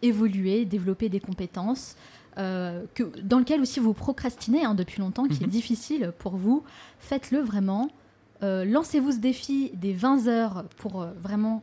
évoluer, 0.03 0.65
développer 0.65 1.09
des 1.09 1.21
compétences, 1.21 1.97
euh, 2.39 2.85
que, 2.95 3.05
dans 3.23 3.39
lequel 3.39 3.61
aussi 3.61 3.81
vous 3.81 3.95
procrastinez 3.95 4.65
hein, 4.65 4.75
depuis 4.75 5.01
longtemps, 5.01 5.27
qui 5.27 5.43
est 5.43 5.47
Mhm. 5.47 5.51
difficile 5.53 6.13
pour 6.19 6.37
vous. 6.37 6.63
Faites-le 6.99 7.41
vraiment. 7.41 7.89
Euh, 8.43 8.65
Lancez-vous 8.65 9.13
ce 9.13 9.19
défi 9.19 9.71
des 9.75 9.93
20 9.95 10.27
heures 10.29 10.65
pour 10.77 11.01
euh, 11.03 11.13
vraiment 11.23 11.63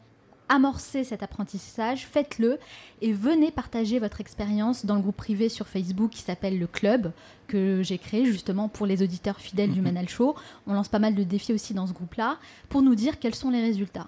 amorcer 0.49 1.03
cet 1.03 1.23
apprentissage, 1.23 2.05
faites-le 2.05 2.59
et 3.01 3.13
venez 3.13 3.49
partager 3.49 3.97
votre 3.97 4.19
expérience 4.21 4.85
dans 4.85 4.95
le 4.95 5.01
groupe 5.01 5.15
privé 5.15 5.47
sur 5.49 5.67
Facebook 5.67 6.11
qui 6.11 6.21
s'appelle 6.21 6.59
le 6.59 6.67
Club, 6.67 7.11
que 7.47 7.81
j'ai 7.81 7.97
créé 7.97 8.25
justement 8.25 8.67
pour 8.67 8.85
les 8.85 9.01
auditeurs 9.01 9.39
fidèles 9.39 9.71
du 9.71 9.79
Mhm. 9.79 9.85
Manal 9.85 10.09
Show. 10.09 10.35
On 10.67 10.73
lance 10.73 10.89
pas 10.89 10.99
mal 10.99 11.15
de 11.15 11.23
défis 11.23 11.53
aussi 11.53 11.73
dans 11.73 11.87
ce 11.87 11.93
groupe-là 11.93 12.37
pour 12.69 12.81
nous 12.81 12.93
dire 12.93 13.19
quels 13.19 13.35
sont 13.35 13.49
les 13.51 13.61
résultats. 13.61 14.07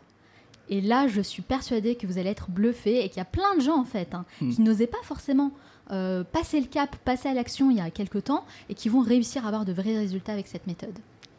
Et 0.70 0.82
là, 0.82 1.08
je 1.08 1.22
suis 1.22 1.42
persuadée 1.44 1.96
que 1.96 2.06
vous 2.08 2.18
allez 2.18 2.30
être 2.32 2.50
bluffés 2.50 3.04
et 3.06 3.10
qu'il 3.10 3.18
y 3.18 3.22
a 3.22 3.26
plein 3.26 3.56
de 3.56 3.62
gens 3.62 3.80
en 3.80 3.86
fait 3.86 4.14
hein, 4.14 4.26
Mhm. 4.42 4.54
qui 4.54 4.62
n'osaient 4.62 4.88
pas 4.88 5.02
forcément 5.04 5.52
euh, 5.92 6.24
passer 6.24 6.60
le 6.60 6.68
cap, 6.68 6.96
passer 6.98 7.30
à 7.30 7.34
l'action 7.34 7.70
il 7.72 7.78
y 7.78 7.82
a 7.82 7.90
quelques 7.90 8.24
temps 8.26 8.46
et 8.70 8.74
qui 8.74 8.90
vont 8.90 9.02
réussir 9.02 9.46
à 9.46 9.48
avoir 9.50 9.66
de 9.66 9.74
vrais 9.74 9.98
résultats 9.98 10.34
avec 10.34 10.48
cette 10.48 10.68
méthode. 10.68 10.98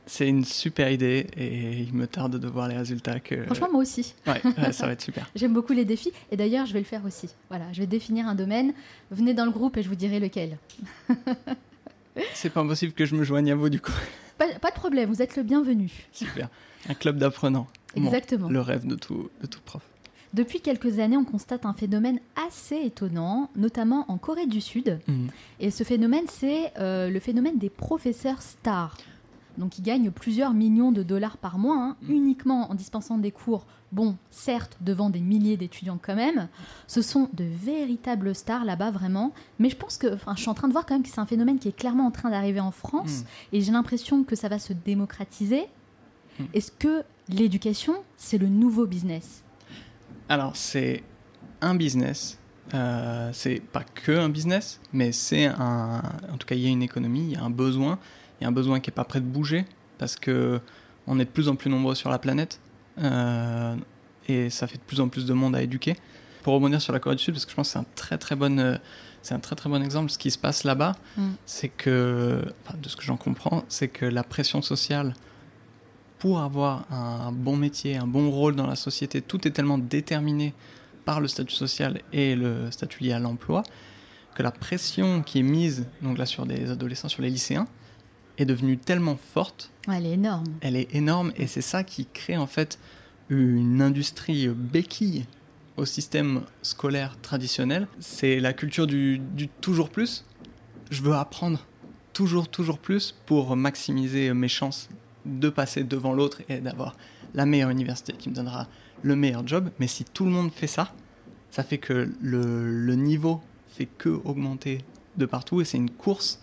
C'est 0.09 0.29
une 0.29 0.45
super 0.45 0.89
idée 0.93 1.27
et 1.37 1.81
il 1.81 1.93
me 1.93 2.07
tarde 2.07 2.39
de 2.39 2.47
voir 2.49 2.69
les 2.69 2.77
résultats 2.77 3.19
que. 3.19 3.43
Franchement, 3.47 3.69
moi 3.73 3.83
aussi. 3.83 4.15
Ouais, 4.27 4.41
ouais, 4.57 4.73
ça 4.73 4.87
va 4.87 4.93
être 4.93 5.03
super. 5.03 5.29
J'aime 5.35 5.53
beaucoup 5.53 5.73
les 5.73 5.85
défis 5.85 6.13
et 6.31 6.37
d'ailleurs, 6.37 6.65
je 6.67 6.73
vais 6.73 6.79
le 6.79 6.85
faire 6.85 7.05
aussi. 7.05 7.29
Voilà, 7.49 7.65
je 7.73 7.81
vais 7.81 7.87
définir 7.89 8.29
un 8.29 8.37
domaine. 8.37 8.73
Venez 9.11 9.35
dans 9.35 9.45
le 9.45 9.51
groupe 9.51 9.77
et 9.77 9.83
je 9.83 9.89
vous 9.89 9.97
dirai 9.97 10.21
lequel. 10.21 10.59
C'est 12.35 12.51
pas 12.51 12.61
impossible 12.61 12.93
que 12.93 13.05
je 13.05 13.15
me 13.17 13.25
joigne 13.25 13.51
à 13.51 13.57
vous 13.57 13.69
du 13.69 13.81
coup. 13.81 13.93
Pas, 14.39 14.47
pas 14.61 14.71
de 14.71 14.77
problème, 14.77 15.09
vous 15.09 15.23
êtes 15.23 15.37
le 15.37 15.43
bienvenu. 15.43 15.91
Super. 16.13 16.49
Un 16.89 16.95
club 16.95 17.19
d'apprenants. 17.19 17.67
Bon, 17.97 18.05
Exactement. 18.05 18.49
le 18.49 18.61
rêve 18.61 18.87
de 18.87 18.95
tout, 18.95 19.29
de 19.41 19.47
tout 19.47 19.61
prof. 19.65 19.83
Depuis 20.37 20.61
quelques 20.61 20.99
années, 20.99 21.17
on 21.17 21.25
constate 21.25 21.65
un 21.65 21.73
phénomène 21.73 22.21
assez 22.47 22.77
étonnant, 22.77 23.49
notamment 23.57 24.05
en 24.09 24.19
Corée 24.19 24.45
du 24.47 24.61
Sud. 24.61 24.99
Mhm. 25.09 25.29
Et 25.61 25.71
ce 25.71 25.83
phénomène, 25.83 26.27
c'est 26.29 26.75
euh, 26.79 27.09
le 27.09 27.21
phénomène 27.21 27.57
des 27.57 27.71
professeurs 27.71 28.43
stars. 28.43 28.99
Donc, 29.57 29.79
ils 29.79 29.83
gagnent 29.83 30.11
plusieurs 30.11 30.53
millions 30.53 30.93
de 30.93 31.03
dollars 31.03 31.39
par 31.39 31.57
mois, 31.57 31.79
hein, 31.79 31.97
Mm. 32.03 32.11
uniquement 32.13 32.71
en 32.71 32.75
dispensant 32.75 33.17
des 33.17 33.31
cours, 33.31 33.65
bon, 33.93 34.19
certes, 34.31 34.77
devant 34.83 35.09
des 35.09 35.21
milliers 35.21 35.57
d'étudiants 35.57 35.99
quand 36.01 36.15
même. 36.15 36.49
Ce 36.87 37.01
sont 37.01 37.31
de 37.33 37.45
véritables 37.45 38.35
stars 38.35 38.67
là-bas, 38.67 38.91
vraiment. 38.91 39.33
Mais 39.59 39.71
je 39.71 39.77
pense 39.77 39.97
que, 39.97 40.13
enfin, 40.13 40.35
je 40.37 40.43
suis 40.43 40.51
en 40.51 40.55
train 40.55 40.69
de 40.69 40.75
voir 40.75 40.85
quand 40.85 40.93
même 40.95 41.03
que 41.03 41.09
c'est 41.09 41.19
un 41.21 41.25
phénomène 41.25 41.59
qui 41.59 41.69
est 41.69 41.77
clairement 41.77 42.05
en 42.07 42.11
train 42.11 42.29
d'arriver 42.29 42.61
en 42.61 42.73
France. 42.73 43.23
Mm. 43.23 43.57
Et 43.57 43.61
j'ai 43.63 43.73
l'impression 43.73 44.23
que 44.25 44.37
ça 44.37 44.51
va 44.51 44.59
se 44.59 44.75
démocratiser. 44.75 45.65
Est-ce 46.53 46.71
que 46.71 47.03
l'éducation, 47.31 47.95
c'est 48.19 48.37
le 48.37 48.49
nouveau 48.49 48.85
business? 48.87 49.43
Alors, 50.29 50.57
c'est 50.57 51.03
un 51.61 51.75
business. 51.75 52.39
Euh, 52.75 53.31
c'est 53.33 53.61
pas 53.61 53.85
que 53.85 54.13
un 54.13 54.29
business, 54.29 54.81
mais 54.93 55.13
c'est 55.13 55.47
un. 55.47 56.03
En 56.33 56.37
tout 56.37 56.47
cas, 56.47 56.55
il 56.57 56.63
y 56.63 56.67
a 56.67 56.71
une 56.71 56.83
économie, 56.83 57.23
il 57.23 57.33
y 57.33 57.37
a 57.37 57.43
un 57.43 57.51
besoin. 57.51 57.99
Il 58.41 58.45
y 58.45 58.47
a 58.47 58.49
un 58.49 58.53
besoin 58.53 58.81
qui 58.81 58.91
est 58.91 58.93
pas 58.93 59.05
prêt 59.05 59.21
de 59.21 59.27
bouger 59.27 59.65
parce 59.99 60.17
que 60.17 60.61
on 61.07 61.19
est 61.21 61.25
de 61.25 61.31
plus 61.31 61.49
en 61.49 61.55
plus 61.57 61.71
nombreux 61.71 61.95
sur 61.95 62.11
la 62.11 62.19
planète 62.19 62.61
euh, 62.99 63.77
et 64.29 64.51
ça 64.51 64.67
fait 64.67 64.77
de 64.79 64.83
plus 64.83 65.01
en 65.01 65.09
plus 65.09 65.25
de 65.27 65.33
monde 65.33 65.55
à 65.55 65.63
éduquer. 65.63 65.97
Pour 66.43 66.55
rebondir 66.55 66.83
sur 66.83 66.93
la 66.93 66.99
Corée 67.01 67.17
du 67.17 67.23
Sud, 67.23 67.35
parce 67.35 67.45
que 67.45 67.51
je 67.53 67.57
pense 67.57 67.69
que 67.69 67.73
c'est 67.75 67.79
un 67.79 67.87
très 67.95 68.19
très 68.19 68.35
bon, 68.37 68.59
euh, 68.59 68.77
c'est 69.23 69.35
un 69.35 69.39
très 69.39 69.55
très 69.57 69.71
bon 69.71 69.83
exemple. 69.83 70.11
Ce 70.11 70.19
qui 70.19 70.31
se 70.31 70.39
passe 70.39 70.65
là-bas, 70.65 70.97
Mm. 71.17 71.31
c'est 71.47 71.69
que, 71.69 72.43
enfin, 72.67 72.77
de 72.83 72.89
ce 72.89 72.97
que 72.97 73.03
j'en 73.05 73.17
comprends, 73.17 73.65
c'est 73.69 73.89
que 73.89 74.05
la 74.05 74.23
pression 74.25 74.61
sociale 74.61 75.15
pour 76.27 76.41
avoir 76.41 76.93
un 76.93 77.31
bon 77.31 77.57
métier, 77.57 77.97
un 77.97 78.09
bon 78.09 78.33
rôle 78.33 78.57
dans 78.57 78.67
la 78.67 78.75
société, 78.75 79.23
tout 79.23 79.47
est 79.47 79.53
tellement 79.53 79.79
déterminé 79.79 80.55
par 81.05 81.21
le 81.21 81.29
statut 81.29 81.55
social 81.55 82.01
et 82.13 82.35
le 82.35 82.69
statut 82.73 83.05
lié 83.05 83.13
à 83.13 83.21
l'emploi 83.21 83.63
que 84.35 84.43
la 84.43 84.51
pression 84.51 85.23
qui 85.23 85.39
est 85.39 85.45
mise 85.45 85.87
donc 86.03 86.19
là 86.19 86.27
sur 86.27 86.45
des 86.45 86.69
adolescents, 86.73 87.09
sur 87.09 87.23
les 87.23 87.31
lycéens, 87.31 87.69
est 88.39 88.45
devenue 88.45 88.77
tellement 88.77 89.17
forte, 89.17 89.71
Ouais, 89.87 89.99
Elle 89.99 90.07
est 90.07 90.15
énorme. 90.15 90.47
elle 90.63 90.75
est 90.75 90.93
énorme 90.97 91.33
et 91.37 91.47
c'est 91.47 91.61
ça 91.61 91.85
qui 91.85 92.07
crée 92.13 92.37
en 92.37 92.49
fait 92.49 92.81
une 93.29 93.81
industrie 93.81 94.49
béquille 94.49 95.27
au 95.77 95.85
système 95.85 96.41
scolaire 96.63 97.17
traditionnel. 97.23 97.87
C'est 98.01 98.41
la 98.41 98.53
culture 98.53 98.89
du, 98.89 99.21
du 99.21 99.47
toujours 99.47 99.91
plus. 99.91 100.25
Je 100.91 101.03
veux 101.03 101.15
apprendre 101.15 101.65
toujours, 102.13 102.49
toujours 102.49 102.81
plus 102.81 103.15
pour 103.27 103.55
maximiser 103.55 104.35
mes 104.35 104.49
chances 104.49 104.89
de 105.27 105.49
passer 105.49 105.85
devant 105.85 106.13
l'autre 106.13 106.43
et 106.49 106.59
d'avoir 106.59 106.97
la 107.35 107.47
meilleure 107.47 107.71
université 107.71 108.13
qui 108.15 108.31
me 108.31 108.35
donnera 108.35 108.69
le 109.03 109.17
meilleur 109.17 109.47
job. 109.47 109.71
Mais 109.79 109.87
si 109.87 110.05
tout 110.05 110.25
le 110.25 110.31
monde 110.31 110.51
fait 110.51 110.67
ça, 110.67 110.93
ça 111.51 111.63
fait 111.63 111.79
que 111.79 112.11
le, 112.21 112.71
le 112.71 112.95
niveau 112.95 113.41
fait 113.69 113.87
que 113.87 114.09
augmenter 114.25 114.79
de 115.17 115.27
partout 115.27 115.61
et 115.61 115.65
c'est 115.65 115.79
une 115.79 115.91
course 115.91 116.41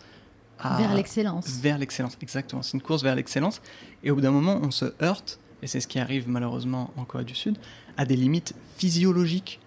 à, 0.60 0.78
Vers 0.78 0.94
l'excellence. 0.94 1.60
vers 1.62 1.78
l'excellence, 1.78 2.18
exactement. 2.22 2.62
C'est 2.62 2.74
une 2.74 2.82
course 2.82 3.04
vers 3.04 3.16
l'excellence. 3.16 3.62
Et 4.04 4.12
au 4.12 4.16
bout 4.16 4.22
d'un 4.22 4.32
moment, 4.32 4.60
on 4.62 4.72
se 4.72 4.94
heurte, 5.02 5.40
et 5.62 5.68
c'est 5.68 5.80
ce 5.80 5.88
qui 5.88 6.00
arrive 6.00 6.30
malheureusement 6.30 6.92
en 6.96 7.06
Corée 7.06 7.26
du 7.26 7.36
Sud, 7.36 7.58
à 7.98 8.06
des 8.06 8.16
limites 8.16 8.56
physiologiques 8.78 9.60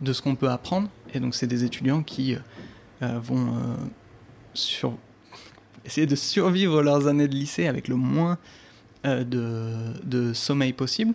de 0.00 0.12
ce 0.12 0.22
qu'on 0.22 0.34
peut 0.34 0.50
apprendre. 0.50 0.88
Et 1.14 1.20
donc, 1.20 1.34
c'est 1.34 1.46
des 1.46 1.64
étudiants 1.64 2.02
qui 2.02 2.34
euh, 3.02 3.18
vont 3.18 3.54
euh, 3.56 3.74
sur... 4.54 4.96
essayer 5.84 6.06
de 6.06 6.14
survivre 6.14 6.82
leurs 6.82 7.06
années 7.06 7.28
de 7.28 7.34
lycée 7.34 7.66
avec 7.66 7.88
le 7.88 7.96
moins 7.96 8.38
de, 9.04 9.24
de, 10.04 10.32
sommeil 10.32 10.72
possible, 10.72 11.12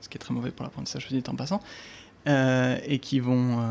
ce 0.00 0.08
qui 0.08 0.16
est 0.16 0.18
très 0.18 0.32
mauvais 0.32 0.50
pour 0.50 0.64
l'apprentissage, 0.64 1.06
dis 1.08 1.22
en 1.28 1.34
passant, 1.34 1.60
et 2.26 2.98
qui 2.98 3.20
vont 3.20 3.62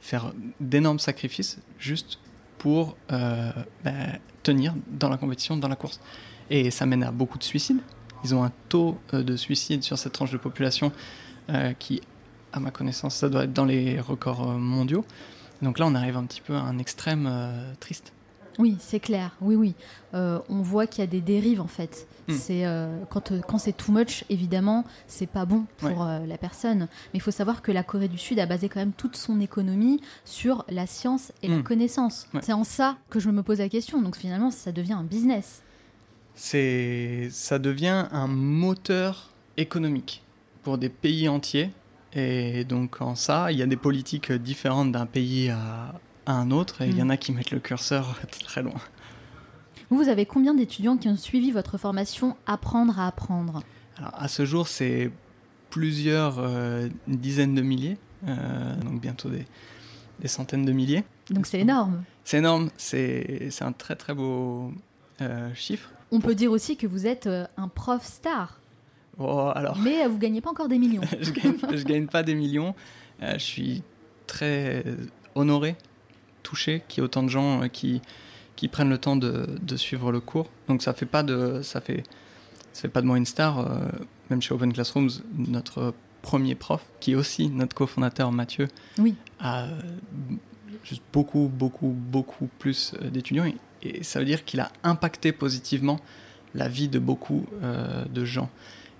faire 0.00 0.32
d'énormes 0.58 0.98
sacrifices 0.98 1.58
juste 1.78 2.18
pour 2.58 2.96
bah, 3.08 3.52
tenir 4.42 4.74
dans 4.88 5.08
la 5.08 5.18
compétition, 5.18 5.56
dans 5.56 5.68
la 5.68 5.76
course. 5.76 6.00
Et 6.50 6.72
ça 6.72 6.84
mène 6.84 7.04
à 7.04 7.12
beaucoup 7.12 7.38
de 7.38 7.44
suicides. 7.44 7.78
Ils 8.24 8.34
ont 8.34 8.42
un 8.42 8.52
taux 8.68 8.98
de 9.12 9.36
suicide 9.36 9.84
sur 9.84 9.98
cette 9.98 10.12
tranche 10.12 10.32
de 10.32 10.38
population 10.38 10.90
qui, 11.78 12.00
à 12.52 12.58
ma 12.58 12.72
connaissance, 12.72 13.14
ça 13.14 13.28
doit 13.28 13.44
être 13.44 13.52
dans 13.52 13.66
les 13.66 14.00
records 14.00 14.48
mondiaux. 14.58 15.04
Donc 15.62 15.78
là, 15.78 15.86
on 15.86 15.94
arrive 15.94 16.16
un 16.16 16.24
petit 16.24 16.40
peu 16.40 16.54
à 16.54 16.60
un 16.60 16.78
extrême 16.78 17.26
euh, 17.30 17.72
triste. 17.80 18.12
Oui, 18.58 18.76
c'est 18.80 19.00
clair. 19.00 19.36
Oui, 19.40 19.54
oui. 19.54 19.74
Euh, 20.14 20.38
on 20.48 20.62
voit 20.62 20.86
qu'il 20.86 21.00
y 21.00 21.04
a 21.04 21.10
des 21.10 21.20
dérives 21.20 21.60
en 21.60 21.66
fait. 21.66 22.06
Hmm. 22.28 22.32
C'est 22.32 22.66
euh, 22.66 23.04
quand, 23.10 23.32
quand 23.46 23.58
c'est 23.58 23.76
too 23.76 23.92
much, 23.92 24.24
évidemment, 24.30 24.84
c'est 25.06 25.26
pas 25.26 25.44
bon 25.44 25.64
pour 25.78 26.04
la 26.04 26.38
personne. 26.38 26.80
Mais 26.80 27.18
il 27.18 27.20
faut 27.20 27.30
savoir 27.30 27.62
que 27.62 27.70
la 27.72 27.82
Corée 27.82 28.08
du 28.08 28.18
Sud 28.18 28.38
a 28.38 28.46
basé 28.46 28.68
quand 28.68 28.80
même 28.80 28.92
toute 28.92 29.16
son 29.16 29.40
économie 29.40 30.00
sur 30.24 30.64
la 30.68 30.86
science 30.86 31.32
et 31.42 31.48
la 31.48 31.58
hmm. 31.58 31.62
connaissance. 31.62 32.28
C'est 32.40 32.52
en 32.52 32.64
ça 32.64 32.96
que 33.10 33.20
je 33.20 33.30
me 33.30 33.42
pose 33.42 33.58
la 33.58 33.68
question. 33.68 34.00
Donc 34.02 34.16
finalement, 34.16 34.50
ça 34.50 34.72
devient 34.72 34.94
un 34.94 35.04
business. 35.04 35.62
C'est, 36.34 37.28
ça 37.30 37.58
devient 37.58 38.06
un 38.10 38.26
moteur 38.26 39.30
économique 39.56 40.22
pour 40.62 40.78
des 40.78 40.88
pays 40.90 41.28
entiers 41.28 41.70
et 42.16 42.64
donc 42.64 43.02
en 43.02 43.14
ça, 43.14 43.52
il 43.52 43.58
y 43.58 43.62
a 43.62 43.66
des 43.66 43.76
politiques 43.76 44.32
différentes 44.32 44.90
d'un 44.90 45.06
pays 45.06 45.50
à, 45.50 45.92
un 46.26 46.50
autre, 46.50 46.82
et 46.82 46.88
il 46.88 46.96
y 46.96 47.02
en 47.02 47.06
mm. 47.06 47.10
a 47.10 47.16
qui 47.16 47.32
mettent 47.32 47.50
le 47.50 47.60
curseur 47.60 48.20
très 48.44 48.62
loin. 48.62 48.80
Vous 49.90 50.08
avez 50.08 50.26
combien 50.26 50.54
d'étudiants 50.54 50.96
qui 50.96 51.08
ont 51.08 51.16
suivi 51.16 51.52
votre 51.52 51.78
formation 51.78 52.36
Apprendre 52.46 52.98
à 52.98 53.06
apprendre 53.06 53.62
Alors, 53.98 54.12
À 54.14 54.28
ce 54.28 54.44
jour, 54.44 54.66
c'est 54.66 55.12
plusieurs 55.70 56.38
euh, 56.38 56.88
dizaines 57.06 57.54
de 57.54 57.62
milliers, 57.62 57.98
euh, 58.26 58.74
donc 58.76 59.00
bientôt 59.00 59.28
des, 59.28 59.44
des, 60.20 60.28
centaines 60.28 60.64
de 60.64 60.72
milliers. 60.72 61.04
Donc 61.30 61.46
c'est 61.46 61.60
énorme. 61.60 62.02
C'est 62.24 62.38
énorme, 62.38 62.70
c'est 62.76 63.50
un 63.60 63.72
très 63.72 63.94
très 63.94 64.14
beau 64.14 64.72
euh, 65.20 65.54
chiffre. 65.54 65.90
On 66.10 66.20
peut 66.20 66.34
dire 66.34 66.50
aussi 66.50 66.76
que 66.76 66.86
vous 66.86 67.06
êtes 67.06 67.28
un 67.56 67.68
prof 67.68 68.04
star. 68.04 68.60
Oh, 69.18 69.50
alors... 69.54 69.78
Mais 69.78 70.06
vous 70.06 70.18
gagnez 70.18 70.40
pas 70.40 70.50
encore 70.50 70.68
des 70.68 70.78
millions. 70.78 71.02
je, 71.20 71.30
gagne, 71.30 71.56
gagne 71.84 72.06
pas 72.06 72.22
des 72.22 72.34
millions. 72.34 72.74
Je 73.20 73.38
suis 73.38 73.82
très 74.26 74.84
honoré, 75.34 75.76
touché 76.46 76.82
qu'il 76.88 77.00
y 77.00 77.02
ait 77.02 77.04
autant 77.04 77.22
de 77.22 77.28
gens 77.28 77.62
euh, 77.62 77.68
qui, 77.68 78.00
qui 78.56 78.68
prennent 78.68 78.88
le 78.88 78.98
temps 78.98 79.16
de, 79.16 79.46
de, 79.60 79.76
suivre 79.76 80.12
le 80.12 80.20
cours. 80.20 80.48
Donc 80.68 80.82
ça 80.82 80.92
fait 80.94 81.06
pas 81.06 81.22
de 81.22 81.60
ça 81.62 81.80
fait 81.80 82.04
ça 82.72 82.82
fait 82.82 82.88
pas 82.88 83.00
de 83.00 83.06
moi 83.06 83.16
une 83.16 83.26
star. 83.26 83.68
même 84.30 84.42
chez 84.42 84.54
Open 84.54 84.72
Classrooms, 84.72 85.10
notre 85.34 85.94
premier 86.22 86.54
prof, 86.54 86.84
qui 87.00 87.12
est 87.12 87.14
aussi 87.14 87.48
notre 87.48 87.74
cofondateur 87.74 88.32
Mathieu, 88.32 88.68
oui. 88.98 89.14
a 89.40 89.66
juste 90.84 91.02
beaucoup 91.12 91.50
beaucoup 91.52 91.88
beaucoup 91.88 92.48
plus 92.58 92.94
d'étudiants 93.12 93.46
et, 93.82 94.02
ça 94.02 94.18
veut 94.18 94.24
dire 94.24 94.44
qu'il 94.44 94.60
a 94.60 94.70
impacté 94.82 95.32
positivement 95.32 96.00
la 96.54 96.68
vie 96.68 96.88
de 96.88 96.98
beaucoup 96.98 97.46
de 97.62 98.24
gens. 98.24 98.50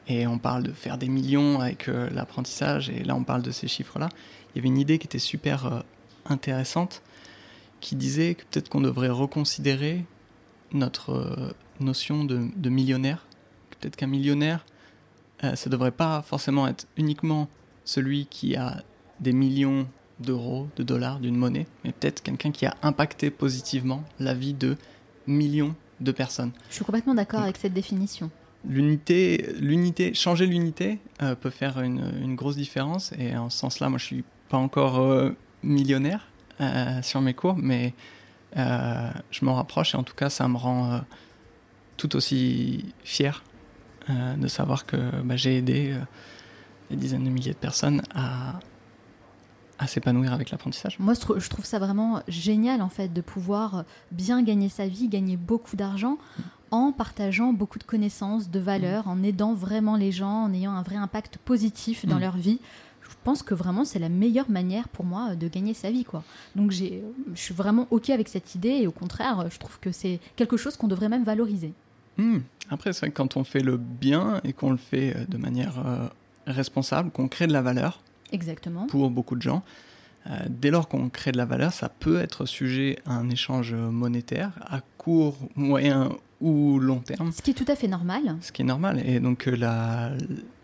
Et 0.09 0.27
on 0.27 0.39
parle 0.39 0.63
de 0.63 0.73
faire 0.73 0.99
des 0.99 1.09
millions 1.09 1.61
avec 1.61 1.89
euh, 1.89 2.09
l'apprentissage, 2.11 2.91
et 2.91 3.03
là 3.03 3.17
on 3.17 3.25
parle 3.25 3.43
de 3.43 3.51
ces 3.51 3.67
chiffres-là. 3.67 4.09
Il 4.55 4.59
y 4.59 4.61
avait 4.61 4.69
une 4.69 4.79
idée 4.79 4.99
qui 4.99 5.07
était 5.07 5.19
super 5.19 5.67
euh, 5.67 5.81
intéressante, 6.27 7.03
qui 7.81 7.97
disait 7.97 8.35
que 8.35 8.43
peut-être 8.43 8.69
qu'on 8.69 8.81
devrait 8.81 9.09
reconsidérer 9.09 10.05
notre 10.73 11.11
euh, 11.11 11.53
notion 11.81 12.25
de, 12.25 12.69
millionnaire. 12.69 13.27
Peut-être 13.71 13.97
qu'un 13.97 14.07
millionnaire, 14.07 14.65
ça 15.43 15.51
ne 15.67 15.71
devrait 15.71 15.91
pas 15.91 16.23
forcément 16.23 16.67
être 16.67 16.87
uniquement 16.97 17.49
celui 17.85 18.25
qui 18.27 18.57
a 18.57 18.83
des 19.21 19.33
millions 19.33 19.87
d'euros, 20.19 20.69
de 20.77 20.83
dollars, 20.83 21.21
d'une 21.21 21.37
monnaie, 21.37 21.67
mais 21.85 21.93
peut-être 21.93 22.23
quelqu'un 22.23 22.51
qui 22.53 22.65
a 22.65 22.75
impacté 22.83 23.31
positivement 23.31 24.03
la 24.19 24.33
vie 24.33 24.55
de 24.55 24.77
millions 25.27 25.75
de 26.01 26.11
personnes. 26.11 26.53
Je 26.71 26.77
suis 26.77 26.85
complètement 26.87 27.15
d'accord 27.15 27.43
avec 27.43 27.59
cette 27.59 27.75
définition 27.75 28.31
l'unité, 28.69 29.55
l'unité, 29.61 30.15
changer 30.15 30.47
l'unité 30.47 30.99
euh, 31.23 31.35
peut 31.35 31.51
faire 31.51 31.81
une, 31.81 32.35
grosse 32.35 32.57
différence. 32.57 33.13
Et 33.19 33.37
en 33.37 33.51
ce 33.51 33.59
sens-là, 33.59 33.89
moi, 33.89 33.99
je 33.99 34.05
suis 34.05 34.25
pas 34.49 34.57
encore 34.57 34.99
euh, 34.99 35.31
millionnaire 35.63 36.29
euh, 36.61 37.03
sur 37.03 37.21
mes 37.21 37.35
cours, 37.35 37.57
mais 37.57 37.95
je 38.55 39.45
m'en 39.45 39.55
rapproche 39.55 39.95
et 39.95 39.99
en 39.99 40.03
tout 40.03 40.15
cas, 40.15 40.31
ça 40.31 40.49
me 40.49 40.57
rend 40.57 41.03
tout 41.99 42.17
aussi 42.17 42.87
fier 43.05 43.45
de 44.09 44.49
savoir 44.49 44.87
que 44.87 44.97
bah, 45.23 45.37
j'ai 45.37 45.59
aidé 45.59 45.95
des 46.89 46.97
dizaines 46.97 47.25
de 47.25 47.29
milliers 47.29 47.53
de 47.53 47.59
personnes 47.59 48.01
à, 48.15 48.59
à 49.79 49.87
s'épanouir 49.87 50.33
avec 50.33 50.51
l'apprentissage. 50.51 50.99
Moi, 50.99 51.15
je 51.15 51.49
trouve 51.49 51.65
ça 51.65 51.79
vraiment 51.79 52.23
génial 52.29 52.81
en 52.81 52.89
fait 52.89 53.13
de 53.13 53.21
pouvoir 53.21 53.85
bien 54.11 54.43
gagner 54.43 54.69
sa 54.69 54.87
vie, 54.87 55.09
gagner 55.09 55.37
beaucoup 55.37 55.77
d'argent 55.77 56.17
en 56.71 56.93
partageant 56.93 57.53
beaucoup 57.53 57.79
de 57.79 57.85
connaissances, 57.85 58.51
de 58.51 58.59
valeurs, 58.59 59.07
en 59.09 59.23
aidant 59.23 59.55
vraiment 59.55 59.97
les 59.97 60.13
gens, 60.13 60.45
en 60.45 60.53
ayant 60.53 60.73
un 60.73 60.83
vrai 60.83 60.97
impact 60.97 61.39
positif 61.39 62.07
dans 62.07 62.17
mm. 62.17 62.21
leur 62.21 62.37
vie. 62.37 62.61
Je 63.27 63.33
pense 63.33 63.43
que 63.43 63.55
vraiment 63.55 63.85
c'est 63.85 63.99
la 63.99 64.09
meilleure 64.09 64.49
manière 64.49 64.89
pour 64.89 65.05
moi 65.05 65.35
de 65.35 65.49
gagner 65.49 65.75
sa 65.75 65.91
vie 65.91 66.05
quoi. 66.05 66.23
Donc 66.55 66.71
j'ai 66.71 67.03
je 67.35 67.41
suis 67.41 67.55
vraiment 67.55 67.89
OK 67.91 68.11
avec 68.11 68.29
cette 68.29 68.55
idée 68.55 68.69
et 68.69 68.87
au 68.87 68.93
contraire, 68.93 69.49
je 69.51 69.59
trouve 69.59 69.81
que 69.81 69.91
c'est 69.91 70.21
quelque 70.37 70.57
chose 70.57 70.77
qu'on 70.77 70.87
devrait 70.87 71.09
même 71.09 71.25
valoriser. 71.25 71.73
Mm. 72.19 72.39
Après 72.71 72.93
c'est 72.93 73.01
vrai 73.01 73.11
que 73.11 73.17
quand 73.17 73.37
on 73.37 73.43
fait 73.43 73.65
le 73.65 73.79
bien 73.79 74.41
et 74.45 74.53
qu'on 74.53 74.71
le 74.71 74.77
fait 74.77 75.17
euh, 75.17 75.25
de 75.27 75.39
manière 75.39 75.85
euh, 75.85 76.07
responsable, 76.47 77.11
qu'on 77.11 77.27
crée 77.27 77.49
de 77.49 77.53
la 77.53 77.63
valeur. 77.63 78.01
Exactement. 78.31 78.87
Pour 78.87 79.11
beaucoup 79.11 79.35
de 79.35 79.43
gens, 79.43 79.65
euh, 80.29 80.37
dès 80.49 80.71
lors 80.71 80.87
qu'on 80.87 81.09
crée 81.09 81.33
de 81.33 81.37
la 81.37 81.47
valeur, 81.47 81.73
ça 81.73 81.89
peut 81.89 82.21
être 82.21 82.47
sujet 82.47 83.01
à 83.07 83.15
un 83.15 83.29
échange 83.29 83.75
monétaire 83.75 84.53
à 84.61 84.83
court, 84.99 85.37
moyen 85.57 86.11
ou 86.41 86.79
long 86.79 87.01
terme. 87.01 87.33
Ce 87.33 87.43
qui 87.43 87.51
est 87.51 87.55
tout 87.55 87.71
à 87.71 87.77
fait 87.77 87.89
normal. 87.89 88.37
Ce 88.41 88.53
qui 88.53 88.63
est 88.63 88.65
normal. 88.65 89.03
Et 89.07 89.21
donc 89.21 89.49
euh, 89.49 89.57
la, 89.57 90.13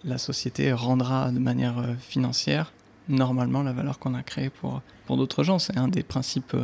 la 0.04 0.18
société 0.18 0.72
rendra 0.72 1.30
de 1.30 1.38
manière 1.38 1.78
euh, 1.78 1.94
financière 1.98 2.72
normalement 3.08 3.62
la 3.62 3.72
valeur 3.72 3.98
qu'on 3.98 4.14
a 4.14 4.22
créée 4.22 4.50
pour, 4.50 4.82
pour 5.06 5.16
d'autres 5.16 5.42
gens. 5.42 5.58
C'est 5.58 5.76
un 5.76 5.88
des 5.88 6.02
principes 6.02 6.56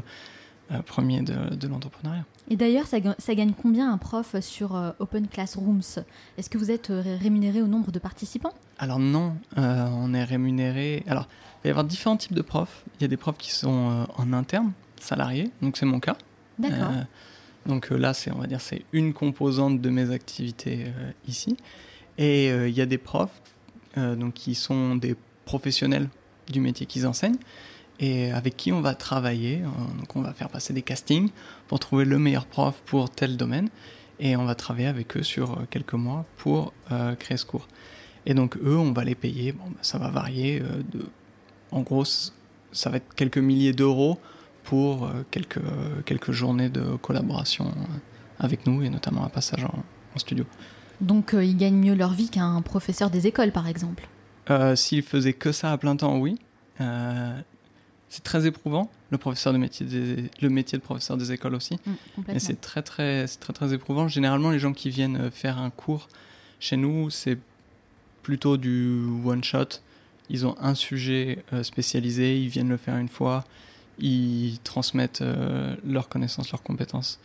premiers 0.87 1.23
de, 1.23 1.55
de 1.55 1.67
l'entrepreneuriat. 1.67 2.25
Et 2.49 2.57
d'ailleurs, 2.57 2.87
ça, 2.87 2.99
ça, 3.19 3.35
gagne 3.35 3.53
combien 3.53 3.93
un 3.93 3.99
prof 3.99 4.39
sur 4.41 4.95
Open 5.01 5.27
Classrooms? 5.27 6.05
Est-ce 6.39 6.49
que 6.49 6.57
vous 6.57 6.71
êtes 6.71 6.93
rémunéré 7.21 7.61
au 7.61 7.67
nombre 7.67 7.91
de 7.91 7.99
participants? 7.99 8.53
Alors 8.79 9.01
non, 9.01 9.37
on 9.57 10.15
est 10.15 10.25
rémunéré. 10.25 11.03
Alors, 11.09 11.27
il 11.57 11.65
va 11.65 11.69
y 11.69 11.71
avoir 11.71 11.85
différents 11.85 12.17
types 12.17 12.35
de 12.35 12.43
profs. 12.43 12.85
Il 12.99 13.03
y 13.03 13.05
a 13.05 13.09
des 13.09 13.17
profs 13.17 13.39
qui 13.39 13.51
sont 13.51 14.07
en 14.17 14.33
interne, 14.33 14.73
salariés, 15.01 15.51
donc 15.61 15.77
c'est 15.77 15.87
mon 15.87 15.99
cas. 15.99 16.17
D'accord. 16.59 16.93
Donc 17.69 17.93
euh, 17.93 17.97
là, 17.97 18.15
c'est 18.15 18.33
on 18.33 18.39
va 18.39 18.47
dire 18.47 18.61
c'est 18.61 18.83
une 18.93 19.13
composante 19.13 19.81
de 19.81 19.91
mes 19.91 20.11
activités 20.11 20.87
euh, 20.87 21.13
ici. 21.29 21.57
Et 22.17 22.51
euh, 22.51 22.69
il 22.69 22.75
y 22.75 22.81
a 22.81 22.87
des 22.87 22.99
profs 22.99 23.41
donc 23.97 24.35
qui 24.35 24.55
sont 24.55 24.95
des 24.95 25.17
professionnels 25.45 26.09
du 26.53 26.61
métier 26.61 26.87
qu'ils 26.87 27.05
enseignent 27.05 27.39
et 27.99 28.31
avec 28.31 28.57
qui 28.57 28.71
on 28.71 28.81
va 28.81 28.95
travailler. 28.95 29.63
Donc 29.99 30.15
on 30.15 30.21
va 30.21 30.33
faire 30.33 30.51
passer 30.51 30.73
des 30.73 30.83
castings 30.83 31.31
pour 31.67 31.81
trouver 31.81 32.05
le 32.05 32.17
meilleur 32.17 32.47
prof 32.47 32.81
pour 32.87 33.11
tel 33.11 33.37
domaine 33.37 33.69
et 34.21 34.37
on 34.37 34.45
va 34.45 34.55
travailler 34.55 34.87
avec 34.87 35.17
eux 35.17 35.25
sur 35.25 35.67
quelques 35.69 35.95
mois 35.95 36.27
pour 36.37 36.73
créer 37.19 37.37
ce 37.37 37.45
cours. 37.45 37.67
Et 38.25 38.35
donc 38.35 38.57
eux, 38.59 38.77
on 38.77 38.93
va 38.93 39.03
les 39.03 39.17
payer. 39.17 39.51
Bon, 39.51 39.65
bah, 39.67 39.79
ça 39.83 39.99
va 39.99 40.11
varier 40.11 40.63
en 41.73 41.81
gros, 41.81 42.05
ça 42.05 42.91
va 42.91 42.99
être 42.99 43.15
quelques 43.17 43.39
milliers 43.39 43.73
d'euros 43.73 44.21
pour 44.69 45.07
euh, 45.07 45.25
quelques, 45.31 45.63
quelques 46.05 46.31
journées 46.31 46.69
de 46.69 46.97
collaboration 46.97 47.69
euh, 47.69 47.99
avec 48.39 48.67
nous 48.67 48.83
et 48.83 48.91
notamment 48.91 49.25
un 49.25 49.31
passage 49.31 49.65
en, 49.65 49.83
studio. 50.17 50.45
Donc 51.01 51.33
euh, 51.33 51.43
ils 51.43 51.57
gagnent 51.57 51.79
mieux 51.79 51.95
leur 51.95 52.13
vie 52.13 52.29
qu'un 52.29 52.61
professeur 52.61 53.09
des 53.09 53.27
écoles 53.27 53.53
par 53.53 53.67
exemple 53.67 54.07
S'ils 54.75 55.03
faisaient 55.03 55.35
que 55.35 55.53
ça 55.53 55.73
à 55.73 55.79
plein 55.79 55.95
temps, 55.95 56.19
oui. 56.19 56.39
c'est 56.79 58.25
très 58.25 58.47
éprouvant, 58.47 58.91
le, 59.11 59.19
professeur 59.19 59.53
de 59.53 59.59
métier 59.59 59.87
le 60.41 60.49
métier 60.49 60.79
de 60.79 60.83
professeur 60.83 61.19
des 61.19 61.33
écoles 61.33 61.55
aussi. 61.55 61.77
Mmh, 61.87 62.23
c'est 62.39 62.59
très 62.61 62.83
très, 62.83 63.27
très 63.27 63.53
très 63.53 63.75
éprouvant. 63.75 64.09
Généralement, 64.09 64.51
les 64.51 64.59
gens 64.59 64.73
qui 64.73 64.89
viennent 64.89 65.31
faire 65.31 65.59
un 65.59 65.69
cours 65.69 66.09
chez 66.61 66.79
nous, 66.79 67.11
c'est 67.11 67.39
plutôt 68.23 68.57
du 68.57 69.05
one-shot. 69.23 69.83
Ils 70.31 70.47
ont 70.47 70.57
un 70.61 70.75
sujet 70.75 71.45
spécialisé, 71.63 72.41
ils 72.41 72.49
viennent 72.49 72.71
le 72.71 72.79
faire 72.79 72.97
une 72.97 73.11
fois, 73.11 73.45
ils 73.99 74.59
transmettent 74.61 75.23
euh, 75.23 75.75
leurs 75.85 76.09
connaissances, 76.09 76.51
leurs 76.53 76.63
compétences, 76.63 77.19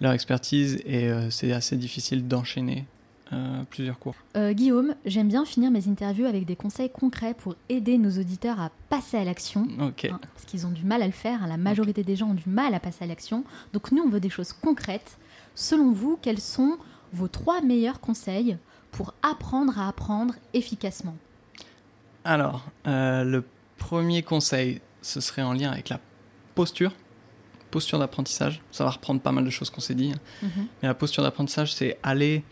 leur 0.00 0.12
expertise 0.12 0.80
et 0.84 1.08
euh, 1.08 1.30
c'est 1.30 1.52
assez 1.52 1.76
difficile 1.76 2.26
d'enchaîner 2.26 2.86
euh, 3.32 3.62
plusieurs 3.70 3.98
cours. 3.98 4.14
Guillaume, 4.34 4.94
j'aime 5.04 5.28
bien 5.28 5.44
finir 5.44 5.70
mes 5.70 5.88
interviews 5.88 6.26
avec 6.26 6.46
des 6.46 6.56
conseils 6.56 6.90
concrets 6.90 7.34
pour 7.34 7.56
aider 7.68 7.98
nos 7.98 8.10
auditeurs 8.10 8.60
à 8.60 8.70
passer 8.88 9.18
à 9.18 9.24
l'action. 9.24 9.68
Hein, 9.78 9.92
parce 10.00 10.44
qu'ils 10.46 10.66
ont 10.66 10.70
du 10.70 10.84
mal 10.84 11.02
à 11.02 11.06
le 11.06 11.12
faire, 11.12 11.42
hein, 11.42 11.46
la 11.46 11.56
majorité 11.56 12.02
des 12.02 12.16
gens 12.16 12.30
ont 12.30 12.34
du 12.34 12.48
mal 12.48 12.74
à 12.74 12.80
passer 12.80 13.04
à 13.04 13.06
l'action. 13.06 13.44
Donc 13.72 13.92
nous, 13.92 14.02
on 14.02 14.08
veut 14.08 14.20
des 14.20 14.30
choses 14.30 14.52
concrètes. 14.52 15.18
Selon 15.54 15.92
vous, 15.92 16.18
quels 16.22 16.40
sont 16.40 16.78
vos 17.12 17.28
trois 17.28 17.60
meilleurs 17.60 18.00
conseils 18.00 18.56
pour 18.92 19.12
apprendre 19.22 19.78
à 19.78 19.88
apprendre 19.88 20.34
efficacement? 20.54 21.16
Alors, 22.24 22.66
le 22.84 23.42
premier 23.76 24.22
conseil, 24.22 24.80
ce 25.02 25.20
serait 25.20 25.42
en 25.42 25.52
lien 25.52 25.70
avec 25.70 25.88
la 25.88 25.98
posture, 26.58 26.92
posture 27.70 28.00
d'apprentissage. 28.00 28.60
Ça 28.72 28.82
va 28.82 28.90
reprendre 28.90 29.20
pas 29.20 29.30
mal 29.30 29.44
de 29.44 29.50
choses 29.50 29.70
qu'on 29.70 29.80
s'est 29.80 29.94
dit. 29.94 30.12
Mhm. 30.42 30.66
Mais 30.82 30.88
la 30.88 30.94
posture 30.94 31.22
d'apprentissage, 31.22 31.72
c'est 31.72 31.98
aller 32.02 32.42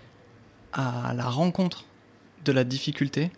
à 0.72 1.12
la 1.12 1.28
rencontre 1.28 1.86
de 2.44 2.52
la 2.52 2.62
difficulté. 2.62 3.32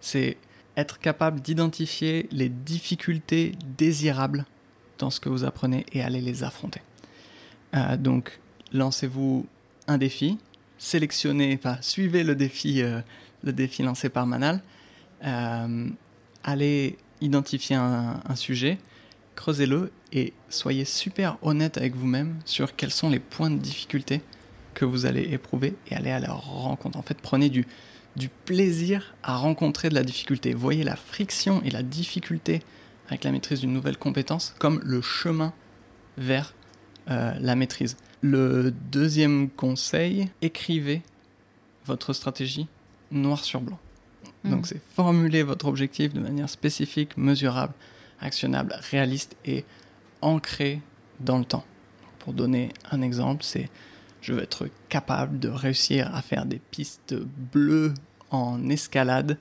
C'est 0.00 0.38
être 0.78 0.98
capable 0.98 1.40
d'identifier 1.42 2.26
les 2.30 2.48
difficultés 2.48 3.52
désirables 3.76 4.46
dans 4.96 5.10
ce 5.10 5.20
que 5.20 5.28
vous 5.28 5.44
apprenez 5.44 5.84
et 5.92 6.00
aller 6.00 6.22
les 6.22 6.42
affronter. 6.42 6.80
Euh, 7.74 7.98
donc, 7.98 8.40
lancez-vous 8.72 9.44
un 9.88 9.98
défi, 9.98 10.38
sélectionnez, 10.78 11.54
enfin, 11.58 11.76
suivez 11.82 12.24
le 12.24 12.34
défi, 12.34 12.80
euh, 12.80 13.00
le 13.42 13.52
défi 13.52 13.82
lancé 13.82 14.08
par 14.08 14.26
Manal. 14.26 14.62
Euh, 15.22 15.90
allez 16.44 16.96
identifier 17.20 17.76
un, 17.76 18.22
un 18.26 18.36
sujet, 18.36 18.78
creusez-le 19.38 19.92
et 20.12 20.32
soyez 20.48 20.84
super 20.84 21.38
honnête 21.42 21.78
avec 21.78 21.94
vous-même 21.94 22.40
sur 22.44 22.74
quels 22.74 22.90
sont 22.90 23.08
les 23.08 23.20
points 23.20 23.50
de 23.50 23.58
difficulté 23.58 24.20
que 24.74 24.84
vous 24.84 25.06
allez 25.06 25.32
éprouver 25.32 25.76
et 25.88 25.94
allez 25.94 26.10
à 26.10 26.18
leur 26.18 26.40
rencontre. 26.44 26.98
En 26.98 27.02
fait, 27.02 27.18
prenez 27.22 27.48
du, 27.48 27.64
du 28.16 28.28
plaisir 28.28 29.14
à 29.22 29.36
rencontrer 29.36 29.90
de 29.90 29.94
la 29.94 30.02
difficulté. 30.02 30.54
Voyez 30.54 30.82
la 30.82 30.96
friction 30.96 31.62
et 31.62 31.70
la 31.70 31.84
difficulté 31.84 32.62
avec 33.06 33.22
la 33.22 33.30
maîtrise 33.30 33.60
d'une 33.60 33.72
nouvelle 33.72 33.96
compétence 33.96 34.56
comme 34.58 34.80
le 34.82 35.00
chemin 35.02 35.52
vers 36.16 36.52
euh, 37.08 37.32
la 37.38 37.54
maîtrise. 37.54 37.96
Le 38.20 38.72
deuxième 38.90 39.50
conseil, 39.50 40.30
écrivez 40.42 41.02
votre 41.86 42.12
stratégie 42.12 42.66
noir 43.12 43.44
sur 43.44 43.60
blanc. 43.60 43.78
Mhm. 44.42 44.50
Donc 44.50 44.66
c'est 44.66 44.82
formuler 44.96 45.44
votre 45.44 45.66
objectif 45.66 46.12
de 46.12 46.18
manière 46.18 46.50
spécifique, 46.50 47.16
mesurable, 47.16 47.72
actionnable, 48.20 48.74
réaliste 48.90 49.36
et 49.44 49.64
ancré 50.20 50.80
dans 51.20 51.38
le 51.38 51.44
temps. 51.44 51.64
Pour 52.18 52.32
donner 52.32 52.70
un 52.90 53.02
exemple, 53.02 53.42
c'est 53.44 53.68
je 54.20 54.32
veux 54.32 54.42
être 54.42 54.68
capable 54.88 55.38
de 55.38 55.48
réussir 55.48 56.14
à 56.14 56.22
faire 56.22 56.44
des 56.44 56.58
pistes 56.58 57.14
bleues 57.14 57.94
en 58.30 58.68
escalade 58.68 59.38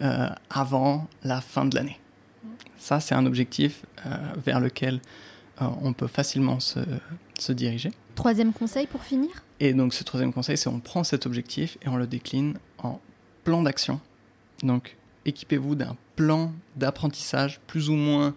euh, 0.00 0.28
avant 0.48 1.08
la 1.24 1.40
fin 1.40 1.64
de 1.64 1.74
l'année. 1.74 1.98
Ça, 2.78 3.00
c'est 3.00 3.14
un 3.14 3.26
objectif 3.26 3.84
euh, 4.06 4.16
vers 4.36 4.60
lequel 4.60 5.00
euh, 5.60 5.66
on 5.82 5.92
peut 5.92 6.06
facilement 6.06 6.60
se, 6.60 6.80
se 7.38 7.52
diriger. 7.52 7.90
Troisième 8.14 8.52
conseil 8.52 8.86
pour 8.86 9.02
finir? 9.02 9.30
Et 9.58 9.74
donc 9.74 9.92
ce 9.92 10.04
troisième 10.04 10.32
conseil, 10.32 10.56
c'est 10.56 10.68
on 10.68 10.80
prend 10.80 11.04
cet 11.04 11.26
objectif 11.26 11.76
et 11.82 11.88
on 11.88 11.96
le 11.96 12.06
décline 12.06 12.58
en 12.78 13.00
plan 13.44 13.62
d'action. 13.62 14.00
Donc 14.62 14.96
équipez-vous 15.24 15.74
d'un 15.74 15.96
plan 16.16 16.52
d'apprentissage 16.76 17.60
plus 17.66 17.90
ou 17.90 17.94
moins 17.94 18.34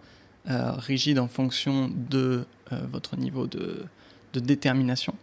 euh, 0.50 0.72
rigide 0.74 1.20
en 1.20 1.28
fonction 1.28 1.90
de 2.10 2.46
euh, 2.72 2.82
votre 2.92 3.18
niveau 3.18 3.48
de, 3.48 3.86
détermination 4.34 5.16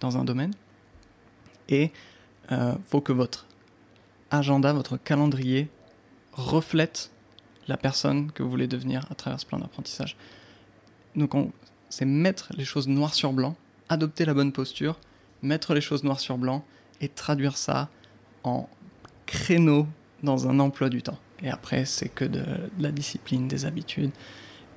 dans 0.00 0.16
un 0.16 0.24
domaine. 0.24 0.54
Et 1.68 1.90
il 2.50 2.76
faut 2.86 3.00
que 3.00 3.12
votre 3.12 3.46
agenda, 4.30 4.72
votre 4.72 4.96
calendrier 4.96 5.68
reflète 6.32 7.10
la 7.68 7.76
personne 7.76 8.30
que 8.32 8.42
vous 8.42 8.50
voulez 8.50 8.66
devenir 8.68 9.06
à 9.10 9.14
travers 9.14 9.40
ce 9.40 9.46
plan 9.46 9.58
d'apprentissage. 9.58 10.16
Donc 11.16 11.34
on- 11.34 11.52
c'est 11.88 12.04
mettre 12.04 12.52
les 12.56 12.64
choses 12.64 12.88
noir 12.88 13.14
sur 13.14 13.32
blanc, 13.32 13.56
adopter 13.88 14.24
la 14.24 14.34
bonne 14.34 14.52
posture, 14.52 14.98
mettre 15.42 15.74
les 15.74 15.80
choses 15.80 16.02
noir 16.02 16.20
sur 16.20 16.38
blanc 16.38 16.64
et 17.00 17.08
traduire 17.08 17.56
ça 17.56 17.88
en 18.42 18.68
créneau 19.26 19.86
dans 20.24 20.48
un 20.48 20.58
emploi 20.58 20.88
du 20.88 21.02
temps. 21.02 21.18
Et 21.42 21.50
après, 21.50 21.84
c'est 21.84 22.08
que 22.08 22.24
de, 22.24 22.44
la 22.78 22.90
discipline, 22.90 23.48
des 23.48 23.66
habitudes, 23.66 24.10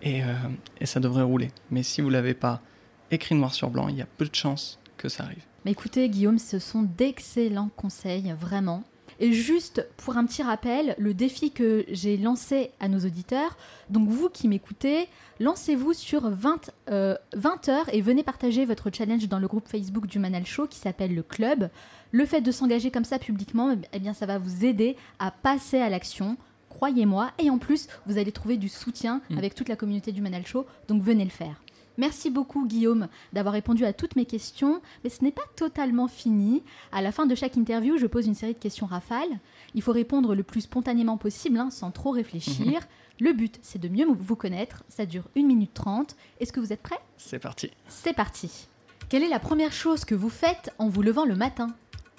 et, 0.02 0.24
euh, 0.24 0.34
et 0.80 0.86
ça 0.86 1.00
devrait 1.00 1.24
rouler. 1.24 1.50
Mais 1.72 1.84
si 1.84 2.02
vous 2.02 2.10
l'avez 2.10 2.34
pas 2.34 2.62
écrit 3.10 3.36
noir 3.36 3.54
sur 3.54 3.70
blanc, 3.70 3.88
il 3.88 3.96
y 3.96 4.02
a 4.02 4.08
peu 4.18 4.26
de 4.26 4.36
chances 4.36 4.80
que 4.98 5.10
ça 5.10 5.24
arrive. 5.24 5.44
Mais 5.66 5.72
écoutez, 5.72 6.08
Guillaume, 6.10 6.40
ce 6.40 6.60
sont 6.60 6.84
d'excellents 6.84 7.70
conseils, 7.76 8.34
vraiment. 8.40 8.84
Et 9.20 9.34
juste 9.34 9.88
pour 9.98 10.18
un 10.18 10.26
petit 10.26 10.44
rappel, 10.44 10.96
le 11.00 11.14
défi 11.14 11.52
que 11.52 11.86
j'ai 11.90 12.18
lancé 12.18 12.72
à 12.80 12.88
nos 12.88 13.00
auditeurs, 13.00 13.58
donc 13.90 14.08
vous 14.10 14.30
qui 14.30 14.48
m'écoutez, 14.48 15.08
lancez-vous 15.40 15.94
sur 15.94 16.30
20, 16.30 16.70
euh, 16.92 17.16
20 17.36 17.70
heures 17.70 17.94
et 17.94 18.02
venez 18.02 18.24
partager 18.24 18.66
votre 18.66 18.90
challenge 18.94 19.28
dans 19.28 19.40
le 19.40 19.48
groupe 19.48 19.68
Facebook 19.68 20.06
du 20.08 20.20
Manal 20.20 20.46
Show 20.46 20.68
qui 20.68 20.78
s'appelle 20.78 21.16
le 21.16 21.24
Club. 21.24 21.70
Le 22.12 22.26
fait 22.26 22.42
de 22.42 22.52
s'engager 22.52 22.92
comme 22.92 23.06
ça 23.06 23.18
publiquement, 23.20 23.76
eh 23.92 24.00
bien, 24.00 24.14
ça 24.14 24.26
va 24.26 24.38
vous 24.38 24.66
aider 24.66 24.96
à 25.20 25.32
passer 25.32 25.80
à 25.80 25.90
l'action. 25.90 26.38
Croyez-moi. 26.70 27.32
Et 27.40 27.50
en 27.50 27.58
plus, 27.58 27.88
vous 28.06 28.18
allez 28.20 28.32
trouver 28.32 28.58
du 28.58 28.70
soutien 28.70 29.22
Mm. 29.30 29.38
avec 29.40 29.56
toute 29.56 29.68
la 29.70 29.76
communauté 29.76 30.12
du 30.12 30.22
Manal 30.22 30.46
Show. 30.46 30.66
Donc 30.88 31.02
venez 31.02 31.24
le 31.24 31.32
faire. 31.32 31.62
Merci 31.98 32.30
beaucoup 32.30 32.68
Guillaume 32.68 33.08
d'avoir 33.34 33.54
répondu 33.54 33.86
à 33.86 33.94
toutes 33.94 34.16
mes 34.16 34.26
questions, 34.26 34.82
mais 35.04 35.10
ce 35.10 35.24
n'est 35.24 35.32
pas 35.32 35.42
totalement 35.56 36.08
fini. 36.08 36.64
À 36.92 37.02
la 37.02 37.12
fin 37.12 37.26
de 37.26 37.36
chaque 37.36 37.58
interview, 37.58 37.98
je 37.98 38.06
pose 38.06 38.28
une 38.28 38.36
série 38.36 38.54
de 38.54 38.60
questions 38.60 38.86
rafales. 38.86 39.40
Il 39.74 39.82
faut 39.82 39.92
répondre 39.92 40.36
le 40.36 40.44
plus 40.44 40.62
spontanément 40.62 41.18
possible, 41.18 41.58
hein, 41.60 41.70
sans 41.72 41.92
trop 41.92 42.12
réfléchir. 42.12 42.82
Le 43.20 43.34
but, 43.34 43.58
c'est 43.64 43.82
de 43.82 43.88
mieux 43.90 44.06
vous 44.06 44.36
connaître. 44.36 44.84
Ça 44.90 45.08
dure 45.08 45.24
1 45.36 45.42
minute 45.42 45.74
30. 45.74 46.16
Est-ce 46.40 46.54
que 46.54 46.60
vous 46.60 46.72
êtes 46.72 46.84
prêts? 46.84 47.00
C'est 47.18 47.40
parti. 47.40 47.72
C'est 47.88 48.14
parti. 48.14 48.68
Quelle 49.10 49.24
est 49.24 49.30
la 49.30 49.40
première 49.40 49.74
chose 49.74 50.06
que 50.06 50.14
vous 50.14 50.30
faites 50.30 50.72
en 50.78 50.88
vous 50.88 51.02
levant 51.02 51.26
le 51.26 51.36
matin? 51.36 51.74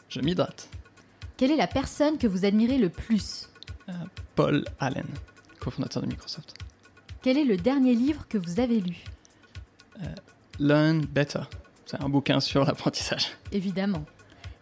Je 0.09 0.21
m'hydrate. 0.21 0.69
Quelle 1.37 1.53
est 1.53 1.57
la 1.57 1.69
personne 1.69 2.19
que 2.19 2.27
vous 2.27 2.45
admirez 2.45 2.79
le 2.79 2.89
plus? 2.89 3.49
Paul 4.35 4.65
Allen, 4.81 5.07
cofondateur 5.61 6.03
de 6.03 6.09
Microsoft. 6.09 6.55
Quel 7.23 7.39
est 7.39 7.45
le 7.45 7.57
dernier 7.57 7.95
livre 7.95 8.27
que 8.29 8.39
vous 8.39 8.59
avez 8.59 8.81
lu? 8.81 9.05
Learn 10.59 11.05
Better. 11.07 11.43
C'est 11.87 12.03
un 12.03 12.09
bouquin 12.09 12.41
sur 12.41 12.65
l'apprentissage. 12.65 13.29
Évidemment. 13.53 14.05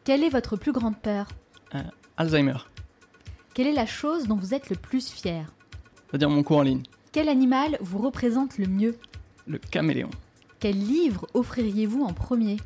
Quelle 0.05 0.23
est 0.23 0.29
votre 0.29 0.57
plus 0.57 0.73
grande 0.73 0.99
peur? 0.99 1.27
Alzheimer. 2.17 2.59
Quelle 3.55 3.67
est 3.67 3.73
la 3.73 3.87
chose 3.87 4.29
dont 4.29 4.37
vous 4.37 4.55
êtes 4.55 4.71
le 4.71 4.77
plus 4.77 5.11
fier? 5.11 5.47
C'est-à-dire 6.09 6.31
mon 6.31 6.43
cours 6.43 6.59
en 6.59 6.63
ligne. 6.63 6.83
Quel 7.13 7.29
animal 7.29 7.79
vous 7.81 7.99
représente 7.99 8.59
le 8.59 8.67
mieux? 8.67 8.97
Le 9.47 9.59
caméléon. 9.59 10.11
Quel 10.61 10.79
livre 10.79 11.27
offririez-vous 11.35 12.05
en 12.05 12.13
premier? 12.13 12.59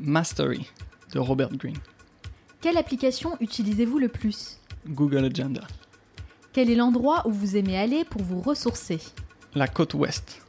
Mastery 0.00 0.68
de 1.12 1.18
Robert 1.18 1.50
Greene. 1.50 1.76
Quelle 2.60 2.76
application 2.76 3.36
utilisez-vous 3.40 3.98
le 3.98 4.08
plus? 4.08 4.58
Google 4.86 5.24
Agenda. 5.24 5.62
Quel 6.52 6.70
est 6.70 6.74
l'endroit 6.74 7.26
où 7.26 7.30
vous 7.30 7.56
aimez 7.56 7.78
aller 7.78 8.04
pour 8.04 8.22
vous 8.22 8.40
ressourcer? 8.40 9.00
La 9.54 9.68
côte 9.68 9.94
ouest, 9.94 10.42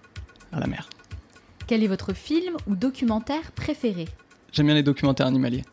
à 0.52 0.60
la 0.60 0.68
mer. 0.68 0.88
Quel 1.72 1.86
est 1.86 1.88
votre 1.88 2.12
film 2.12 2.58
ou 2.68 2.76
documentaire 2.76 3.54
préféré 3.54 4.06
J'aime 4.52 4.66
bien 4.66 4.76
les 4.76 4.84
documentaires 4.84 5.28
animaliers. 5.28 5.64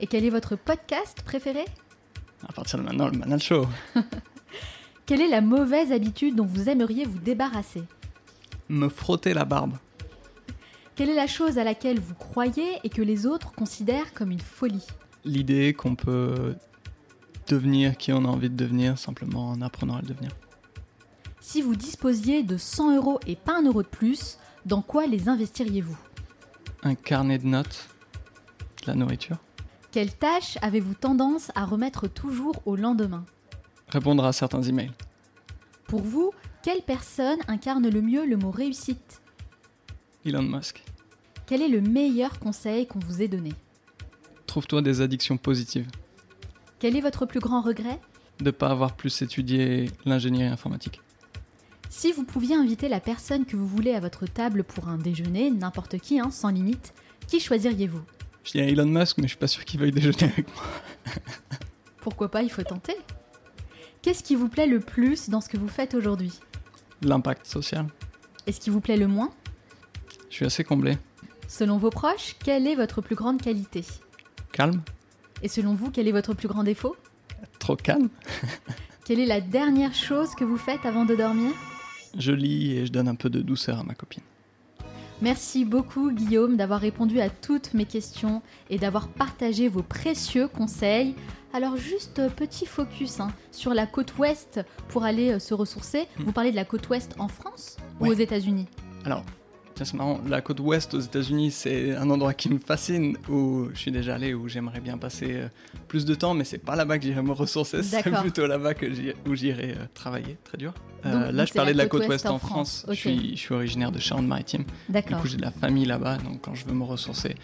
Et 0.00 0.06
quel 0.06 0.22
est 0.22 0.28
votre 0.28 0.54
podcast 0.54 1.22
préféré 1.22 1.64
À 2.46 2.52
partir 2.52 2.78
de 2.78 2.84
maintenant, 2.84 3.08
le 3.08 3.16
Manal 3.16 3.40
Show. 3.40 3.66
Quelle 5.06 5.22
est 5.22 5.30
la 5.30 5.40
mauvaise 5.40 5.92
habitude 5.92 6.36
dont 6.36 6.44
vous 6.44 6.68
aimeriez 6.68 7.06
vous 7.06 7.20
débarrasser 7.20 7.84
Me 8.68 8.90
frotter 8.90 9.32
la 9.32 9.46
barbe. 9.46 9.78
Quelle 10.94 11.08
est 11.08 11.14
la 11.14 11.26
chose 11.26 11.56
à 11.56 11.64
laquelle 11.64 12.00
vous 12.00 12.14
croyez 12.14 12.68
et 12.84 12.90
que 12.90 13.00
les 13.00 13.24
autres 13.24 13.52
considèrent 13.52 14.12
comme 14.12 14.30
une 14.30 14.40
folie 14.40 14.86
L'idée 15.24 15.72
qu'on 15.72 15.94
peut 15.94 16.54
devenir 17.46 17.96
qui 17.96 18.12
on 18.12 18.26
a 18.26 18.28
envie 18.28 18.50
de 18.50 18.56
devenir 18.56 18.98
simplement 18.98 19.48
en 19.48 19.62
apprenant 19.62 19.96
à 19.96 20.02
le 20.02 20.08
devenir. 20.08 20.32
Si 21.40 21.62
vous 21.62 21.76
disposiez 21.76 22.42
de 22.42 22.58
100 22.58 22.96
euros 22.96 23.20
et 23.26 23.36
pas 23.36 23.56
un 23.56 23.62
euro 23.62 23.82
de 23.82 23.88
plus, 23.88 24.36
dans 24.68 24.82
quoi 24.82 25.06
les 25.06 25.28
investiriez-vous? 25.28 25.98
Un 26.82 26.94
carnet 26.94 27.38
de 27.38 27.46
notes, 27.46 27.88
de 28.82 28.86
la 28.88 28.94
nourriture. 28.94 29.38
Quelle 29.90 30.14
tâche 30.14 30.58
avez-vous 30.60 30.94
tendance 30.94 31.50
à 31.54 31.64
remettre 31.64 32.06
toujours 32.06 32.60
au 32.66 32.76
lendemain? 32.76 33.24
Répondre 33.88 34.24
à 34.24 34.32
certains 34.32 34.62
emails. 34.62 34.92
Pour 35.86 36.02
vous, 36.02 36.32
quelle 36.62 36.82
personne 36.82 37.38
incarne 37.48 37.88
le 37.88 38.02
mieux 38.02 38.26
le 38.26 38.36
mot 38.36 38.50
réussite? 38.50 39.22
Elon 40.26 40.42
Musk. 40.42 40.84
Quel 41.46 41.62
est 41.62 41.68
le 41.68 41.80
meilleur 41.80 42.38
conseil 42.38 42.86
qu'on 42.86 42.98
vous 42.98 43.22
ait 43.22 43.28
donné? 43.28 43.54
Trouve-toi 44.46 44.82
des 44.82 45.00
addictions 45.00 45.38
positives. 45.38 45.88
Quel 46.78 46.94
est 46.94 47.00
votre 47.00 47.24
plus 47.24 47.40
grand 47.40 47.62
regret? 47.62 47.98
De 48.38 48.44
ne 48.44 48.50
pas 48.50 48.68
avoir 48.68 48.94
plus 48.94 49.22
étudié 49.22 49.90
l'ingénierie 50.04 50.48
informatique. 50.48 51.00
Si 51.90 52.12
vous 52.12 52.24
pouviez 52.24 52.54
inviter 52.54 52.88
la 52.88 53.00
personne 53.00 53.46
que 53.46 53.56
vous 53.56 53.66
voulez 53.66 53.94
à 53.94 54.00
votre 54.00 54.26
table 54.26 54.62
pour 54.62 54.88
un 54.88 54.98
déjeuner, 54.98 55.50
n'importe 55.50 55.98
qui, 55.98 56.20
hein, 56.20 56.30
sans 56.30 56.50
limite, 56.50 56.92
qui 57.26 57.40
choisiriez-vous? 57.40 58.02
Je 58.44 58.52
dis 58.52 58.60
à 58.60 58.64
Elon 58.68 58.86
Musk, 58.86 59.18
mais 59.18 59.24
je 59.24 59.28
suis 59.28 59.38
pas 59.38 59.46
sûr 59.46 59.64
qu'il 59.64 59.80
veuille 59.80 59.92
déjeuner 59.92 60.24
avec 60.24 60.46
moi. 60.54 60.64
Pourquoi 62.02 62.30
pas, 62.30 62.42
il 62.42 62.50
faut 62.50 62.62
tenter. 62.62 62.96
Qu'est-ce 64.02 64.22
qui 64.22 64.34
vous 64.34 64.48
plaît 64.48 64.66
le 64.66 64.80
plus 64.80 65.28
dans 65.28 65.40
ce 65.40 65.48
que 65.48 65.56
vous 65.56 65.68
faites 65.68 65.94
aujourd'hui? 65.94 66.32
L'impact 67.02 67.46
social. 67.46 67.86
Et 68.46 68.52
ce 68.52 68.60
qui 68.60 68.70
vous 68.70 68.80
plaît 68.80 68.96
le 68.96 69.08
moins? 69.08 69.30
Je 70.30 70.36
suis 70.36 70.46
assez 70.46 70.64
comblé. 70.64 70.98
Selon 71.48 71.78
vos 71.78 71.90
proches, 71.90 72.36
quelle 72.44 72.66
est 72.66 72.76
votre 72.76 73.00
plus 73.00 73.16
grande 73.16 73.40
qualité? 73.40 73.84
Calme. 74.52 74.82
Et 75.42 75.48
selon 75.48 75.74
vous, 75.74 75.90
quel 75.90 76.06
est 76.06 76.12
votre 76.12 76.34
plus 76.34 76.48
grand 76.48 76.64
défaut? 76.64 76.96
Trop 77.58 77.76
calme. 77.76 78.08
Quelle 79.04 79.20
est 79.20 79.26
la 79.26 79.40
dernière 79.40 79.94
chose 79.94 80.34
que 80.34 80.44
vous 80.44 80.58
faites 80.58 80.84
avant 80.84 81.06
de 81.06 81.14
dormir? 81.14 81.52
Je 82.16 82.32
lis 82.32 82.72
et 82.72 82.86
je 82.86 82.92
donne 82.92 83.08
un 83.08 83.14
peu 83.14 83.30
de 83.30 83.40
douceur 83.40 83.80
à 83.80 83.82
ma 83.82 83.94
copine. 83.94 84.22
Merci 85.20 85.64
beaucoup 85.64 86.12
Guillaume 86.12 86.56
d'avoir 86.56 86.80
répondu 86.80 87.20
à 87.20 87.28
toutes 87.28 87.74
mes 87.74 87.86
questions 87.86 88.40
et 88.70 88.78
d'avoir 88.78 89.08
partagé 89.08 89.68
vos 89.68 89.82
précieux 89.82 90.46
conseils. 90.46 91.16
Alors 91.52 91.76
juste 91.76 92.20
euh, 92.20 92.28
petit 92.28 92.66
focus 92.66 93.18
hein, 93.18 93.32
sur 93.50 93.74
la 93.74 93.86
côte 93.86 94.16
ouest 94.18 94.60
pour 94.88 95.02
aller 95.02 95.32
euh, 95.32 95.38
se 95.40 95.54
ressourcer. 95.54 96.06
Hmm. 96.18 96.24
Vous 96.24 96.32
parlez 96.32 96.52
de 96.52 96.56
la 96.56 96.64
côte 96.64 96.88
ouest 96.88 97.14
en 97.18 97.26
France 97.26 97.78
ou 98.00 98.06
aux 98.06 98.14
États-Unis? 98.14 98.66
Alors, 99.04 99.24
tiens, 99.78 99.84
c'est 99.84 99.96
marrant, 99.96 100.20
la 100.26 100.40
côte 100.40 100.58
ouest 100.58 100.94
aux 100.94 101.00
États-Unis, 101.00 101.52
c'est 101.52 101.94
un 101.94 102.10
endroit 102.10 102.34
qui 102.34 102.48
me 102.50 102.58
fascine, 102.58 103.16
où 103.28 103.68
je 103.72 103.78
suis 103.78 103.92
déjà 103.92 104.16
allé, 104.16 104.34
où 104.34 104.48
j'aimerais 104.48 104.80
bien 104.80 104.98
passer 104.98 105.28
euh, 105.30 105.48
plus 105.86 106.04
de 106.04 106.16
temps, 106.16 106.34
mais 106.34 106.42
c'est 106.42 106.58
pas 106.58 106.74
là-bas 106.74 106.98
que 106.98 107.04
j'irai 107.04 107.22
me 107.22 107.30
ressourcer, 107.30 107.84
c'est 107.84 108.02
plutôt 108.02 108.46
là-bas 108.48 108.74
que 108.74 108.86
où 109.28 109.36
j'irai 109.36 109.70
euh, 109.70 109.86
travailler, 109.94 110.36
très 110.42 110.58
dur. 110.58 110.74
Euh, 111.06 111.30
là, 111.30 111.44
je 111.44 111.52
parlais 111.52 111.74
la 111.74 111.74
de 111.74 111.78
la 111.84 111.88
côte 111.88 112.00
ouest 112.00 112.10
ouest 112.10 112.26
en 112.26 112.38
France. 112.40 112.86
Je, 112.88 112.94
suis, 112.94 113.36
je 113.36 113.40
suis 113.40 113.54
originaire 113.54 113.92
de 113.92 114.00
Charente-Maritime. 114.00 114.64
Du 114.88 115.02
coup, 115.14 115.28
j'ai 115.28 115.36
de 115.36 115.42
la 115.42 115.52
famille 115.52 115.84
là-bas, 115.84 116.18
donc 116.18 116.40
quand 116.40 116.56
je 116.56 116.66
veux 116.66 116.74
me 116.74 116.84
ressourcer, 116.84 117.36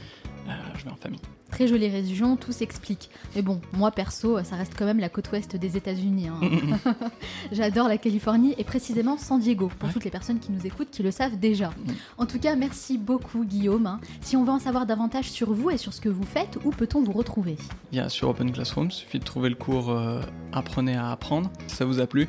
euh, 0.49 0.53
je 0.77 0.85
vais 0.85 0.91
en 0.91 0.97
famille. 0.97 1.21
Très 1.51 1.69
jolie 1.69 1.89
région, 1.89 2.37
tout 2.37 2.51
s'explique. 2.51 3.11
Mais 3.37 3.43
bon, 3.43 3.61
moi 3.73 3.91
perso, 3.93 4.43
ça 4.43 4.57
reste 4.57 4.75
quand 4.77 4.87
même 4.87 4.99
la 4.99 5.09
côte 5.09 5.31
ouest 5.31 5.55
des 5.57 5.77
États-Unis. 5.77 6.29
hein. 6.29 6.41
J'adore 7.53 7.87
la 7.89 7.97
Californie 7.99 8.55
et 8.59 8.65
précisément 8.65 9.17
San 9.19 9.39
Diego, 9.41 9.69
pour 9.79 9.89
Ouais. 9.89 9.93
toutes 9.93 10.05
les 10.05 10.11
personnes 10.11 10.41
qui 10.41 10.51
nous 10.51 10.67
écoutent, 10.67 10.91
qui 10.91 11.03
le 11.03 11.11
savent 11.13 11.39
déjà. 11.39 11.69
Mm. 11.69 11.93
En 12.19 12.27
tout 12.27 12.39
cas, 12.41 12.57
merci 12.57 12.99
beaucoup 12.99 13.45
Guillaume. 13.45 13.99
Si 14.21 14.37
on 14.37 14.45
veut 14.45 14.51
en 14.53 14.59
savoir 14.59 14.85
davantage 14.87 15.31
sur 15.31 15.53
vous 15.53 15.71
et 15.71 15.77
sur 15.79 15.93
ce 15.93 16.01
que 16.01 16.09
vous 16.09 16.25
faites, 16.25 16.59
où 16.65 16.71
peut-on 16.71 17.03
vous 17.03 17.13
retrouver? 17.13 17.57
A 17.97 18.09
sur 18.09 18.29
Open 18.29 18.51
Classroom, 18.53 18.87
il 18.89 18.93
suffit 18.93 19.19
de 19.21 19.25
trouver 19.25 19.49
le 19.49 19.55
cours 19.55 19.91
euh, 19.91 20.21
Apprenez 20.53 20.97
à 20.97 21.11
apprendre. 21.13 21.51
Si 21.69 21.77
ça 21.77 21.85
vous 21.85 22.01
a 22.01 22.07
plu, 22.07 22.27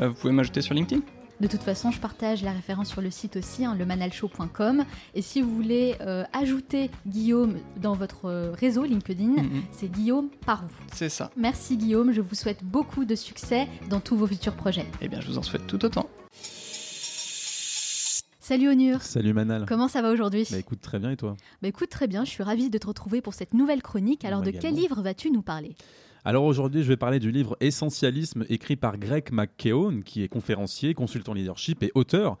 euh, 0.00 0.08
vous 0.08 0.14
pouvez 0.14 0.32
m'ajouter 0.32 0.60
sur 0.62 0.74
LinkedIn. 0.74 1.00
De 1.40 1.46
toute 1.46 1.62
façon, 1.62 1.92
je 1.92 2.00
partage 2.00 2.42
la 2.42 2.50
référence 2.50 2.88
sur 2.88 3.00
le 3.00 3.12
site 3.12 3.36
aussi, 3.36 3.64
hein, 3.64 3.76
lemanalshow.com. 3.76 4.84
Et 5.14 5.22
si 5.22 5.40
vous 5.40 5.54
voulez 5.54 5.94
euh, 6.00 6.24
ajouter 6.32 6.90
Guillaume 7.06 7.58
dans 7.76 7.94
votre 7.94 8.24
euh, 8.24 8.50
réseau 8.52 8.82
LinkedIn, 8.84 9.42
Mhm. 9.42 9.62
c'est 9.70 9.88
Guillaume 9.88 10.30
par 10.44 10.62
vous. 10.62 10.74
C'est 10.92 11.08
ça. 11.08 11.30
Merci 11.36 11.76
Guillaume, 11.76 12.10
je 12.12 12.20
vous 12.20 12.34
souhaite 12.34 12.64
beaucoup 12.64 13.04
de 13.04 13.14
succès 13.14 13.68
dans 13.88 14.00
tous 14.00 14.16
vos 14.16 14.26
futurs 14.26 14.54
projets. 14.54 14.86
Eh 15.00 15.06
bien, 15.08 15.20
je 15.20 15.28
vous 15.28 15.38
en 15.38 15.42
souhaite 15.42 15.66
tout 15.68 15.84
autant. 15.84 16.08
Salut 18.40 18.70
Onur 18.70 19.02
Salut 19.02 19.34
Manal. 19.34 19.66
Comment 19.68 19.88
ça 19.88 20.00
va 20.02 20.10
aujourd'hui? 20.10 20.46
Bah 20.50 20.56
écoute 20.58 20.80
très 20.80 20.98
bien 20.98 21.10
et 21.10 21.16
toi? 21.16 21.36
Bah 21.62 21.68
écoute 21.68 21.90
très 21.90 22.08
bien, 22.08 22.24
je 22.24 22.30
suis 22.30 22.42
ravie 22.42 22.70
de 22.70 22.78
te 22.78 22.86
retrouver 22.86 23.20
pour 23.20 23.34
cette 23.34 23.52
nouvelle 23.52 23.82
chronique. 23.82 24.24
Alors 24.24 24.42
Moi 24.42 24.50
de 24.52 24.58
quel 24.58 24.74
livre 24.74 25.02
vas-tu 25.02 25.30
nous 25.30 25.42
parler? 25.42 25.76
Alors 26.28 26.44
aujourd'hui 26.44 26.82
je 26.82 26.88
vais 26.88 26.98
parler 26.98 27.20
du 27.20 27.30
livre 27.30 27.56
Essentialisme 27.60 28.44
écrit 28.50 28.76
par 28.76 28.98
Greg 28.98 29.32
McKeown 29.32 30.02
qui 30.04 30.22
est 30.22 30.28
conférencier, 30.28 30.92
consultant 30.92 31.32
leadership 31.32 31.82
et 31.82 31.90
auteur. 31.94 32.36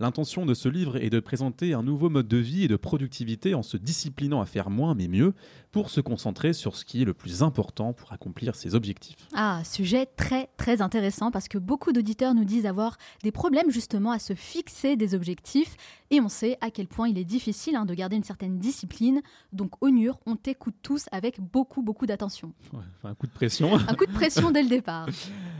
L'intention 0.00 0.46
de 0.46 0.54
ce 0.54 0.70
livre 0.70 0.96
est 0.96 1.10
de 1.10 1.20
présenter 1.20 1.74
un 1.74 1.82
nouveau 1.82 2.08
mode 2.08 2.26
de 2.26 2.38
vie 2.38 2.64
et 2.64 2.68
de 2.68 2.76
productivité 2.76 3.54
en 3.54 3.62
se 3.62 3.76
disciplinant 3.76 4.40
à 4.40 4.46
faire 4.46 4.70
moins 4.70 4.94
mais 4.94 5.08
mieux 5.08 5.34
pour 5.72 5.90
se 5.90 6.00
concentrer 6.00 6.54
sur 6.54 6.74
ce 6.74 6.86
qui 6.86 7.02
est 7.02 7.04
le 7.04 7.12
plus 7.12 7.42
important 7.42 7.92
pour 7.92 8.10
accomplir 8.10 8.54
ses 8.54 8.74
objectifs. 8.74 9.28
Ah, 9.34 9.60
sujet 9.62 10.06
très 10.06 10.48
très 10.56 10.80
intéressant 10.80 11.30
parce 11.30 11.48
que 11.48 11.58
beaucoup 11.58 11.92
d'auditeurs 11.92 12.34
nous 12.34 12.46
disent 12.46 12.64
avoir 12.64 12.96
des 13.22 13.30
problèmes 13.30 13.70
justement 13.70 14.10
à 14.10 14.18
se 14.18 14.32
fixer 14.32 14.96
des 14.96 15.14
objectifs 15.14 15.76
et 16.10 16.18
on 16.22 16.30
sait 16.30 16.56
à 16.62 16.70
quel 16.70 16.88
point 16.88 17.06
il 17.06 17.18
est 17.18 17.24
difficile 17.24 17.76
hein, 17.76 17.84
de 17.84 17.92
garder 17.92 18.16
une 18.16 18.24
certaine 18.24 18.58
discipline. 18.58 19.20
Donc 19.52 19.84
Onur, 19.84 20.18
on 20.24 20.34
t'écoute 20.34 20.76
tous 20.82 21.08
avec 21.12 21.42
beaucoup 21.42 21.82
beaucoup 21.82 22.06
d'attention. 22.06 22.54
Ouais, 22.72 22.80
un 23.04 23.14
coup 23.14 23.26
de 23.26 23.32
pression. 23.32 23.74
Un 23.76 23.94
coup 23.94 24.06
de 24.06 24.12
pression 24.12 24.50
dès 24.50 24.62
le 24.62 24.70
départ. 24.70 25.08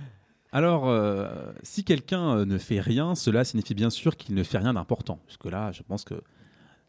Alors, 0.52 0.88
euh, 0.88 1.28
si 1.62 1.84
quelqu'un 1.84 2.38
euh, 2.38 2.44
ne 2.44 2.58
fait 2.58 2.80
rien, 2.80 3.14
cela 3.14 3.44
signifie 3.44 3.74
bien 3.74 3.90
sûr 3.90 4.16
qu'il 4.16 4.34
ne 4.34 4.42
fait 4.42 4.58
rien 4.58 4.74
d'important. 4.74 5.20
Puisque 5.26 5.44
là, 5.46 5.70
je 5.72 5.82
pense 5.82 6.04
que 6.04 6.14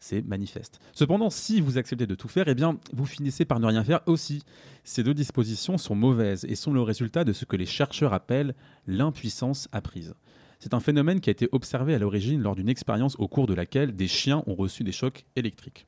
c'est 0.00 0.22
manifeste. 0.22 0.80
Cependant, 0.92 1.30
si 1.30 1.60
vous 1.60 1.78
acceptez 1.78 2.08
de 2.08 2.16
tout 2.16 2.26
faire, 2.26 2.48
eh 2.48 2.56
bien, 2.56 2.78
vous 2.92 3.06
finissez 3.06 3.44
par 3.44 3.60
ne 3.60 3.66
rien 3.66 3.84
faire 3.84 4.00
aussi. 4.06 4.42
Ces 4.82 5.04
deux 5.04 5.14
dispositions 5.14 5.78
sont 5.78 5.94
mauvaises 5.94 6.44
et 6.44 6.56
sont 6.56 6.72
le 6.72 6.82
résultat 6.82 7.22
de 7.22 7.32
ce 7.32 7.44
que 7.44 7.56
les 7.56 7.66
chercheurs 7.66 8.12
appellent 8.12 8.54
l'impuissance 8.88 9.68
apprise. 9.70 10.14
C'est 10.58 10.74
un 10.74 10.80
phénomène 10.80 11.20
qui 11.20 11.30
a 11.30 11.32
été 11.32 11.48
observé 11.52 11.94
à 11.94 11.98
l'origine 11.98 12.42
lors 12.42 12.56
d'une 12.56 12.68
expérience 12.68 13.16
au 13.18 13.28
cours 13.28 13.46
de 13.46 13.54
laquelle 13.54 13.94
des 13.94 14.08
chiens 14.08 14.42
ont 14.48 14.54
reçu 14.56 14.82
des 14.82 14.92
chocs 14.92 15.24
électriques. 15.36 15.86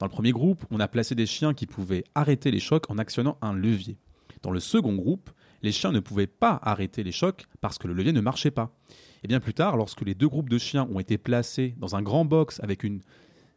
Dans 0.00 0.06
le 0.06 0.10
premier 0.12 0.32
groupe, 0.32 0.64
on 0.72 0.80
a 0.80 0.88
placé 0.88 1.14
des 1.14 1.26
chiens 1.26 1.54
qui 1.54 1.66
pouvaient 1.66 2.02
arrêter 2.16 2.50
les 2.50 2.58
chocs 2.58 2.90
en 2.90 2.98
actionnant 2.98 3.38
un 3.42 3.52
levier. 3.52 3.96
Dans 4.42 4.50
le 4.50 4.58
second 4.58 4.94
groupe, 4.96 5.30
les 5.62 5.72
chiens 5.72 5.92
ne 5.92 6.00
pouvaient 6.00 6.26
pas 6.26 6.58
arrêter 6.62 7.02
les 7.02 7.12
chocs 7.12 7.46
parce 7.60 7.78
que 7.78 7.88
le 7.88 7.94
levier 7.94 8.12
ne 8.12 8.20
marchait 8.20 8.50
pas. 8.50 8.74
Et 9.24 9.28
bien 9.28 9.40
plus 9.40 9.54
tard, 9.54 9.76
lorsque 9.76 10.02
les 10.02 10.14
deux 10.14 10.28
groupes 10.28 10.48
de 10.48 10.58
chiens 10.58 10.88
ont 10.92 10.98
été 10.98 11.18
placés 11.18 11.74
dans 11.78 11.94
un 11.94 12.02
grand 12.02 12.24
box 12.24 12.60
avec 12.60 12.82
une 12.82 13.00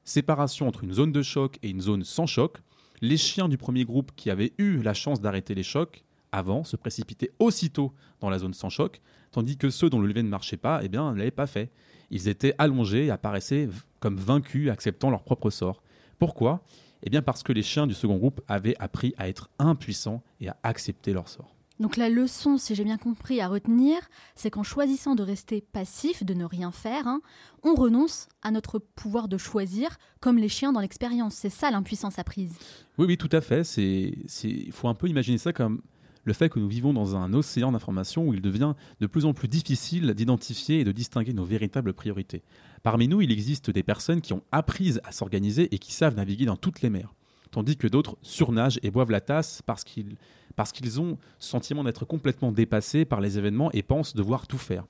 séparation 0.03 0.68
entre 0.68 0.84
une 0.84 0.93
zone 0.93 1.12
de 1.12 1.24
choc 1.24 1.58
et 1.64 1.70
une 1.70 1.82
zone 1.82 2.03
sans 2.03 2.28
choc, 2.28 2.58
les 3.01 3.18
chiens 3.18 3.49
du 3.49 3.58
premier 3.58 3.84
groupe 3.84 4.12
qui 4.16 4.30
avaient 4.30 4.53
eu 4.58 4.82
la 4.82 4.93
chance 4.93 5.22
d'arrêter 5.22 5.56
les 5.56 5.64
chocs 5.64 6.03
avant 6.32 6.64
se 6.64 6.76
précipitaient 6.76 7.32
aussitôt 7.39 7.93
dans 8.20 8.30
la 8.30 8.39
zone 8.39 8.53
sans 8.53 8.70
choc, 8.70 9.01
tandis 9.32 9.58
que 9.58 9.70
ceux 9.70 9.89
dont 9.89 9.99
le 9.99 10.08
levier 10.08 10.24
ne 10.24 10.30
marchait 10.30 10.58
pas, 10.58 10.82
eh 10.84 10.89
bien, 10.89 11.12
ne 11.12 11.18
l'avaient 11.18 11.32
pas 11.32 11.47
fait. 11.47 11.72
Ils 12.12 12.28
étaient 12.28 12.53
allongés 12.58 13.06
et 13.06 13.12
apparaissaient 13.12 13.70
comme 13.99 14.18
vaincus, 14.18 14.70
acceptant 14.70 15.10
leur 15.10 15.24
propre 15.24 15.49
sort. 15.49 15.82
Pourquoi? 16.20 16.64
Eh 17.03 17.10
bien 17.10 17.22
parce 17.22 17.43
que 17.43 17.53
les 17.53 17.64
chiens 17.64 17.88
du 17.88 17.93
second 17.93 18.18
groupe 18.18 18.41
avaient 18.47 18.76
appris 18.80 19.14
à 19.18 19.30
être 19.30 19.49
impuissants 19.60 20.24
et 20.39 20.49
à 20.49 20.58
accepter 20.64 21.14
leur 21.14 21.28
sort. 21.28 21.55
Donc 21.80 21.97
la 21.97 22.09
leçon, 22.09 22.57
si 22.57 22.73
j'ai 22.73 22.84
bien 22.84 22.97
compris, 22.97 23.41
à 23.41 23.47
retenir, 23.47 23.97
c'est 24.36 24.49
qu'en 24.49 24.63
choisissant 24.63 25.15
de 25.15 25.23
rester 25.23 25.61
passif, 25.61 26.23
de 26.23 26.34
ne 26.34 26.45
rien 26.45 26.71
faire, 26.71 27.07
hein, 27.07 27.21
on 27.63 27.76
renonce 27.76 28.30
à 28.41 28.51
notre 28.51 28.80
pouvoir 28.80 29.28
de 29.28 29.38
choisir, 29.38 29.97
comme 30.21 30.38
les 30.38 30.49
chiens 30.49 30.71
dans 30.71 30.80
l'expérience. 30.80 31.36
C'est 31.36 31.49
ça 31.49 31.71
l'impuissance 31.71 32.17
apprise. 32.17 32.55
Oui, 32.97 33.05
oui, 33.07 33.17
tout 33.17 33.30
à 33.32 33.41
fait. 33.41 33.63
Il 33.78 34.71
faut 34.71 34.88
un 34.88 34.95
peu 34.95 35.09
imaginer 35.09 35.38
ça 35.38 35.51
comme 35.51 35.82
le 36.26 36.34
fait 36.34 36.49
que 36.49 36.59
nous 36.59 36.67
vivons 36.67 36.93
dans 36.93 37.15
un 37.15 37.34
océan 37.34 37.71
d'informations 37.71 38.28
où 38.28 38.34
il 38.34 38.41
devient 38.41 38.73
de 38.99 39.07
plus 39.07 39.26
en 39.26 39.34
plus 39.34 39.47
difficile 39.47 40.13
d'identifier 40.13 40.80
et 40.80 40.84
de 40.84 40.91
distinguer 40.91 41.34
nos 41.34 41.45
véritables 41.45 41.93
priorités. 41.93 42.43
Parmi 42.84 43.07
nous, 43.07 43.21
il 43.21 43.32
existe 43.32 43.69
des 43.69 43.84
personnes 43.84 44.21
qui 44.21 44.34
ont 44.34 44.43
appris 44.51 44.97
à 45.03 45.11
s'organiser 45.11 45.73
et 45.73 45.78
qui 45.78 45.93
savent 45.93 46.15
naviguer 46.15 46.45
dans 46.45 46.57
toutes 46.57 46.82
les 46.82 46.89
mers, 46.89 47.13
tandis 47.51 47.78
que 47.78 47.88
d'autres 47.88 48.17
surnagent 48.21 48.80
et 48.82 48.91
boivent 48.91 49.11
la 49.11 49.21
tasse 49.21 49.61
parce 49.65 49.84
qu'ils, 49.84 50.15
parce 50.56 50.72
qu'ils 50.72 50.99
ont 50.99 51.18
ce 51.39 51.49
sentiment 51.49 51.84
d'être 51.84 52.06
complètement 52.06 52.51
dépassés 52.51 53.06
par 53.06 53.22
les 53.22 53.38
événements 53.38 53.72
et 53.72 53.84
pensent 53.84 54.16
devoir 54.16 54.47
tout 54.47 54.58
faire. 54.58 54.86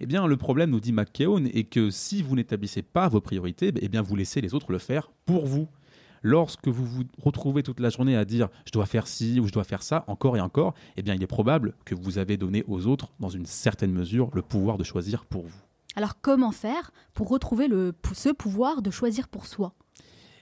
Eh 0.00 0.06
bien, 0.06 0.26
le 0.26 0.36
problème, 0.36 0.70
nous 0.70 0.80
dit 0.80 0.92
McKeown, 0.92 1.46
est 1.46 1.64
que 1.64 1.90
si 1.90 2.22
vous 2.22 2.34
n'établissez 2.34 2.82
pas 2.82 3.08
vos 3.08 3.20
priorités, 3.20 3.72
eh 3.80 3.88
bien, 3.88 4.02
vous 4.02 4.16
laissez 4.16 4.40
les 4.40 4.54
autres 4.54 4.72
le 4.72 4.78
faire 4.78 5.10
pour 5.24 5.46
vous. 5.46 5.68
Lorsque 6.26 6.68
vous 6.68 6.86
vous 6.86 7.04
retrouvez 7.22 7.62
toute 7.62 7.80
la 7.80 7.90
journée 7.90 8.16
à 8.16 8.24
dire 8.24 8.48
je 8.64 8.72
dois 8.72 8.86
faire 8.86 9.06
ci 9.06 9.40
ou 9.40 9.46
je 9.46 9.52
dois 9.52 9.62
faire 9.62 9.82
ça 9.82 10.04
encore 10.06 10.38
et 10.38 10.40
encore, 10.40 10.72
eh 10.96 11.02
bien 11.02 11.14
il 11.14 11.22
est 11.22 11.26
probable 11.26 11.74
que 11.84 11.94
vous 11.94 12.16
avez 12.16 12.38
donné 12.38 12.64
aux 12.66 12.86
autres, 12.86 13.12
dans 13.20 13.28
une 13.28 13.44
certaine 13.44 13.92
mesure, 13.92 14.30
le 14.32 14.40
pouvoir 14.40 14.78
de 14.78 14.84
choisir 14.84 15.26
pour 15.26 15.42
vous. 15.42 15.60
Alors 15.96 16.18
comment 16.22 16.50
faire 16.50 16.92
pour 17.12 17.28
retrouver 17.28 17.68
le, 17.68 17.92
ce 18.14 18.30
pouvoir 18.30 18.80
de 18.80 18.90
choisir 18.90 19.28
pour 19.28 19.44
soi? 19.44 19.74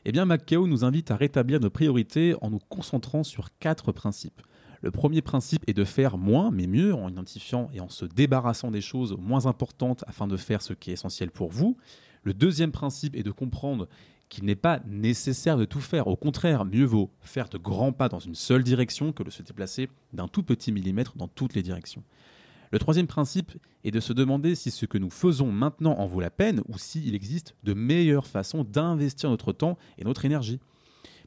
Eh 0.04 0.12
bien 0.12 0.24
McKeown 0.24 0.70
nous 0.70 0.84
invite 0.84 1.10
à 1.10 1.16
rétablir 1.16 1.58
nos 1.58 1.70
priorités 1.70 2.36
en 2.40 2.50
nous 2.50 2.60
concentrant 2.68 3.24
sur 3.24 3.48
quatre 3.58 3.90
principes. 3.90 4.40
Le 4.82 4.90
premier 4.90 5.22
principe 5.22 5.62
est 5.68 5.74
de 5.74 5.84
faire 5.84 6.18
moins 6.18 6.50
mais 6.50 6.66
mieux 6.66 6.92
en 6.92 7.08
identifiant 7.08 7.70
et 7.72 7.80
en 7.80 7.88
se 7.88 8.04
débarrassant 8.04 8.72
des 8.72 8.80
choses 8.80 9.16
moins 9.16 9.46
importantes 9.46 10.02
afin 10.08 10.26
de 10.26 10.36
faire 10.36 10.60
ce 10.60 10.72
qui 10.72 10.90
est 10.90 10.94
essentiel 10.94 11.30
pour 11.30 11.50
vous. 11.50 11.76
Le 12.24 12.34
deuxième 12.34 12.72
principe 12.72 13.14
est 13.14 13.22
de 13.22 13.30
comprendre 13.30 13.88
qu'il 14.28 14.44
n'est 14.44 14.56
pas 14.56 14.80
nécessaire 14.86 15.56
de 15.56 15.64
tout 15.64 15.80
faire. 15.80 16.08
Au 16.08 16.16
contraire, 16.16 16.64
mieux 16.64 16.84
vaut 16.84 17.10
faire 17.20 17.48
de 17.48 17.58
grands 17.58 17.92
pas 17.92 18.08
dans 18.08 18.18
une 18.18 18.34
seule 18.34 18.64
direction 18.64 19.12
que 19.12 19.22
de 19.22 19.30
se 19.30 19.42
déplacer 19.42 19.88
d'un 20.12 20.26
tout 20.26 20.42
petit 20.42 20.72
millimètre 20.72 21.16
dans 21.16 21.28
toutes 21.28 21.54
les 21.54 21.62
directions. 21.62 22.02
Le 22.72 22.78
troisième 22.78 23.06
principe 23.06 23.52
est 23.84 23.90
de 23.90 24.00
se 24.00 24.12
demander 24.12 24.54
si 24.54 24.70
ce 24.70 24.86
que 24.86 24.98
nous 24.98 25.10
faisons 25.10 25.52
maintenant 25.52 25.98
en 25.98 26.06
vaut 26.06 26.20
la 26.20 26.30
peine 26.30 26.62
ou 26.68 26.78
s'il 26.78 27.14
existe 27.14 27.54
de 27.62 27.74
meilleures 27.74 28.26
façons 28.26 28.64
d'investir 28.64 29.30
notre 29.30 29.52
temps 29.52 29.76
et 29.98 30.04
notre 30.04 30.24
énergie. 30.24 30.58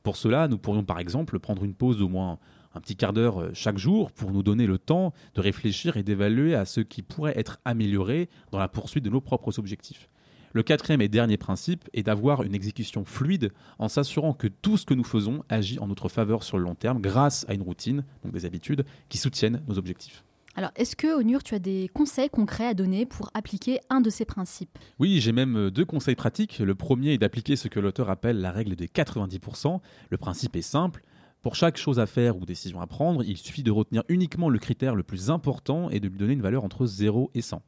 Pour 0.02 0.18
cela, 0.18 0.48
nous 0.48 0.58
pourrions 0.58 0.84
par 0.84 1.00
exemple 1.00 1.40
prendre 1.40 1.64
une 1.64 1.76
pause 1.76 2.00
d'au 2.00 2.10
moins 2.10 2.40
un 2.76 2.82
petit 2.82 2.96
quart 2.96 3.14
d'heure 3.14 3.42
euh, 3.42 3.52
chaque 3.54 3.78
jour 3.78 4.12
pour 4.12 4.32
nous 4.32 4.44
donner 4.44 4.68
le 4.68 4.78
temps 4.78 5.14
de 5.34 5.42
réfléchir 5.42 5.98
et 5.98 6.04
d'évaluer 6.04 6.54
à 6.56 6.66
ce 6.66 6.82
qui 6.82 7.02
pourrait 7.02 7.38
être 7.38 7.60
amélioré 7.66 8.30
dans 8.52 8.60
la 8.60 8.68
poursuite 8.68 9.04
de 9.04 9.10
nos 9.10 9.22
propres 9.22 9.58
objectifs. 9.58 10.10
Le 10.54 10.64
quatrième 10.64 11.02
et 11.02 11.10
dernier 11.10 11.36
principe 11.36 11.90
est 11.94 12.04
d'avoir 12.04 12.44
une 12.44 12.56
exécution 12.56 13.04
fluide 13.04 13.52
en 13.78 13.90
s'assurant 13.90 14.34
que 14.34 14.48
tout 14.48 14.78
ce 14.78 14.86
que 14.86 14.94
nous 14.94 15.04
faisons 15.04 15.44
agit 15.50 15.80
en 15.80 15.88
notre 15.88 16.08
faveur 16.08 16.44
sur 16.44 16.58
le 16.58 16.64
long 16.64 16.76
terme 16.76 17.02
grâce 17.02 17.46
à 17.50 17.54
une 17.54 17.62
routine, 17.62 18.06
donc 18.24 18.32
des 18.32 18.46
habitudes, 18.46 18.86
qui 19.10 19.18
soutiennent 19.18 19.62
nos 19.68 19.78
objectifs. 19.78 20.24
Alors 20.58 20.72
est-ce 20.78 20.96
que, 20.96 21.20
Onur, 21.20 21.44
tu 21.44 21.56
as 21.56 21.60
des 21.60 21.90
conseils 21.94 22.30
concrets 22.30 22.68
à 22.68 22.74
donner 22.74 23.06
pour 23.06 23.30
appliquer 23.34 23.80
un 23.90 24.00
de 24.00 24.10
ces 24.10 24.24
principes? 24.24 24.80
Oui, 25.00 25.20
j'ai 25.20 25.34
même 25.34 25.58
euh, 25.58 25.72
deux 25.72 25.84
conseils 25.84 26.16
pratiques. 26.16 26.60
Le 26.60 26.76
premier 26.76 27.14
est 27.14 27.18
d'appliquer 27.18 27.58
ce 27.58 27.68
que 27.68 27.82
l'auteur 27.82 28.10
appelle 28.10 28.40
la 28.40 28.52
règle 28.52 28.78
des 28.78 28.88
90%. 28.88 29.82
Le 30.10 30.18
principe 30.18 30.56
est 30.56 30.62
simple. 30.62 31.04
Pour 31.46 31.54
chaque 31.54 31.78
chose 31.78 32.00
à 32.00 32.08
faire 32.08 32.38
ou 32.38 32.46
décision 32.48 32.82
à 32.82 32.88
prendre, 32.88 33.24
il 33.24 33.38
suffit 33.38 33.62
de 33.62 33.70
retenir 33.70 34.02
uniquement 34.10 34.50
le 34.50 34.58
critère 34.58 34.96
le 34.96 35.04
plus 35.04 35.30
important 35.30 35.92
et 35.92 36.00
de 36.00 36.08
lui 36.08 36.18
donner 36.18 36.34
une 36.34 36.42
valeur 36.42 36.64
entre 36.64 36.88
0 36.88 37.30
et 37.36 37.44
100. 37.44 37.62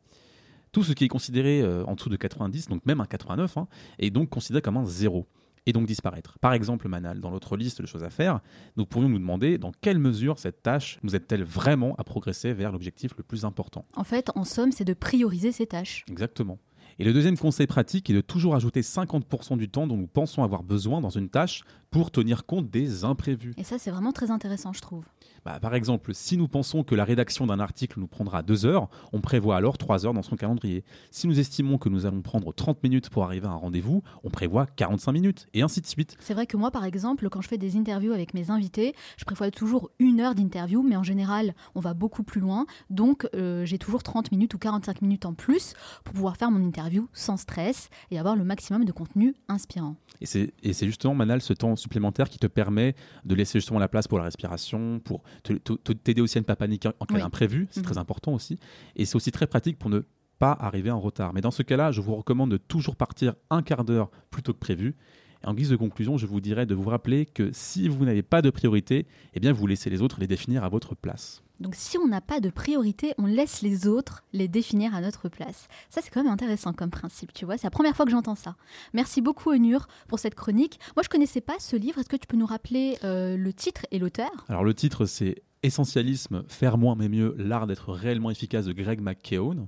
Tout 0.72 0.84
ce 0.84 0.94
qui 0.94 1.06
est 1.06 1.08
considéré 1.08 1.62
euh, 1.62 1.86
en 1.86 1.94
dessous 1.94 2.10
de 2.10 2.16
90, 2.16 2.70
donc 2.70 2.84
même 2.88 3.02
un 3.02 3.06
89, 3.06 3.56
hein, 3.56 3.68
est 4.00 4.10
donc 4.10 4.30
considéré 4.32 4.64
comme 4.64 4.78
un 4.78 4.86
0 4.86 5.28
et 5.68 5.74
donc 5.74 5.86
disparaître. 5.86 6.40
Par 6.40 6.54
exemple, 6.54 6.88
Manal, 6.88 7.20
dans 7.20 7.30
notre 7.30 7.56
liste 7.56 7.80
de 7.84 7.86
choses 7.86 8.04
à 8.04 8.10
faire, 8.10 8.40
nous 8.78 8.88
pourrions 8.88 9.10
nous 9.10 9.20
demander 9.20 9.60
dans 9.60 9.72
quelle 9.80 10.00
mesure 10.00 10.40
cette 10.40 10.64
tâche 10.64 10.98
nous 11.04 11.16
aide-t-elle 11.16 11.44
vraiment 11.44 11.94
à 12.00 12.04
progresser 12.04 12.54
vers 12.54 12.72
l'objectif 12.72 13.12
le 13.16 13.24
plus 13.24 13.46
important? 13.46 13.86
En 13.96 14.04
fait, 14.04 14.32
en 14.34 14.44
somme, 14.44 14.72
c'est 14.72 14.86
de 14.86 14.96
prioriser 14.96 15.52
ces 15.52 15.68
tâches. 15.68 16.04
Exactement. 16.10 16.58
Et 17.00 17.04
le 17.04 17.14
deuxième 17.14 17.38
conseil 17.38 17.68
pratique 17.68 18.10
est 18.10 18.14
de 18.14 18.22
toujours 18.22 18.56
ajouter 18.56 18.82
50% 18.82 19.58
du 19.58 19.70
temps 19.70 19.86
dont 19.86 19.98
nous 19.98 20.08
pensons 20.08 20.44
avoir 20.44 20.64
besoin 20.64 21.00
dans 21.00 21.12
une 21.12 21.30
tâche 21.30 21.64
pour 21.92 22.12
tenir 22.12 22.46
compte 22.46 22.70
des 22.70 23.04
imprévus. 23.04 23.54
Et 23.58 23.64
ça, 23.64 23.78
c'est 23.78 23.92
vraiment 23.92 24.12
très 24.12 24.32
intéressant, 24.32 24.74
je 24.74 24.82
trouve. 24.82 25.06
Bah, 25.46 25.60
par 25.62 25.76
exemple, 25.76 26.14
si 26.14 26.36
nous 26.36 26.50
pensons 26.50 26.84
que 26.84 26.94
la 26.94 27.06
rédaction 27.06 27.48
d'un 27.48 27.62
article 27.62 28.02
nous 28.02 28.08
prendra 28.08 28.44
deux 28.44 28.66
heures, 28.66 28.90
on 29.14 29.22
prévoit 29.22 29.56
alors 29.56 29.78
trois 29.78 30.06
heures 30.06 30.14
dans 30.14 30.22
son 30.22 30.36
calendrier. 30.36 30.84
Si 31.10 31.26
nous 31.26 31.40
estimons 31.40 31.78
que 31.78 31.88
nous 31.88 32.06
allons 32.06 32.22
prendre 32.22 32.54
30 32.54 32.84
minutes 32.84 33.10
pour 33.10 33.24
arriver 33.24 33.48
à 33.48 33.52
un 33.52 33.56
rendez-vous, 33.56 34.04
on 34.26 34.30
prévoit 34.30 34.66
45 34.66 35.14
minutes, 35.14 35.48
et 35.54 35.62
ainsi 35.62 35.80
de 35.80 35.88
suite. 35.88 36.18
C'est 36.20 36.34
vrai 36.34 36.48
que 36.48 36.58
moi, 36.58 36.70
par 36.70 36.84
exemple, 36.84 37.30
quand 37.30 37.40
je 37.40 37.48
fais 37.48 37.58
des 37.58 37.78
interviews 37.78 38.12
avec 38.12 38.34
mes 38.34 38.52
invités, 38.52 38.94
je 39.16 39.24
prévois 39.24 39.50
toujours 39.50 39.90
une 40.00 40.20
heure 40.20 40.36
d'interview, 40.36 40.84
mais 40.84 40.98
en 40.98 41.04
général, 41.04 41.56
on 41.76 41.80
va 41.80 41.94
beaucoup 41.94 42.24
plus 42.24 42.42
loin. 42.42 42.66
Donc, 42.90 43.26
euh, 43.34 43.64
j'ai 43.64 43.78
toujours 43.78 44.04
30 44.04 44.34
minutes 44.34 44.54
ou 44.54 44.58
45 44.58 45.02
minutes 45.02 45.26
en 45.26 45.34
plus 45.34 45.76
pour 46.04 46.14
pouvoir 46.14 46.36
faire 46.36 46.52
mon 46.52 46.62
interview 46.62 47.08
sans 47.14 47.38
stress 47.38 47.90
et 48.12 48.20
avoir 48.20 48.36
le 48.36 48.44
maximum 48.44 48.84
de 48.84 48.92
contenu 48.92 49.34
inspirant. 49.48 49.96
Et 50.20 50.26
c'est 50.26 50.86
justement, 50.86 51.16
Manal, 51.16 51.42
ce 51.42 51.54
temps 51.54 51.77
supplémentaire 51.78 52.30
qui 52.30 52.40
te 52.40 52.48
permet 52.48 52.96
de 53.26 53.36
laisser 53.36 53.60
justement 53.60 53.80
la 53.80 53.88
place 53.88 54.08
pour 54.08 54.18
la 54.18 54.26
respiration, 54.26 55.00
pour 55.00 55.24
t'aider 56.04 56.22
aussi 56.22 56.38
à 56.38 56.42
ne 56.42 56.46
pas 56.46 56.56
paniquer 56.56 56.90
en 57.00 57.06
cas 57.06 57.18
d'imprévu, 57.18 57.68
c'est 57.72 57.82
mhm. 57.82 57.86
très 57.86 57.98
important 57.98 58.34
aussi. 58.34 58.60
Et 58.96 59.06
c'est 59.06 59.16
aussi 59.16 59.32
très 59.32 59.48
pratique 59.48 59.78
pour 59.78 59.90
ne 59.90 60.02
pas 60.40 60.52
arriver 60.52 60.92
en 60.92 61.00
retard. 61.00 61.34
Mais 61.34 61.42
dans 61.42 61.52
ce 61.52 61.64
cas-là, 61.64 61.92
je 61.92 62.02
vous 62.02 62.16
recommande 62.16 62.52
de 62.52 62.58
toujours 62.58 62.96
partir 62.96 63.36
un 63.50 63.62
quart 63.62 63.84
d'heure 63.84 64.10
plutôt 64.30 64.54
que 64.54 64.60
prévu. 64.60 64.96
Et 65.44 65.48
en 65.48 65.54
guise 65.54 65.70
de 65.70 65.76
conclusion, 65.76 66.18
je 66.18 66.26
vous 66.26 66.42
dirais 66.42 66.66
de 66.66 66.76
vous 66.76 66.90
rappeler 66.90 67.26
que 67.26 67.52
si 67.54 67.88
vous 67.88 68.06
n'avez 68.06 68.24
pas 68.24 68.42
de 68.42 68.50
priorité, 68.50 69.08
eh 69.34 69.40
bien 69.40 69.52
vous 69.52 69.68
laissez 69.68 69.90
les 69.90 70.02
autres 70.02 70.20
les 70.20 70.28
définir 70.28 70.64
à 70.64 70.70
votre 70.70 70.96
place. 70.96 71.44
Donc 71.60 71.76
si 71.76 71.98
on 71.98 72.08
n'a 72.08 72.22
pas 72.22 72.40
de 72.40 72.50
priorité, 72.50 73.14
on 73.18 73.26
laisse 73.26 73.62
les 73.62 73.88
autres 73.88 74.24
les 74.34 74.48
définir 74.48 74.94
à 74.96 75.02
notre 75.02 75.30
place. 75.30 75.68
Ça 75.90 76.02
c'est 76.04 76.10
quand 76.10 76.24
même 76.24 76.32
intéressant 76.32 76.74
comme 76.74 76.90
principe, 76.90 77.34
tu 77.34 77.46
vois. 77.46 77.58
C'est 77.58 77.66
la 77.66 77.72
première 77.72 77.96
fois 77.96 78.06
que 78.06 78.12
j'entends 78.12 78.36
ça. 78.36 78.56
Merci 78.94 79.22
beaucoup 79.22 79.52
Onur 79.52 79.88
pour 80.08 80.20
cette 80.20 80.36
chronique. 80.36 80.80
Moi 80.96 81.04
je 81.04 81.10
connaissais 81.10 81.42
pas 81.42 81.56
ce 81.60 81.76
livre. 81.76 82.00
Est-ce 82.00 82.10
que 82.10 82.16
tu 82.16 82.28
peux 82.28 82.38
nous 82.38 82.46
rappeler 82.46 82.98
euh, 83.04 83.38
le 83.38 83.54
titre 83.54 83.82
et 83.92 84.00
l'auteur? 84.00 84.32
Alors 84.50 84.64
le 84.64 84.74
titre 84.74 85.06
c'est 85.06 85.44
Essentialisme, 85.64 86.44
faire 86.48 86.78
moins 86.78 86.96
mais 86.96 87.10
mieux, 87.10 87.34
l'art 87.38 87.66
d'être 87.66 87.92
réellement 87.92 88.30
efficace 88.30 88.66
de 88.66 88.74
Greg 88.74 89.02
McKeown 89.02 89.68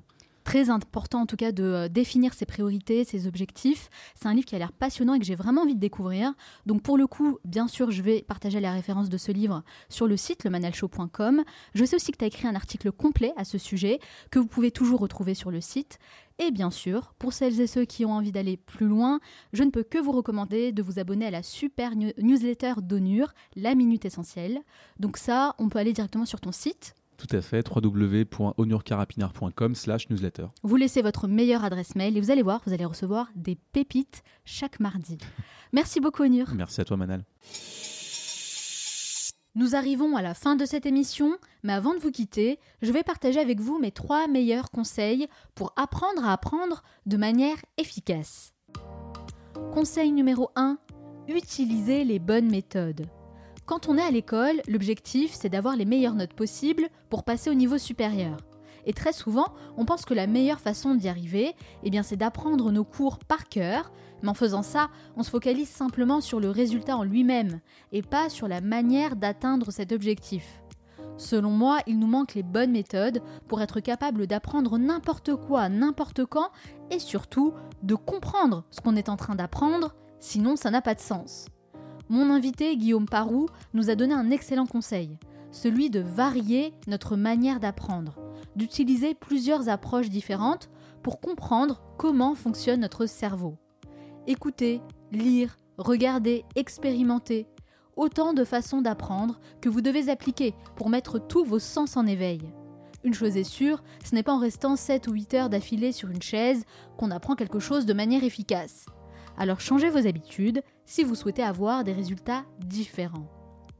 très 0.49 0.71
important 0.71 1.21
en 1.21 1.25
tout 1.27 1.35
cas 1.35 1.51
de 1.51 1.63
euh, 1.63 1.89
définir 1.89 2.33
ses 2.33 2.47
priorités, 2.47 3.03
ses 3.03 3.27
objectifs. 3.27 3.87
C'est 4.15 4.27
un 4.27 4.33
livre 4.33 4.47
qui 4.47 4.55
a 4.55 4.57
l'air 4.57 4.71
passionnant 4.71 5.13
et 5.13 5.19
que 5.19 5.25
j'ai 5.25 5.35
vraiment 5.35 5.61
envie 5.61 5.75
de 5.75 5.79
découvrir. 5.79 6.33
Donc 6.65 6.81
pour 6.81 6.97
le 6.97 7.05
coup, 7.05 7.37
bien 7.45 7.67
sûr, 7.67 7.91
je 7.91 8.01
vais 8.01 8.23
partager 8.23 8.59
la 8.59 8.73
référence 8.73 9.09
de 9.09 9.17
ce 9.19 9.31
livre 9.31 9.61
sur 9.89 10.07
le 10.07 10.17
site 10.17 10.45
lemanalshow.com. 10.45 11.43
Je 11.75 11.85
sais 11.85 11.95
aussi 11.95 12.11
que 12.11 12.17
tu 12.17 12.23
as 12.23 12.27
écrit 12.29 12.47
un 12.47 12.55
article 12.55 12.91
complet 12.91 13.31
à 13.37 13.43
ce 13.43 13.59
sujet 13.59 13.99
que 14.31 14.39
vous 14.39 14.47
pouvez 14.47 14.71
toujours 14.71 15.01
retrouver 15.01 15.35
sur 15.35 15.51
le 15.51 15.61
site. 15.61 15.99
Et 16.39 16.49
bien 16.49 16.71
sûr, 16.71 17.13
pour 17.19 17.31
celles 17.31 17.61
et 17.61 17.67
ceux 17.67 17.85
qui 17.85 18.03
ont 18.03 18.13
envie 18.13 18.31
d'aller 18.31 18.57
plus 18.57 18.87
loin, 18.87 19.19
je 19.53 19.61
ne 19.61 19.69
peux 19.69 19.83
que 19.83 19.99
vous 19.99 20.13
recommander 20.13 20.71
de 20.71 20.81
vous 20.81 20.97
abonner 20.97 21.27
à 21.27 21.31
la 21.31 21.43
super 21.43 21.95
newsletter 21.95 22.73
d'Onur, 22.81 23.35
La 23.55 23.75
Minute 23.75 24.05
Essentielle. 24.05 24.61
Donc 24.99 25.17
ça, 25.17 25.53
on 25.59 25.69
peut 25.69 25.77
aller 25.77 25.93
directement 25.93 26.25
sur 26.25 26.41
ton 26.41 26.51
site 26.51 26.95
tout 27.19 27.35
à 27.35 27.41
fait, 27.41 27.67
www.onurcarapinard.com 27.69 29.75
slash 29.75 30.09
newsletter. 30.09 30.45
Vous 30.63 30.77
laissez 30.77 31.01
votre 31.01 31.27
meilleure 31.27 31.65
adresse 31.65 31.95
mail 31.95 32.17
et 32.17 32.21
vous 32.21 32.31
allez 32.31 32.41
voir, 32.41 32.61
vous 32.65 32.73
allez 32.73 32.85
recevoir 32.85 33.29
des 33.35 33.57
pépites 33.73 34.23
chaque 34.45 34.79
mardi. 34.79 35.17
Merci 35.73 35.99
beaucoup 35.99 36.23
Onur. 36.23 36.47
Merci 36.55 36.81
à 36.81 36.85
toi 36.85 36.97
Manal. 36.97 37.25
Nous 39.55 39.75
arrivons 39.75 40.15
à 40.15 40.21
la 40.21 40.33
fin 40.33 40.55
de 40.55 40.63
cette 40.63 40.85
émission, 40.85 41.35
mais 41.63 41.73
avant 41.73 41.93
de 41.93 41.99
vous 41.99 42.11
quitter, 42.11 42.59
je 42.81 42.91
vais 42.91 43.03
partager 43.03 43.39
avec 43.39 43.59
vous 43.59 43.79
mes 43.79 43.91
trois 43.91 44.27
meilleurs 44.27 44.71
conseils 44.71 45.27
pour 45.55 45.73
apprendre 45.75 46.23
à 46.23 46.31
apprendre 46.31 46.83
de 47.05 47.17
manière 47.17 47.57
efficace. 47.77 48.53
Conseil 49.73 50.13
numéro 50.13 50.51
1, 50.55 50.77
utilisez 51.27 52.05
les 52.05 52.19
bonnes 52.19 52.49
méthodes. 52.49 53.07
Quand 53.69 53.87
on 53.87 53.99
est 53.99 54.01
à 54.01 54.09
l'école, 54.09 54.63
l'objectif 54.67 55.31
c'est 55.35 55.49
d'avoir 55.49 55.75
les 55.75 55.85
meilleures 55.85 56.15
notes 56.15 56.33
possibles 56.33 56.89
pour 57.11 57.23
passer 57.23 57.51
au 57.51 57.53
niveau 57.53 57.77
supérieur. 57.77 58.35
Et 58.87 58.93
très 58.93 59.13
souvent, 59.13 59.45
on 59.77 59.85
pense 59.85 60.05
que 60.05 60.15
la 60.15 60.25
meilleure 60.25 60.59
façon 60.59 60.95
d'y 60.95 61.07
arriver, 61.07 61.53
eh 61.83 61.91
bien, 61.91 62.01
c'est 62.01 62.15
d'apprendre 62.15 62.71
nos 62.71 62.83
cours 62.83 63.19
par 63.19 63.47
cœur, 63.47 63.91
mais 64.23 64.29
en 64.29 64.33
faisant 64.33 64.63
ça, 64.63 64.89
on 65.15 65.21
se 65.21 65.29
focalise 65.29 65.69
simplement 65.69 66.19
sur 66.19 66.39
le 66.39 66.49
résultat 66.49 66.97
en 66.97 67.03
lui-même 67.03 67.59
et 67.91 68.01
pas 68.01 68.29
sur 68.29 68.47
la 68.47 68.59
manière 68.59 69.15
d'atteindre 69.15 69.69
cet 69.69 69.91
objectif. 69.91 70.63
Selon 71.17 71.51
moi, 71.51 71.77
il 71.85 71.99
nous 71.99 72.07
manque 72.07 72.33
les 72.33 72.41
bonnes 72.41 72.71
méthodes 72.71 73.21
pour 73.47 73.61
être 73.61 73.81
capable 73.81 74.25
d'apprendre 74.25 74.79
n'importe 74.79 75.35
quoi, 75.35 75.69
n'importe 75.69 76.25
quand, 76.25 76.49
et 76.89 76.97
surtout 76.97 77.53
de 77.83 77.93
comprendre 77.93 78.63
ce 78.71 78.81
qu'on 78.81 78.95
est 78.95 79.09
en 79.09 79.15
train 79.15 79.35
d'apprendre, 79.35 79.93
sinon 80.19 80.55
ça 80.55 80.71
n'a 80.71 80.81
pas 80.81 80.95
de 80.95 81.01
sens. 81.01 81.45
Mon 82.11 82.31
invité, 82.31 82.75
Guillaume 82.75 83.07
Parou, 83.07 83.45
nous 83.75 83.91
a 83.91 83.95
donné 83.95 84.15
un 84.15 84.31
excellent 84.31 84.65
conseil, 84.65 85.19
celui 85.51 85.91
de 85.91 85.99
varier 85.99 86.73
notre 86.87 87.15
manière 87.15 87.59
d'apprendre, 87.59 88.15
d'utiliser 88.55 89.13
plusieurs 89.13 89.69
approches 89.69 90.09
différentes 90.09 90.71
pour 91.03 91.21
comprendre 91.21 91.83
comment 91.99 92.33
fonctionne 92.33 92.79
notre 92.79 93.05
cerveau. 93.05 93.57
Écouter, 94.25 94.81
lire, 95.11 95.55
regarder, 95.77 96.45
expérimenter, 96.55 97.47
autant 97.95 98.33
de 98.33 98.43
façons 98.43 98.81
d'apprendre 98.81 99.39
que 99.61 99.69
vous 99.69 99.81
devez 99.81 100.09
appliquer 100.09 100.55
pour 100.75 100.89
mettre 100.89 101.19
tous 101.19 101.45
vos 101.45 101.59
sens 101.59 101.95
en 101.95 102.07
éveil. 102.07 102.41
Une 103.03 103.13
chose 103.13 103.37
est 103.37 103.43
sûre, 103.43 103.83
ce 104.03 104.15
n'est 104.15 104.23
pas 104.23 104.33
en 104.33 104.39
restant 104.39 104.75
7 104.75 105.07
ou 105.07 105.11
8 105.11 105.33
heures 105.35 105.49
d'affilée 105.49 105.91
sur 105.91 106.09
une 106.09 106.23
chaise 106.23 106.65
qu'on 106.97 107.11
apprend 107.11 107.35
quelque 107.35 107.59
chose 107.59 107.85
de 107.85 107.93
manière 107.93 108.23
efficace. 108.23 108.87
Alors 109.39 109.61
changez 109.61 109.89
vos 109.89 110.05
habitudes 110.05 110.61
si 110.85 111.05
vous 111.05 111.15
souhaitez 111.15 111.43
avoir 111.43 111.85
des 111.85 111.93
résultats 111.93 112.43
différents. 112.59 113.31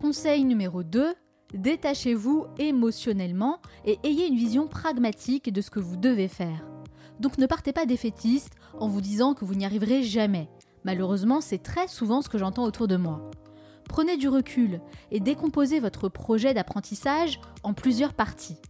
Conseil 0.01 0.45
numéro 0.45 0.83
2, 0.83 1.13
détachez-vous 1.53 2.45
émotionnellement 2.57 3.59
et 3.83 3.99
ayez 4.03 4.27
une 4.27 4.37
vision 4.37 4.69
pragmatique 4.69 5.51
de 5.51 5.59
ce 5.59 5.69
que 5.69 5.81
vous 5.81 5.97
devez 5.97 6.29
faire. 6.29 6.65
Donc 7.19 7.37
ne 7.37 7.45
partez 7.45 7.73
pas 7.73 7.85
défaitiste 7.85 8.53
en 8.79 8.87
vous 8.87 9.01
disant 9.01 9.33
que 9.33 9.43
vous 9.43 9.53
n'y 9.53 9.65
arriverez 9.65 10.01
jamais. 10.01 10.49
Malheureusement, 10.85 11.41
c'est 11.41 11.61
très 11.61 11.89
souvent 11.89 12.21
ce 12.21 12.29
que 12.29 12.37
j'entends 12.37 12.63
autour 12.63 12.87
de 12.87 12.95
moi. 12.95 13.29
Prenez 13.89 14.15
du 14.15 14.29
recul 14.29 14.79
et 15.11 15.19
décomposez 15.19 15.81
votre 15.81 16.07
projet 16.07 16.53
d'apprentissage 16.53 17.41
en 17.63 17.73
plusieurs 17.73 18.13
parties. 18.13 18.61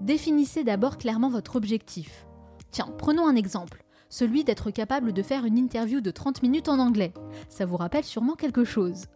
Définissez 0.00 0.64
d'abord 0.64 0.98
clairement 0.98 1.28
votre 1.28 1.54
objectif. 1.54 2.26
Tiens, 2.72 2.92
prenons 2.98 3.28
un 3.28 3.36
exemple 3.36 3.83
celui 4.14 4.44
d'être 4.44 4.70
capable 4.70 5.12
de 5.12 5.24
faire 5.24 5.44
une 5.44 5.58
interview 5.58 6.00
de 6.00 6.12
30 6.12 6.40
minutes 6.44 6.68
en 6.68 6.78
anglais. 6.78 7.12
Ça 7.48 7.66
vous 7.66 7.76
rappelle 7.76 8.04
sûrement 8.04 8.36
quelque 8.36 8.64
chose. 8.64 9.06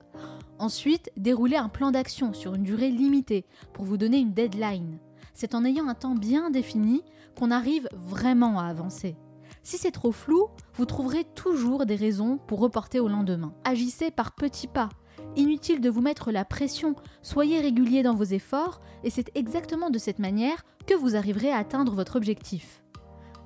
Ensuite, 0.58 1.12
déroulez 1.16 1.54
un 1.54 1.68
plan 1.68 1.92
d'action 1.92 2.32
sur 2.32 2.56
une 2.56 2.64
durée 2.64 2.90
limitée 2.90 3.46
pour 3.72 3.84
vous 3.84 3.96
donner 3.96 4.18
une 4.18 4.32
deadline. 4.32 4.98
C'est 5.34 5.54
en 5.54 5.64
ayant 5.64 5.86
un 5.86 5.94
temps 5.94 6.16
bien 6.16 6.50
défini 6.50 7.04
qu'on 7.38 7.52
arrive 7.52 7.88
vraiment 7.92 8.58
à 8.58 8.64
avancer. 8.64 9.16
Si 9.62 9.78
c'est 9.78 9.92
trop 9.92 10.10
flou, 10.10 10.48
vous 10.74 10.84
trouverez 10.84 11.22
toujours 11.22 11.86
des 11.86 11.94
raisons 11.94 12.40
pour 12.48 12.58
reporter 12.58 12.98
au 12.98 13.06
lendemain. 13.06 13.54
Agissez 13.62 14.10
par 14.10 14.34
petits 14.34 14.66
pas. 14.66 14.88
Inutile 15.36 15.80
de 15.80 15.90
vous 15.90 16.00
mettre 16.00 16.32
la 16.32 16.44
pression, 16.44 16.96
soyez 17.22 17.60
régulier 17.60 18.02
dans 18.02 18.16
vos 18.16 18.24
efforts 18.24 18.80
et 19.04 19.10
c'est 19.10 19.30
exactement 19.36 19.90
de 19.90 19.98
cette 19.98 20.18
manière 20.18 20.64
que 20.88 20.94
vous 20.94 21.14
arriverez 21.14 21.52
à 21.52 21.58
atteindre 21.58 21.94
votre 21.94 22.16
objectif. 22.16 22.82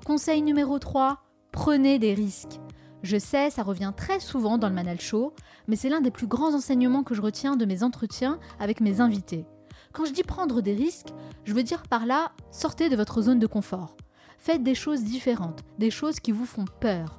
Conseil 0.06 0.40
numéro 0.40 0.78
3, 0.78 1.22
Prenez 1.52 1.98
des 1.98 2.14
risques. 2.14 2.60
Je 3.02 3.18
sais, 3.18 3.50
ça 3.50 3.62
revient 3.62 3.92
très 3.94 4.20
souvent 4.20 4.56
dans 4.56 4.68
le 4.68 4.74
Manal 4.74 5.00
Show, 5.00 5.34
mais 5.68 5.76
c'est 5.76 5.90
l'un 5.90 6.00
des 6.00 6.10
plus 6.10 6.26
grands 6.26 6.54
enseignements 6.54 7.02
que 7.02 7.14
je 7.14 7.20
retiens 7.20 7.56
de 7.56 7.66
mes 7.66 7.82
entretiens 7.82 8.40
avec 8.58 8.80
mes 8.80 9.00
invités. 9.00 9.44
Quand 9.92 10.06
je 10.06 10.12
dis 10.12 10.22
prendre 10.22 10.62
des 10.62 10.74
risques, 10.74 11.12
je 11.44 11.52
veux 11.52 11.62
dire 11.62 11.82
par 11.82 12.06
là, 12.06 12.32
sortez 12.50 12.88
de 12.88 12.96
votre 12.96 13.20
zone 13.20 13.38
de 13.38 13.46
confort. 13.46 13.96
Faites 14.38 14.62
des 14.62 14.74
choses 14.74 15.04
différentes, 15.04 15.60
des 15.78 15.90
choses 15.90 16.20
qui 16.20 16.32
vous 16.32 16.46
font 16.46 16.64
peur. 16.80 17.18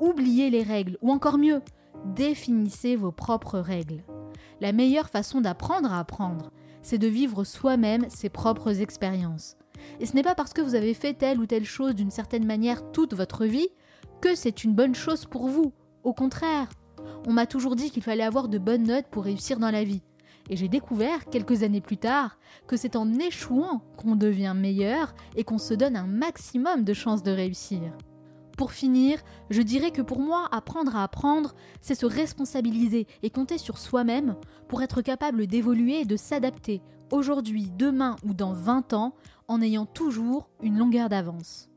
Oubliez 0.00 0.48
les 0.48 0.62
règles, 0.62 0.96
ou 1.02 1.12
encore 1.12 1.36
mieux, 1.36 1.60
définissez 2.06 2.96
vos 2.96 3.12
propres 3.12 3.58
règles. 3.58 4.02
La 4.62 4.72
meilleure 4.72 5.10
façon 5.10 5.42
d'apprendre 5.42 5.92
à 5.92 5.98
apprendre, 5.98 6.50
c'est 6.80 6.98
de 6.98 7.06
vivre 7.06 7.44
soi-même 7.44 8.08
ses 8.08 8.30
propres 8.30 8.80
expériences. 8.80 9.56
Et 10.00 10.06
ce 10.06 10.14
n'est 10.14 10.22
pas 10.22 10.34
parce 10.34 10.52
que 10.52 10.60
vous 10.60 10.74
avez 10.74 10.94
fait 10.94 11.14
telle 11.14 11.38
ou 11.38 11.46
telle 11.46 11.64
chose 11.64 11.94
d'une 11.94 12.10
certaine 12.10 12.46
manière 12.46 12.90
toute 12.92 13.14
votre 13.14 13.44
vie 13.44 13.68
que 14.20 14.34
c'est 14.34 14.64
une 14.64 14.74
bonne 14.74 14.94
chose 14.94 15.26
pour 15.26 15.48
vous. 15.48 15.72
Au 16.02 16.12
contraire, 16.12 16.68
on 17.26 17.32
m'a 17.32 17.46
toujours 17.46 17.76
dit 17.76 17.90
qu'il 17.90 18.02
fallait 18.02 18.24
avoir 18.24 18.48
de 18.48 18.58
bonnes 18.58 18.84
notes 18.84 19.08
pour 19.10 19.24
réussir 19.24 19.58
dans 19.58 19.70
la 19.70 19.84
vie. 19.84 20.02
Et 20.50 20.56
j'ai 20.56 20.68
découvert, 20.68 21.24
quelques 21.26 21.62
années 21.62 21.80
plus 21.80 21.96
tard, 21.96 22.38
que 22.66 22.76
c'est 22.76 22.96
en 22.96 23.10
échouant 23.14 23.82
qu'on 23.96 24.16
devient 24.16 24.54
meilleur 24.54 25.14
et 25.36 25.44
qu'on 25.44 25.58
se 25.58 25.72
donne 25.72 25.96
un 25.96 26.06
maximum 26.06 26.84
de 26.84 26.92
chances 26.92 27.22
de 27.22 27.30
réussir. 27.30 27.80
Pour 28.58 28.72
finir, 28.72 29.18
je 29.50 29.62
dirais 29.62 29.90
que 29.90 30.02
pour 30.02 30.20
moi, 30.20 30.48
apprendre 30.52 30.96
à 30.96 31.02
apprendre, 31.02 31.54
c'est 31.80 31.94
se 31.94 32.06
responsabiliser 32.06 33.06
et 33.22 33.30
compter 33.30 33.58
sur 33.58 33.78
soi-même 33.78 34.36
pour 34.68 34.82
être 34.82 35.02
capable 35.02 35.46
d'évoluer 35.46 36.00
et 36.00 36.04
de 36.04 36.16
s'adapter 36.16 36.82
aujourd'hui, 37.10 37.70
demain 37.76 38.16
ou 38.24 38.34
dans 38.34 38.52
20 38.52 38.92
ans 38.92 39.14
en 39.48 39.60
ayant 39.62 39.86
toujours 39.86 40.48
une 40.62 40.78
longueur 40.78 41.08
d'avance. 41.08 41.68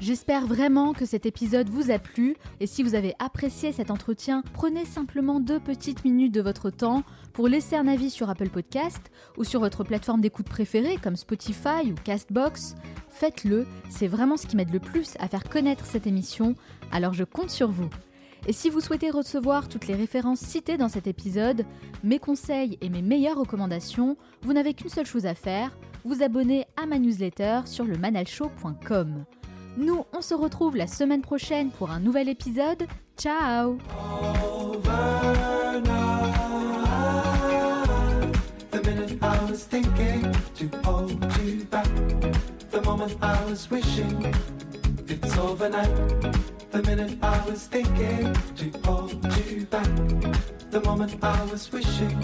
J'espère 0.00 0.46
vraiment 0.46 0.94
que 0.94 1.04
cet 1.04 1.26
épisode 1.26 1.68
vous 1.68 1.90
a 1.90 1.98
plu 1.98 2.34
et 2.58 2.66
si 2.66 2.82
vous 2.82 2.94
avez 2.94 3.14
apprécié 3.18 3.70
cet 3.70 3.90
entretien, 3.90 4.42
prenez 4.54 4.86
simplement 4.86 5.40
deux 5.40 5.60
petites 5.60 6.06
minutes 6.06 6.32
de 6.32 6.40
votre 6.40 6.70
temps 6.70 7.02
pour 7.34 7.48
laisser 7.48 7.76
un 7.76 7.86
avis 7.86 8.08
sur 8.08 8.30
Apple 8.30 8.48
Podcast 8.48 9.10
ou 9.36 9.44
sur 9.44 9.60
votre 9.60 9.84
plateforme 9.84 10.22
d'écoute 10.22 10.48
préférée 10.48 10.96
comme 10.96 11.16
Spotify 11.16 11.92
ou 11.92 11.94
Castbox. 12.02 12.76
Faites-le, 13.10 13.66
c'est 13.90 14.08
vraiment 14.08 14.38
ce 14.38 14.46
qui 14.46 14.56
m'aide 14.56 14.72
le 14.72 14.80
plus 14.80 15.16
à 15.18 15.28
faire 15.28 15.44
connaître 15.44 15.84
cette 15.84 16.06
émission, 16.06 16.54
alors 16.92 17.12
je 17.12 17.24
compte 17.24 17.50
sur 17.50 17.70
vous. 17.70 17.90
Et 18.46 18.54
si 18.54 18.70
vous 18.70 18.80
souhaitez 18.80 19.10
recevoir 19.10 19.68
toutes 19.68 19.86
les 19.86 19.94
références 19.94 20.40
citées 20.40 20.78
dans 20.78 20.88
cet 20.88 21.06
épisode, 21.06 21.66
mes 22.02 22.18
conseils 22.18 22.78
et 22.80 22.88
mes 22.88 23.02
meilleures 23.02 23.38
recommandations, 23.38 24.16
vous 24.40 24.54
n'avez 24.54 24.72
qu'une 24.72 24.88
seule 24.88 25.04
chose 25.04 25.26
à 25.26 25.34
faire, 25.34 25.76
vous 26.04 26.22
abonner 26.22 26.66
à 26.76 26.86
ma 26.86 26.98
newsletter 26.98 27.60
sur 27.64 27.84
le 27.84 27.96
manalshow.com. 27.96 29.24
Nous, 29.76 30.04
on 30.12 30.20
se 30.20 30.34
retrouve 30.34 30.76
la 30.76 30.86
semaine 30.86 31.22
prochaine 31.22 31.70
pour 31.70 31.90
un 31.90 32.00
nouvel 32.00 32.28
épisode. 32.28 32.86
Ciao 33.16 33.78
it's 45.10 45.36
overnight. 45.36 45.90
The 46.70 46.82
minute 46.82 47.18
I 47.22 47.44
was 47.46 47.66
thinking 47.66 48.32
to 48.56 48.78
hold 48.84 49.12
you 49.46 49.66
back. 49.66 49.88
The 50.70 50.80
moment 50.84 51.22
I 51.22 51.44
was 51.44 51.70
wishing 51.72 52.20